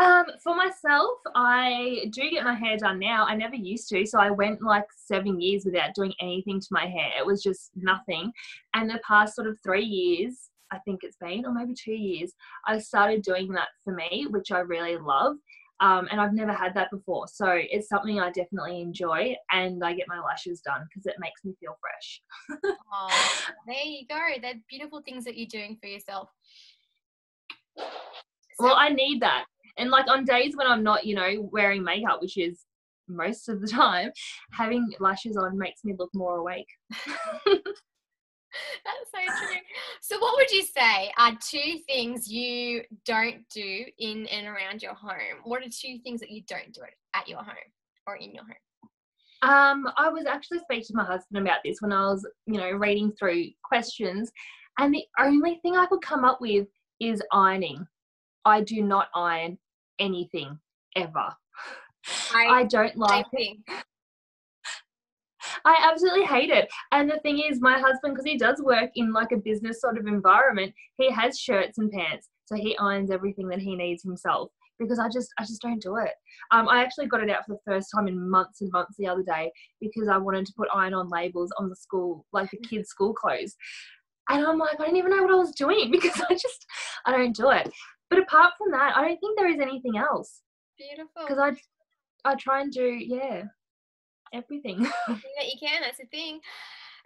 Um, 0.00 0.24
for 0.42 0.56
myself, 0.56 1.18
I 1.36 2.06
do 2.10 2.28
get 2.28 2.42
my 2.42 2.54
hair 2.54 2.76
done 2.76 2.98
now. 2.98 3.26
I 3.26 3.36
never 3.36 3.54
used 3.54 3.88
to, 3.90 4.04
so 4.04 4.18
I 4.18 4.30
went 4.30 4.60
like 4.60 4.86
seven 4.96 5.40
years 5.40 5.64
without 5.64 5.94
doing 5.94 6.12
anything 6.20 6.58
to 6.58 6.66
my 6.72 6.86
hair. 6.86 7.10
It 7.16 7.24
was 7.24 7.42
just 7.42 7.70
nothing. 7.76 8.32
And 8.74 8.90
the 8.90 9.00
past 9.06 9.36
sort 9.36 9.46
of 9.46 9.56
three 9.62 9.84
years, 9.84 10.50
I 10.72 10.78
think 10.78 11.00
it's 11.04 11.16
been, 11.16 11.46
or 11.46 11.52
maybe 11.52 11.74
two 11.74 11.92
years, 11.92 12.32
I 12.66 12.78
started 12.80 13.22
doing 13.22 13.52
that 13.52 13.68
for 13.84 13.94
me, 13.94 14.26
which 14.28 14.50
I 14.50 14.60
really 14.60 14.96
love. 14.96 15.36
Um, 15.80 16.08
and 16.10 16.20
I've 16.20 16.32
never 16.32 16.52
had 16.52 16.74
that 16.74 16.90
before. 16.90 17.26
So 17.26 17.46
it's 17.50 17.88
something 17.88 18.20
I 18.20 18.30
definitely 18.30 18.80
enjoy, 18.80 19.34
and 19.50 19.82
I 19.84 19.92
get 19.94 20.06
my 20.08 20.20
lashes 20.20 20.60
done 20.60 20.86
because 20.88 21.06
it 21.06 21.16
makes 21.18 21.44
me 21.44 21.54
feel 21.60 21.76
fresh. 21.80 22.22
oh, 22.92 23.44
there 23.66 23.84
you 23.84 24.06
go. 24.08 24.18
They're 24.40 24.54
beautiful 24.68 25.02
things 25.02 25.24
that 25.24 25.36
you're 25.36 25.48
doing 25.48 25.76
for 25.80 25.88
yourself. 25.88 26.28
So- 27.76 27.84
well, 28.60 28.76
I 28.76 28.90
need 28.90 29.20
that. 29.22 29.46
And 29.76 29.90
like 29.90 30.08
on 30.08 30.24
days 30.24 30.56
when 30.56 30.68
I'm 30.68 30.84
not, 30.84 31.04
you 31.04 31.16
know, 31.16 31.48
wearing 31.52 31.82
makeup, 31.82 32.20
which 32.22 32.38
is 32.38 32.64
most 33.08 33.48
of 33.48 33.60
the 33.60 33.66
time, 33.82 34.10
having 34.52 34.88
lashes 35.00 35.36
on 35.36 35.58
makes 35.58 35.84
me 35.84 35.94
look 35.98 36.10
more 36.14 36.36
awake. 36.36 36.68
That's 38.84 39.10
so 39.10 39.46
true. 39.46 39.56
So, 40.00 40.18
what 40.18 40.36
would 40.36 40.50
you 40.50 40.62
say 40.62 41.12
are 41.18 41.36
two 41.40 41.78
things 41.86 42.30
you 42.30 42.82
don't 43.04 43.48
do 43.52 43.84
in 43.98 44.26
and 44.26 44.46
around 44.46 44.82
your 44.82 44.94
home? 44.94 45.40
What 45.44 45.62
are 45.62 45.68
two 45.70 45.98
things 46.04 46.20
that 46.20 46.30
you 46.30 46.42
don't 46.48 46.72
do 46.72 46.82
at 47.14 47.28
your 47.28 47.38
home 47.38 47.54
or 48.06 48.16
in 48.16 48.32
your 48.34 48.44
home? 48.44 48.54
Um, 49.42 49.92
I 49.98 50.08
was 50.08 50.26
actually 50.26 50.60
speaking 50.60 50.84
to 50.86 50.96
my 50.96 51.04
husband 51.04 51.46
about 51.46 51.58
this 51.64 51.82
when 51.82 51.92
I 51.92 52.06
was, 52.06 52.26
you 52.46 52.58
know, 52.58 52.70
reading 52.70 53.12
through 53.12 53.46
questions, 53.62 54.30
and 54.78 54.92
the 54.92 55.04
only 55.20 55.56
thing 55.62 55.76
I 55.76 55.86
could 55.86 56.00
come 56.00 56.24
up 56.24 56.40
with 56.40 56.66
is 57.00 57.22
ironing. 57.32 57.86
I 58.44 58.62
do 58.62 58.82
not 58.82 59.08
iron 59.14 59.58
anything 59.98 60.58
ever. 60.96 61.28
I, 62.34 62.46
I 62.48 62.64
don't 62.64 62.96
like 62.96 63.26
it. 63.32 63.58
I 65.64 65.76
absolutely 65.90 66.24
hate 66.24 66.50
it. 66.50 66.68
And 66.92 67.10
the 67.10 67.20
thing 67.20 67.38
is, 67.38 67.60
my 67.60 67.78
husband, 67.78 68.14
because 68.14 68.26
he 68.26 68.36
does 68.36 68.60
work 68.62 68.90
in 68.96 69.12
like 69.12 69.32
a 69.32 69.38
business 69.38 69.80
sort 69.80 69.96
of 69.96 70.06
environment, 70.06 70.74
he 70.98 71.10
has 71.10 71.38
shirts 71.38 71.78
and 71.78 71.90
pants. 71.90 72.28
So 72.46 72.56
he 72.56 72.76
irons 72.76 73.10
everything 73.10 73.48
that 73.48 73.60
he 73.60 73.74
needs 73.74 74.02
himself 74.02 74.50
because 74.78 74.98
I 74.98 75.08
just 75.08 75.32
I 75.38 75.44
just 75.44 75.62
don't 75.62 75.82
do 75.82 75.96
it. 75.96 76.12
Um, 76.50 76.68
I 76.68 76.82
actually 76.82 77.06
got 77.06 77.22
it 77.22 77.30
out 77.30 77.46
for 77.46 77.54
the 77.54 77.60
first 77.72 77.88
time 77.94 78.08
in 78.08 78.28
months 78.28 78.60
and 78.60 78.70
months 78.72 78.96
the 78.98 79.06
other 79.06 79.22
day 79.22 79.50
because 79.80 80.08
I 80.08 80.18
wanted 80.18 80.46
to 80.46 80.52
put 80.56 80.68
iron 80.74 80.94
on 80.94 81.08
labels 81.08 81.52
on 81.58 81.68
the 81.68 81.76
school 81.76 82.26
like 82.32 82.50
the 82.50 82.58
kids' 82.58 82.88
school 82.88 83.14
clothes, 83.14 83.56
and 84.28 84.44
I'm 84.44 84.58
like 84.58 84.80
I 84.80 84.84
didn't 84.84 84.98
even 84.98 85.10
know 85.10 85.22
what 85.22 85.32
I 85.32 85.36
was 85.36 85.52
doing 85.52 85.90
because 85.92 86.20
I 86.28 86.34
just 86.34 86.66
I 87.06 87.12
don't 87.12 87.34
do 87.34 87.50
it. 87.50 87.70
But 88.10 88.18
apart 88.20 88.54
from 88.58 88.70
that, 88.72 88.96
I 88.96 89.02
don't 89.02 89.18
think 89.18 89.38
there 89.38 89.48
is 89.48 89.60
anything 89.60 89.96
else. 89.96 90.42
Beautiful. 90.78 91.22
Because 91.26 91.38
I 91.38 92.30
I 92.30 92.34
try 92.34 92.60
and 92.60 92.72
do 92.72 92.84
yeah 92.84 93.44
everything. 94.34 94.82
that 95.08 95.46
you 95.46 95.58
can. 95.60 95.82
That's 95.82 95.98
the 95.98 96.06
thing. 96.06 96.40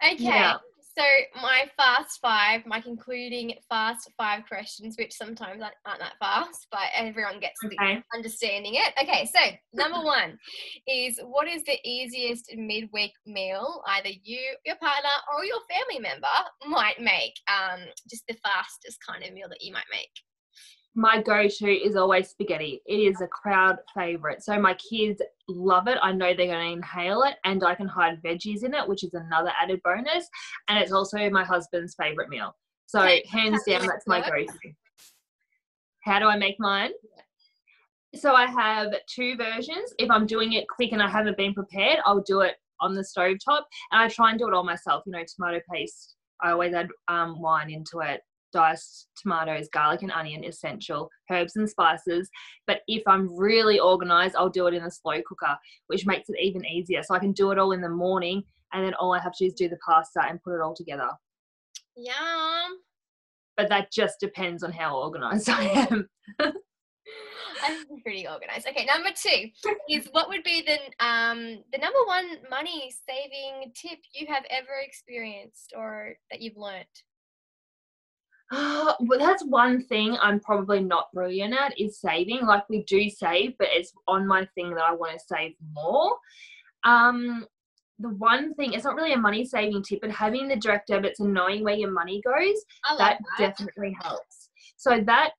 Okay. 0.03 0.23
Yeah. 0.23 0.57
So 0.97 1.05
my 1.41 1.69
fast 1.77 2.19
five, 2.21 2.65
my 2.65 2.81
concluding 2.81 3.53
fast 3.69 4.11
five 4.17 4.45
questions, 4.47 4.95
which 4.97 5.13
sometimes 5.13 5.61
aren't 5.85 5.99
that 5.99 6.15
fast, 6.19 6.67
but 6.71 6.89
everyone 6.93 7.39
gets 7.39 7.59
okay. 7.63 8.01
understanding 8.13 8.75
it. 8.75 8.93
Okay, 9.01 9.29
so 9.33 9.39
number 9.73 10.03
one 10.03 10.37
is 10.87 11.17
what 11.23 11.47
is 11.47 11.63
the 11.63 11.77
easiest 11.85 12.51
midweek 12.57 13.13
meal 13.25 13.81
either 13.87 14.09
you, 14.23 14.41
your 14.65 14.75
partner, 14.77 15.09
or 15.33 15.45
your 15.45 15.59
family 15.69 16.01
member 16.01 16.27
might 16.67 16.99
make? 16.99 17.33
Um, 17.47 17.79
just 18.09 18.23
the 18.27 18.35
fastest 18.43 18.97
kind 19.07 19.23
of 19.23 19.31
meal 19.31 19.47
that 19.47 19.61
you 19.61 19.71
might 19.71 19.87
make 19.91 20.11
my 20.99 21.21
go-to 21.21 21.71
is 21.71 21.95
always 21.95 22.27
spaghetti. 22.27 22.81
It 22.85 22.97
is 22.97 23.21
a 23.21 23.27
crowd 23.27 23.77
favorite. 23.95 24.43
So 24.43 24.59
my 24.59 24.73
kids 24.73 25.21
love 25.47 25.87
it. 25.87 25.97
I 26.01 26.11
know 26.11 26.33
they're 26.35 26.47
going 26.47 26.67
to 26.67 26.73
inhale 26.73 27.23
it 27.23 27.35
and 27.45 27.63
I 27.63 27.73
can 27.73 27.87
hide 27.87 28.21
veggies 28.21 28.65
in 28.65 28.73
it, 28.73 28.85
which 28.85 29.05
is 29.05 29.13
another 29.13 29.53
added 29.61 29.79
bonus. 29.85 30.27
And 30.67 30.77
it's 30.77 30.91
also 30.91 31.29
my 31.29 31.45
husband's 31.45 31.95
favorite 31.95 32.27
meal. 32.27 32.53
So 32.87 32.99
okay. 32.99 33.23
hands 33.31 33.63
down, 33.65 33.87
that's 33.87 34.07
my 34.07 34.19
go-to. 34.19 34.73
How 36.03 36.19
do 36.19 36.25
I 36.25 36.37
make 36.37 36.59
mine? 36.59 36.91
So 38.13 38.33
I 38.33 38.47
have 38.47 38.93
two 39.07 39.37
versions. 39.37 39.93
If 39.99 40.11
I'm 40.11 40.25
doing 40.25 40.51
it 40.51 40.67
quick 40.67 40.91
and 40.91 41.01
I 41.01 41.07
haven't 41.09 41.37
been 41.37 41.53
prepared, 41.53 41.99
I'll 42.03 42.23
do 42.23 42.41
it 42.41 42.55
on 42.81 42.93
the 42.93 43.05
stove 43.05 43.37
top 43.43 43.65
and 43.93 44.01
I 44.01 44.09
try 44.09 44.31
and 44.31 44.39
do 44.39 44.49
it 44.49 44.53
all 44.53 44.65
myself, 44.65 45.03
you 45.05 45.13
know, 45.13 45.23
tomato 45.33 45.61
paste. 45.73 46.17
I 46.41 46.51
always 46.51 46.73
add 46.73 46.89
um, 47.07 47.39
wine 47.39 47.69
into 47.69 47.99
it, 47.99 48.21
diced 48.51 49.07
tomatoes, 49.21 49.69
garlic 49.71 50.01
and 50.01 50.11
onion 50.11 50.43
essential, 50.43 51.09
herbs 51.31 51.55
and 51.55 51.69
spices. 51.69 52.29
But 52.67 52.81
if 52.87 53.03
I'm 53.07 53.37
really 53.37 53.79
organized, 53.79 54.35
I'll 54.35 54.49
do 54.49 54.67
it 54.67 54.73
in 54.73 54.83
a 54.83 54.91
slow 54.91 55.21
cooker, 55.27 55.57
which 55.87 56.05
makes 56.05 56.29
it 56.29 56.37
even 56.41 56.65
easier. 56.65 57.03
So 57.03 57.15
I 57.15 57.19
can 57.19 57.31
do 57.31 57.51
it 57.51 57.59
all 57.59 57.71
in 57.71 57.81
the 57.81 57.89
morning 57.89 58.43
and 58.73 58.85
then 58.85 58.93
all 58.95 59.13
I 59.13 59.19
have 59.19 59.33
to 59.33 59.45
do 59.45 59.47
is 59.47 59.53
do 59.53 59.69
the 59.69 59.77
pasta 59.85 60.21
and 60.27 60.41
put 60.41 60.55
it 60.55 60.61
all 60.61 60.75
together. 60.75 61.09
Yum. 61.95 62.79
But 63.57 63.69
that 63.69 63.91
just 63.91 64.19
depends 64.19 64.63
on 64.63 64.71
how 64.71 64.97
organized 64.97 65.49
I 65.49 65.63
am. 65.89 66.07
I'm 67.61 68.01
pretty 68.03 68.25
organized. 68.27 68.67
Okay, 68.67 68.85
number 68.85 69.09
two 69.13 69.49
is 69.89 70.07
what 70.11 70.29
would 70.29 70.43
be 70.43 70.61
the 70.61 71.05
um 71.05 71.61
the 71.73 71.77
number 71.77 71.99
one 72.05 72.37
money 72.49 72.91
saving 73.07 73.73
tip 73.75 73.99
you 74.13 74.27
have 74.27 74.45
ever 74.49 74.79
experienced 74.81 75.73
or 75.75 76.13
that 76.31 76.41
you've 76.41 76.57
learned? 76.57 76.85
Well, 79.01 79.19
that's 79.19 79.45
one 79.45 79.83
thing 79.85 80.17
I'm 80.19 80.39
probably 80.39 80.81
not 80.81 81.11
brilliant 81.13 81.53
at 81.53 81.79
is 81.79 81.99
saving. 81.99 82.45
Like 82.45 82.67
we 82.67 82.83
do 82.83 83.09
save, 83.09 83.57
but 83.57 83.69
it's 83.71 83.93
on 84.07 84.27
my 84.27 84.45
thing 84.55 84.71
that 84.71 84.83
I 84.83 84.93
want 84.93 85.13
to 85.13 85.19
save 85.25 85.53
more. 85.73 86.17
Um, 86.83 87.45
the 87.99 88.09
one 88.09 88.53
thing 88.55 88.73
it's 88.73 88.85
not 88.85 88.95
really 88.95 89.13
a 89.13 89.17
money 89.17 89.45
saving 89.45 89.83
tip, 89.83 89.99
but 90.01 90.11
having 90.11 90.47
the 90.47 90.55
direct 90.55 90.87
debits 90.87 91.19
and 91.19 91.33
knowing 91.33 91.63
where 91.63 91.75
your 91.75 91.91
money 91.91 92.21
goes, 92.25 92.63
that, 92.97 93.19
that 93.37 93.57
definitely 93.57 93.95
helps. 94.01 94.49
So 94.77 95.01
that 95.05 95.31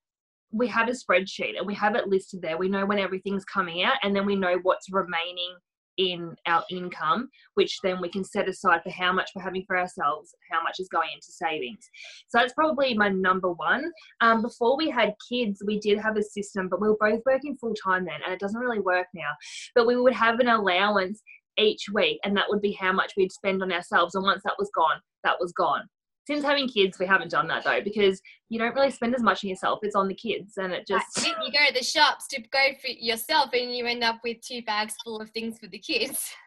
we 0.53 0.69
have 0.69 0.89
a 0.89 0.93
spreadsheet 0.93 1.57
and 1.57 1.67
we 1.67 1.75
have 1.75 1.97
it 1.97 2.09
listed 2.09 2.43
there. 2.43 2.59
We 2.59 2.69
know 2.69 2.87
when 2.87 2.99
everything's 2.99 3.45
coming 3.45 3.83
out, 3.83 3.97
and 4.03 4.15
then 4.15 4.27
we 4.27 4.37
know 4.37 4.59
what's 4.63 4.91
remaining 4.91 5.57
in 6.01 6.35
our 6.47 6.65
income, 6.71 7.29
which 7.55 7.79
then 7.83 8.01
we 8.01 8.09
can 8.09 8.25
set 8.25 8.49
aside 8.49 8.83
for 8.83 8.91
how 8.91 9.13
much 9.13 9.31
we're 9.35 9.43
having 9.43 9.65
for 9.67 9.79
ourselves, 9.79 10.35
how 10.51 10.63
much 10.63 10.81
is 10.81 10.89
going 10.89 11.11
into 11.15 11.31
savings. 11.31 11.91
So 12.29 12.39
that's 12.39 12.55
probably 12.55 12.95
my 12.95 13.11
number 13.11 13.53
one. 13.53 13.85
Um, 14.23 14.41
before 14.41 14.79
we 14.79 14.89
had 14.89 15.15
kids, 15.29 15.63
we 15.67 15.79
did 15.79 15.99
have 15.99 16.17
a 16.17 16.23
system, 16.23 16.69
but 16.69 16.81
we 16.81 16.89
were 16.89 16.97
both 16.99 17.21
working 17.27 17.55
full 17.61 17.75
time 17.75 18.07
then, 18.07 18.21
and 18.25 18.33
it 18.33 18.41
doesn't 18.41 18.61
really 18.61 18.81
work 18.81 19.09
now. 19.15 19.31
But 19.75 19.87
we 19.87 19.97
would 19.97 20.15
have 20.15 20.41
an 20.41 20.49
allowance 20.49 21.23
each 21.59 21.85
week, 21.93 22.19
and 22.25 22.35
that 22.35 22.49
would 22.49 22.63
be 22.63 22.73
how 22.73 22.93
much 22.93 23.13
we'd 23.17 23.33
spend 23.33 23.63
on 23.63 23.71
ourselves. 23.71 24.15
And 24.15 24.25
once 24.25 24.43
that 24.45 24.57
was 24.59 24.71
gone, 24.75 25.01
that 25.23 25.37
was 25.39 25.53
gone 25.53 25.83
since 26.31 26.45
having 26.45 26.69
kids, 26.69 26.99
we 26.99 27.07
haven't 27.07 27.31
done 27.31 27.49
that 27.49 27.65
though 27.65 27.81
because 27.83 28.23
you 28.49 28.59
don't 28.59 28.75
really 28.75 28.91
spend 28.91 29.15
as 29.15 29.23
much 29.23 29.45
on 29.45 29.51
yourself. 29.51 29.81
It's 29.83 29.97
on 29.97 30.07
the 30.07 30.15
kids, 30.15 30.59
and 30.59 30.73
it 30.73 30.87
just 30.87 31.27
you 31.27 31.53
go 31.53 31.67
to 31.67 31.75
the 31.75 31.85
shops 31.85 32.29
to 32.29 32.41
go 32.41 32.69
for 32.81 32.89
yourself, 32.89 33.51
and 33.53 33.75
you 33.75 33.87
end 33.87 34.05
up 34.05 34.21
with 34.23 34.41
two 34.41 34.63
bags 34.63 34.95
full 35.05 35.21
of 35.21 35.31
things 35.31 35.59
for 35.59 35.67
the 35.67 35.79
kids. 35.79 36.31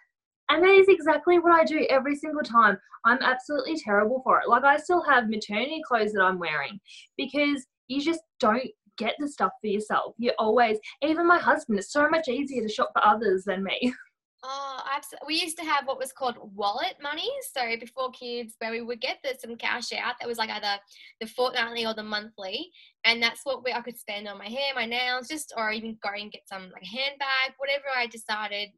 And 0.49 0.61
that 0.61 0.71
is 0.71 0.87
exactly 0.89 1.39
what 1.39 1.53
I 1.53 1.63
do 1.63 1.87
every 1.89 2.17
single 2.17 2.43
time. 2.43 2.77
I'm 3.05 3.17
absolutely 3.21 3.77
terrible 3.79 4.21
for 4.23 4.41
it. 4.41 4.49
Like 4.49 4.65
I 4.65 4.75
still 4.75 5.01
have 5.03 5.29
maternity 5.29 5.81
clothes 5.87 6.11
that 6.11 6.21
I'm 6.21 6.37
wearing 6.37 6.79
because 7.17 7.65
you 7.87 8.01
just 8.01 8.19
don't 8.41 8.67
get 8.97 9.15
the 9.19 9.27
stuff 9.29 9.53
for 9.61 9.67
yourself. 9.67 10.13
You 10.17 10.33
always, 10.37 10.77
even 11.01 11.27
my 11.27 11.39
husband, 11.39 11.79
it's 11.79 11.93
so 11.93 12.09
much 12.09 12.27
easier 12.27 12.61
to 12.61 12.71
shop 12.71 12.91
for 12.93 13.03
others 13.03 13.45
than 13.45 13.63
me. 13.63 13.93
Oh, 14.45 14.81
absolutely. 14.93 15.27
We 15.27 15.41
used 15.41 15.57
to 15.59 15.63
have 15.63 15.87
what 15.87 15.97
was 15.97 16.11
called 16.11 16.35
wallet 16.53 16.95
money. 17.01 17.29
So 17.53 17.61
before 17.79 18.11
kids, 18.11 18.55
where 18.59 18.71
we 18.71 18.81
would 18.81 18.99
get 18.99 19.19
the, 19.23 19.37
some 19.39 19.55
cash 19.55 19.93
out, 19.93 20.15
that 20.19 20.27
was 20.27 20.37
like 20.37 20.49
either 20.49 20.79
the 21.21 21.27
fortnightly 21.27 21.85
or 21.85 21.93
the 21.93 22.03
monthly, 22.03 22.69
and 23.05 23.23
that's 23.23 23.41
what 23.45 23.63
we, 23.63 23.71
I 23.71 23.79
could 23.79 23.97
spend 23.97 24.27
on 24.27 24.37
my 24.37 24.49
hair, 24.49 24.73
my 24.75 24.85
nails, 24.85 25.29
just 25.29 25.53
or 25.55 25.71
even 25.71 25.97
go 26.03 26.09
and 26.09 26.31
get 26.31 26.41
some 26.47 26.63
like 26.73 26.83
handbag, 26.83 27.55
whatever 27.57 27.85
I 27.95 28.07
decided. 28.07 28.69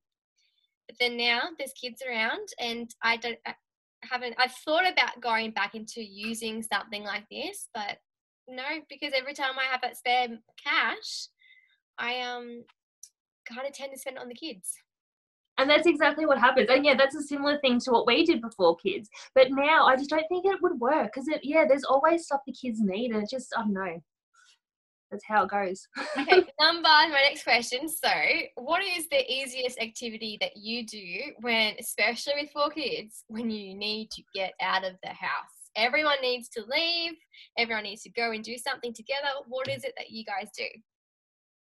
But 0.87 0.97
then 0.99 1.17
now 1.17 1.41
there's 1.57 1.73
kids 1.73 2.03
around, 2.07 2.47
and 2.59 2.87
I 3.01 3.17
don't 3.17 3.39
I 3.47 3.55
haven't. 4.03 4.35
I've 4.37 4.51
thought 4.51 4.87
about 4.87 5.19
going 5.19 5.49
back 5.49 5.73
into 5.73 6.03
using 6.03 6.61
something 6.61 7.03
like 7.03 7.25
this, 7.31 7.69
but 7.73 7.97
no, 8.47 8.63
because 8.87 9.13
every 9.17 9.33
time 9.33 9.57
I 9.59 9.71
have 9.71 9.81
that 9.81 9.97
spare 9.97 10.27
cash, 10.63 11.29
I 11.97 12.21
um 12.21 12.65
kind 13.51 13.67
of 13.67 13.73
tend 13.73 13.93
to 13.93 13.99
spend 13.99 14.17
it 14.17 14.21
on 14.21 14.27
the 14.29 14.35
kids. 14.35 14.75
And 15.57 15.69
that's 15.69 15.87
exactly 15.87 16.25
what 16.25 16.37
happens. 16.37 16.67
And 16.69 16.85
yeah, 16.85 16.95
that's 16.95 17.15
a 17.15 17.21
similar 17.21 17.57
thing 17.59 17.79
to 17.81 17.91
what 17.91 18.07
we 18.07 18.25
did 18.25 18.41
before 18.41 18.75
kids. 18.75 19.09
But 19.33 19.47
now 19.51 19.85
I 19.85 19.95
just 19.95 20.09
don't 20.09 20.27
think 20.27 20.45
it 20.45 20.61
would 20.61 20.79
work 20.79 21.11
because 21.13 21.27
it, 21.27 21.41
yeah, 21.43 21.65
there's 21.67 21.85
always 21.85 22.25
stuff 22.25 22.41
the 22.45 22.53
kids 22.53 22.79
need, 22.81 23.11
and 23.11 23.23
it 23.23 23.29
just, 23.29 23.53
I 23.57 23.61
don't 23.61 23.73
know. 23.73 24.01
That's 25.11 25.23
how 25.27 25.43
it 25.43 25.49
goes. 25.49 25.87
okay, 26.17 26.43
number 26.59 26.81
my 26.83 27.21
next 27.23 27.43
question. 27.43 27.87
So, 27.87 28.09
what 28.55 28.81
is 28.83 29.07
the 29.09 29.23
easiest 29.31 29.79
activity 29.79 30.37
that 30.41 30.57
you 30.57 30.85
do 30.85 31.31
when, 31.41 31.75
especially 31.79 32.33
with 32.41 32.51
four 32.51 32.69
kids, 32.69 33.23
when 33.27 33.49
you 33.49 33.75
need 33.75 34.11
to 34.11 34.23
get 34.33 34.53
out 34.61 34.83
of 34.83 34.93
the 35.03 35.09
house? 35.09 35.55
Everyone 35.77 36.17
needs 36.21 36.49
to 36.49 36.63
leave, 36.69 37.13
everyone 37.57 37.83
needs 37.83 38.01
to 38.03 38.09
go 38.09 38.31
and 38.31 38.43
do 38.43 38.57
something 38.57 38.93
together. 38.93 39.27
What 39.47 39.67
is 39.67 39.83
it 39.83 39.93
that 39.97 40.09
you 40.09 40.25
guys 40.25 40.49
do? 40.57 40.65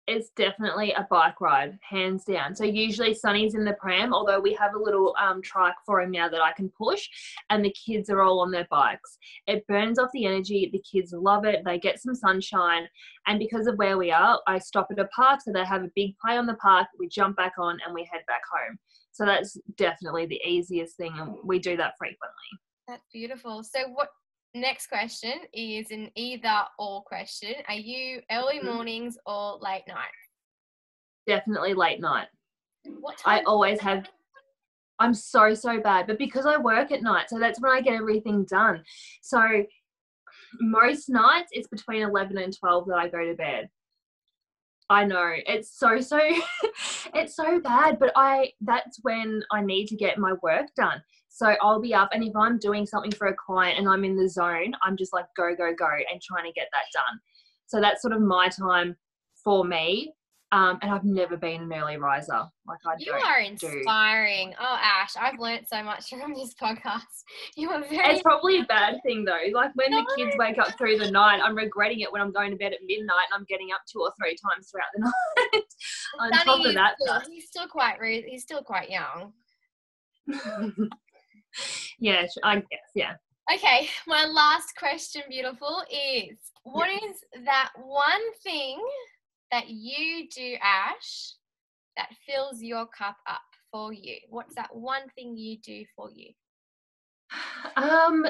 It's 0.06 0.30
definitely 0.36 0.92
a 0.92 1.06
bike 1.10 1.40
ride, 1.40 1.78
hands 1.88 2.24
down. 2.24 2.54
So 2.54 2.64
usually 2.64 3.14
Sunny's 3.14 3.54
in 3.54 3.64
the 3.64 3.72
pram, 3.74 4.12
although 4.12 4.40
we 4.40 4.52
have 4.54 4.74
a 4.74 4.82
little 4.82 5.14
um, 5.18 5.40
trike 5.40 5.74
for 5.86 6.00
him 6.00 6.10
now 6.10 6.28
that 6.28 6.42
I 6.42 6.52
can 6.52 6.70
push, 6.70 7.08
and 7.50 7.64
the 7.64 7.72
kids 7.72 8.10
are 8.10 8.20
all 8.20 8.40
on 8.40 8.50
their 8.50 8.66
bikes. 8.70 9.18
It 9.46 9.66
burns 9.66 9.98
off 9.98 10.10
the 10.12 10.26
energy. 10.26 10.68
The 10.72 10.82
kids 10.82 11.12
love 11.12 11.44
it. 11.44 11.62
They 11.64 11.78
get 11.78 12.00
some 12.00 12.14
sunshine, 12.14 12.86
and 13.26 13.38
because 13.38 13.66
of 13.66 13.76
where 13.76 13.96
we 13.96 14.10
are, 14.10 14.40
I 14.46 14.58
stop 14.58 14.88
at 14.90 14.98
a 14.98 15.06
park, 15.06 15.40
so 15.42 15.52
they 15.52 15.64
have 15.64 15.84
a 15.84 15.90
big 15.94 16.16
play 16.18 16.36
on 16.36 16.46
the 16.46 16.54
park. 16.54 16.86
We 16.98 17.08
jump 17.08 17.36
back 17.36 17.54
on, 17.58 17.78
and 17.84 17.94
we 17.94 18.08
head 18.12 18.22
back 18.26 18.42
home. 18.52 18.78
So 19.12 19.24
that's 19.24 19.56
definitely 19.76 20.26
the 20.26 20.40
easiest 20.46 20.96
thing, 20.96 21.12
and 21.16 21.36
we 21.44 21.58
do 21.58 21.76
that 21.76 21.94
frequently. 21.98 22.34
That's 22.86 23.06
beautiful. 23.12 23.62
So 23.62 23.88
what 23.88 24.08
Next 24.54 24.86
question 24.86 25.32
is 25.52 25.90
an 25.90 26.10
either 26.14 26.62
or 26.78 27.02
question. 27.02 27.54
Are 27.66 27.74
you 27.74 28.20
early 28.30 28.58
mm-hmm. 28.58 28.72
mornings 28.72 29.18
or 29.26 29.58
late 29.60 29.82
night? 29.88 30.06
Definitely 31.26 31.74
late 31.74 32.00
night. 32.00 32.28
What 33.00 33.18
time? 33.18 33.40
I 33.40 33.42
always 33.44 33.80
have. 33.80 34.08
I'm 35.00 35.12
so, 35.12 35.54
so 35.54 35.80
bad. 35.80 36.06
But 36.06 36.18
because 36.18 36.46
I 36.46 36.56
work 36.56 36.92
at 36.92 37.02
night, 37.02 37.30
so 37.30 37.40
that's 37.40 37.60
when 37.60 37.72
I 37.72 37.80
get 37.80 37.94
everything 37.94 38.44
done. 38.44 38.84
So 39.22 39.64
most 40.60 41.08
nights 41.08 41.48
it's 41.50 41.66
between 41.66 42.02
11 42.02 42.38
and 42.38 42.56
12 42.56 42.86
that 42.86 42.96
I 42.96 43.08
go 43.08 43.24
to 43.24 43.34
bed. 43.34 43.68
I 44.88 45.04
know 45.04 45.32
it's 45.34 45.76
so 45.76 46.00
so 46.00 46.20
it's 47.14 47.34
so 47.34 47.58
bad, 47.58 47.98
but 47.98 48.12
I 48.14 48.52
that's 48.60 49.00
when 49.02 49.42
I 49.50 49.62
need 49.62 49.88
to 49.88 49.96
get 49.96 50.18
my 50.18 50.34
work 50.42 50.66
done. 50.76 51.02
So 51.34 51.56
I'll 51.60 51.80
be 51.80 51.92
up, 51.92 52.10
and 52.12 52.22
if 52.22 52.36
I'm 52.36 52.58
doing 52.58 52.86
something 52.86 53.10
for 53.10 53.26
a 53.26 53.34
client 53.34 53.76
and 53.76 53.88
I'm 53.88 54.04
in 54.04 54.14
the 54.14 54.28
zone, 54.28 54.72
I'm 54.84 54.96
just 54.96 55.12
like 55.12 55.26
go, 55.36 55.52
go, 55.56 55.74
go, 55.76 55.88
and 56.08 56.22
trying 56.22 56.44
to 56.44 56.52
get 56.52 56.68
that 56.72 56.84
done. 56.92 57.18
So 57.66 57.80
that's 57.80 58.02
sort 58.02 58.14
of 58.14 58.20
my 58.20 58.48
time 58.48 58.94
for 59.42 59.64
me. 59.64 60.14
Um, 60.52 60.78
and 60.82 60.92
I've 60.92 61.02
never 61.02 61.36
been 61.36 61.62
an 61.62 61.72
early 61.72 61.96
riser. 61.96 62.44
Like 62.68 62.78
I 62.86 62.96
do. 62.96 63.06
you 63.06 63.12
are 63.14 63.40
inspiring. 63.40 64.50
Do. 64.50 64.56
Oh, 64.60 64.78
Ash, 64.80 65.16
I've 65.20 65.40
learned 65.40 65.66
so 65.68 65.82
much 65.82 66.08
from 66.10 66.34
this 66.34 66.54
podcast. 66.54 67.02
You 67.56 67.70
are 67.70 67.80
very. 67.80 68.14
It's 68.14 68.22
probably 68.22 68.60
a 68.60 68.64
bad 68.66 69.00
thing 69.04 69.24
though. 69.24 69.50
Like 69.52 69.72
when 69.74 69.90
no. 69.90 70.02
the 70.02 70.14
kids 70.16 70.36
wake 70.38 70.58
up 70.58 70.78
through 70.78 70.98
the 70.98 71.10
night, 71.10 71.40
I'm 71.42 71.56
regretting 71.56 71.98
it 71.98 72.12
when 72.12 72.22
I'm 72.22 72.30
going 72.30 72.52
to 72.52 72.56
bed 72.56 72.72
at 72.72 72.78
midnight 72.86 73.26
and 73.32 73.40
I'm 73.40 73.46
getting 73.48 73.70
up 73.74 73.80
two 73.92 74.02
or 74.02 74.12
three 74.20 74.36
times 74.36 74.70
throughout 74.70 74.86
the 74.94 75.00
night. 75.56 75.64
On 76.20 76.30
top 76.44 76.64
of 76.64 76.74
that, 76.74 76.94
still, 77.00 77.20
he's 77.28 77.48
still 77.48 77.66
quite 77.66 77.98
rude. 77.98 78.22
He's 78.24 78.42
still 78.44 78.62
quite 78.62 78.88
young. 78.88 79.32
yeah, 81.98 82.26
I 82.42 82.56
guess. 82.56 82.90
Yeah. 82.94 83.14
Okay, 83.52 83.88
my 84.06 84.24
last 84.24 84.74
question, 84.78 85.22
beautiful, 85.28 85.82
is 85.90 86.38
what 86.62 86.88
yeah. 86.88 87.10
is 87.10 87.44
that 87.44 87.70
one 87.76 88.32
thing 88.42 88.78
that 89.52 89.68
you 89.68 90.28
do, 90.34 90.56
Ash, 90.62 91.34
that 91.96 92.08
fills 92.26 92.62
your 92.62 92.86
cup 92.86 93.16
up 93.28 93.42
for 93.70 93.92
you? 93.92 94.16
What's 94.30 94.54
that 94.54 94.74
one 94.74 95.08
thing 95.14 95.36
you 95.36 95.58
do 95.58 95.84
for 95.96 96.10
you? 96.10 96.30
Um, 97.76 98.24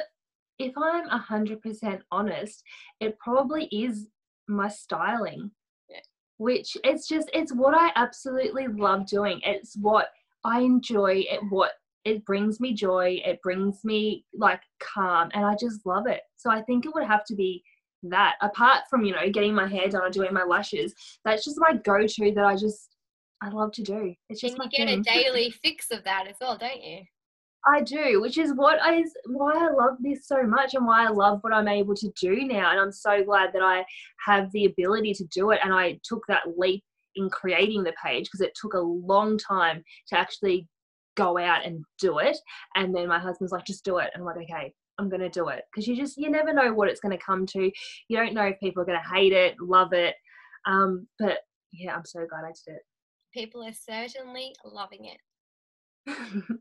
if 0.59 0.73
I'm 0.79 1.07
a 1.09 1.19
hundred 1.19 1.61
percent 1.61 2.03
honest, 2.11 2.63
it 3.01 3.19
probably 3.19 3.67
is 3.67 4.09
my 4.49 4.69
styling. 4.69 5.51
Yeah. 5.91 5.99
Which 6.39 6.77
it's 6.85 7.09
just 7.09 7.31
it's 7.35 7.53
what 7.53 7.75
I 7.77 7.91
absolutely 7.97 8.69
love 8.69 9.07
doing. 9.07 9.41
It's 9.45 9.77
what 9.77 10.09
I 10.45 10.61
enjoy. 10.61 11.25
It 11.31 11.41
what 11.51 11.73
it 12.05 12.25
brings 12.25 12.61
me 12.61 12.75
joy. 12.75 13.21
It 13.25 13.41
brings 13.43 13.85
me 13.85 14.25
like 14.35 14.61
calm, 14.81 15.31
and 15.35 15.45
I 15.45 15.57
just 15.59 15.85
love 15.87 16.07
it. 16.07 16.21
So 16.37 16.51
I 16.51 16.63
think 16.63 16.85
it 16.85 16.93
would 16.95 17.07
have 17.07 17.25
to 17.27 17.35
be 17.35 17.63
that 18.11 18.35
apart 18.43 18.83
from 18.89 19.05
you 19.05 19.13
know 19.13 19.31
getting 19.31 19.55
my 19.55 19.67
hair 19.67 19.89
done 19.89 20.03
or 20.03 20.11
doing 20.11 20.33
my 20.33 20.45
lashes 20.45 20.95
that's 21.25 21.45
just 21.45 21.59
my 21.59 21.75
go-to 21.85 22.33
that 22.35 22.45
i 22.45 22.55
just 22.55 22.97
i 23.43 23.49
love 23.49 23.73
to 23.73 23.83
do 23.83 24.15
it's 24.29 24.41
just 24.41 24.59
and 24.59 24.73
you 24.73 24.79
get 24.79 24.89
thing. 24.89 25.01
a 25.01 25.03
daily 25.03 25.51
fix 25.63 25.91
of 25.91 26.05
that 26.05 26.27
as 26.29 26.37
well 26.41 26.57
don't 26.57 26.83
you 26.83 27.01
i 27.67 27.81
do 27.81 28.21
which 28.21 28.37
is 28.37 28.53
what 28.55 28.79
is 28.95 29.13
why 29.27 29.53
i 29.55 29.71
love 29.71 29.97
this 30.01 30.27
so 30.27 30.43
much 30.43 30.75
and 30.75 30.87
why 30.87 31.07
i 31.07 31.09
love 31.09 31.39
what 31.43 31.53
i'm 31.55 31.69
able 31.69 31.95
to 31.95 32.11
do 32.21 32.47
now 32.47 32.71
and 32.71 32.81
i'm 32.81 32.93
so 32.93 33.25
glad 33.25 33.51
that 33.53 33.63
i 33.63 33.85
have 34.25 34.51
the 34.53 34.67
ability 34.67 35.15
to 35.15 35.25
do 35.33 35.51
it 35.51 35.61
and 35.65 35.73
i 35.73 35.99
took 36.05 36.23
that 36.29 36.43
leap 36.59 36.85
in 37.17 37.31
creating 37.31 37.83
the 37.83 37.95
page 38.05 38.25
because 38.25 38.41
it 38.41 38.53
took 38.61 38.75
a 38.75 38.79
long 38.79 39.39
time 39.39 39.83
to 40.09 40.19
actually 40.19 40.67
go 41.17 41.39
out 41.39 41.65
and 41.65 41.85
do 41.99 42.19
it 42.19 42.37
and 42.77 42.95
then 42.95 43.09
my 43.09 43.19
husband's 43.19 43.53
like 43.53 43.65
just 43.65 43.85
do 43.85 43.99
it 43.99 44.11
and 44.15 44.23
i'm 44.23 44.27
like 44.27 44.37
okay 44.37 44.73
I'm 44.99 45.09
going 45.09 45.21
to 45.21 45.29
do 45.29 45.49
it 45.49 45.65
because 45.71 45.87
you 45.87 45.97
just 45.97 46.17
you 46.17 46.31
never 46.31 46.53
know 46.53 46.73
what 46.73 46.89
it's 46.89 47.01
going 47.01 47.17
to 47.17 47.25
come 47.25 47.47
to. 47.47 47.71
You 48.09 48.17
don't 48.17 48.35
know 48.35 48.47
if 48.47 48.61
people 48.61 48.83
are 48.83 48.87
going 48.87 49.01
to 49.01 49.15
hate 49.15 49.33
it, 49.33 49.57
love 49.61 49.93
it. 49.93 50.15
Um, 50.67 51.07
but 51.19 51.39
yeah, 51.73 51.95
I'm 51.95 52.05
so 52.05 52.25
glad 52.27 52.45
I 52.45 52.53
did 52.67 52.77
it. 52.77 52.83
People 53.33 53.65
are 53.65 53.73
certainly 53.73 54.55
loving 54.65 55.07
it. 55.07 55.19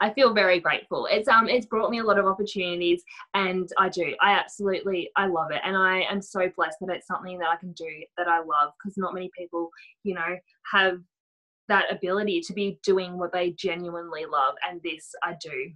I 0.00 0.10
feel 0.10 0.32
very 0.32 0.60
grateful. 0.60 1.08
It's 1.10 1.28
um 1.28 1.48
it's 1.48 1.66
brought 1.66 1.90
me 1.90 1.98
a 1.98 2.04
lot 2.04 2.18
of 2.18 2.26
opportunities 2.26 3.02
and 3.34 3.68
I 3.78 3.88
do. 3.88 4.14
I 4.22 4.32
absolutely 4.32 5.10
I 5.16 5.26
love 5.26 5.50
it 5.50 5.60
and 5.64 5.76
I 5.76 6.02
am 6.02 6.22
so 6.22 6.48
blessed 6.56 6.78
that 6.80 6.94
it's 6.94 7.06
something 7.06 7.38
that 7.38 7.48
I 7.48 7.56
can 7.56 7.72
do 7.72 7.88
that 8.16 8.28
I 8.28 8.38
love 8.38 8.72
because 8.78 8.96
not 8.96 9.12
many 9.12 9.30
people, 9.36 9.70
you 10.04 10.14
know, 10.14 10.36
have 10.72 10.98
that 11.68 11.92
ability 11.92 12.40
to 12.42 12.52
be 12.52 12.78
doing 12.82 13.18
what 13.18 13.32
they 13.32 13.52
genuinely 13.52 14.24
love 14.24 14.54
and 14.68 14.80
this 14.82 15.12
I 15.22 15.34
do. 15.40 15.72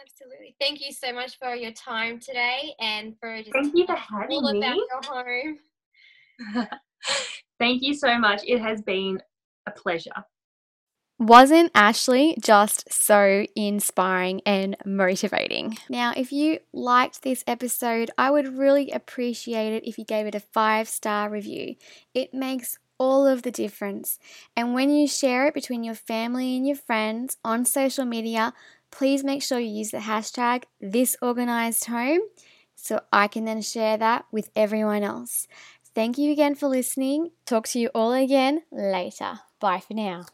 Absolutely. 0.00 0.56
Thank 0.60 0.80
you 0.80 0.92
so 0.92 1.12
much 1.12 1.38
for 1.38 1.54
your 1.54 1.72
time 1.72 2.18
today 2.18 2.74
and 2.80 3.14
for 3.20 3.38
just 3.38 3.52
Thank 3.52 3.76
you 3.76 3.86
for 3.86 3.96
having 3.96 4.38
all 4.38 4.52
me. 4.52 4.58
about 4.58 4.76
your 4.76 5.58
home. 6.54 6.68
Thank 7.60 7.82
you 7.82 7.94
so 7.94 8.18
much. 8.18 8.42
It 8.44 8.60
has 8.60 8.82
been 8.82 9.20
a 9.66 9.70
pleasure. 9.70 10.24
Wasn't 11.20 11.72
Ashlee 11.74 12.34
just 12.42 12.92
so 12.92 13.46
inspiring 13.54 14.42
and 14.44 14.76
motivating? 14.84 15.78
Now, 15.88 16.12
if 16.16 16.32
you 16.32 16.58
liked 16.72 17.22
this 17.22 17.44
episode, 17.46 18.10
I 18.18 18.32
would 18.32 18.58
really 18.58 18.90
appreciate 18.90 19.72
it 19.74 19.86
if 19.86 19.96
you 19.96 20.04
gave 20.04 20.26
it 20.26 20.34
a 20.34 20.40
five 20.40 20.88
star 20.88 21.30
review. 21.30 21.76
It 22.14 22.34
makes 22.34 22.78
all 22.98 23.26
of 23.26 23.42
the 23.42 23.50
difference. 23.50 24.18
And 24.56 24.74
when 24.74 24.90
you 24.90 25.06
share 25.08 25.46
it 25.46 25.54
between 25.54 25.84
your 25.84 25.94
family 25.94 26.56
and 26.56 26.66
your 26.66 26.76
friends 26.76 27.36
on 27.44 27.64
social 27.64 28.04
media, 28.04 28.52
please 28.90 29.24
make 29.24 29.42
sure 29.42 29.58
you 29.58 29.78
use 29.78 29.90
the 29.90 29.98
hashtag 29.98 30.64
thisorganisedhome 30.82 32.18
so 32.74 33.00
I 33.12 33.28
can 33.28 33.44
then 33.44 33.62
share 33.62 33.96
that 33.96 34.26
with 34.30 34.50
everyone 34.54 35.02
else. 35.02 35.46
Thank 35.94 36.18
you 36.18 36.32
again 36.32 36.54
for 36.54 36.68
listening. 36.68 37.30
Talk 37.46 37.68
to 37.68 37.78
you 37.78 37.88
all 37.94 38.12
again 38.12 38.62
later. 38.72 39.40
Bye 39.60 39.80
for 39.80 39.94
now. 39.94 40.26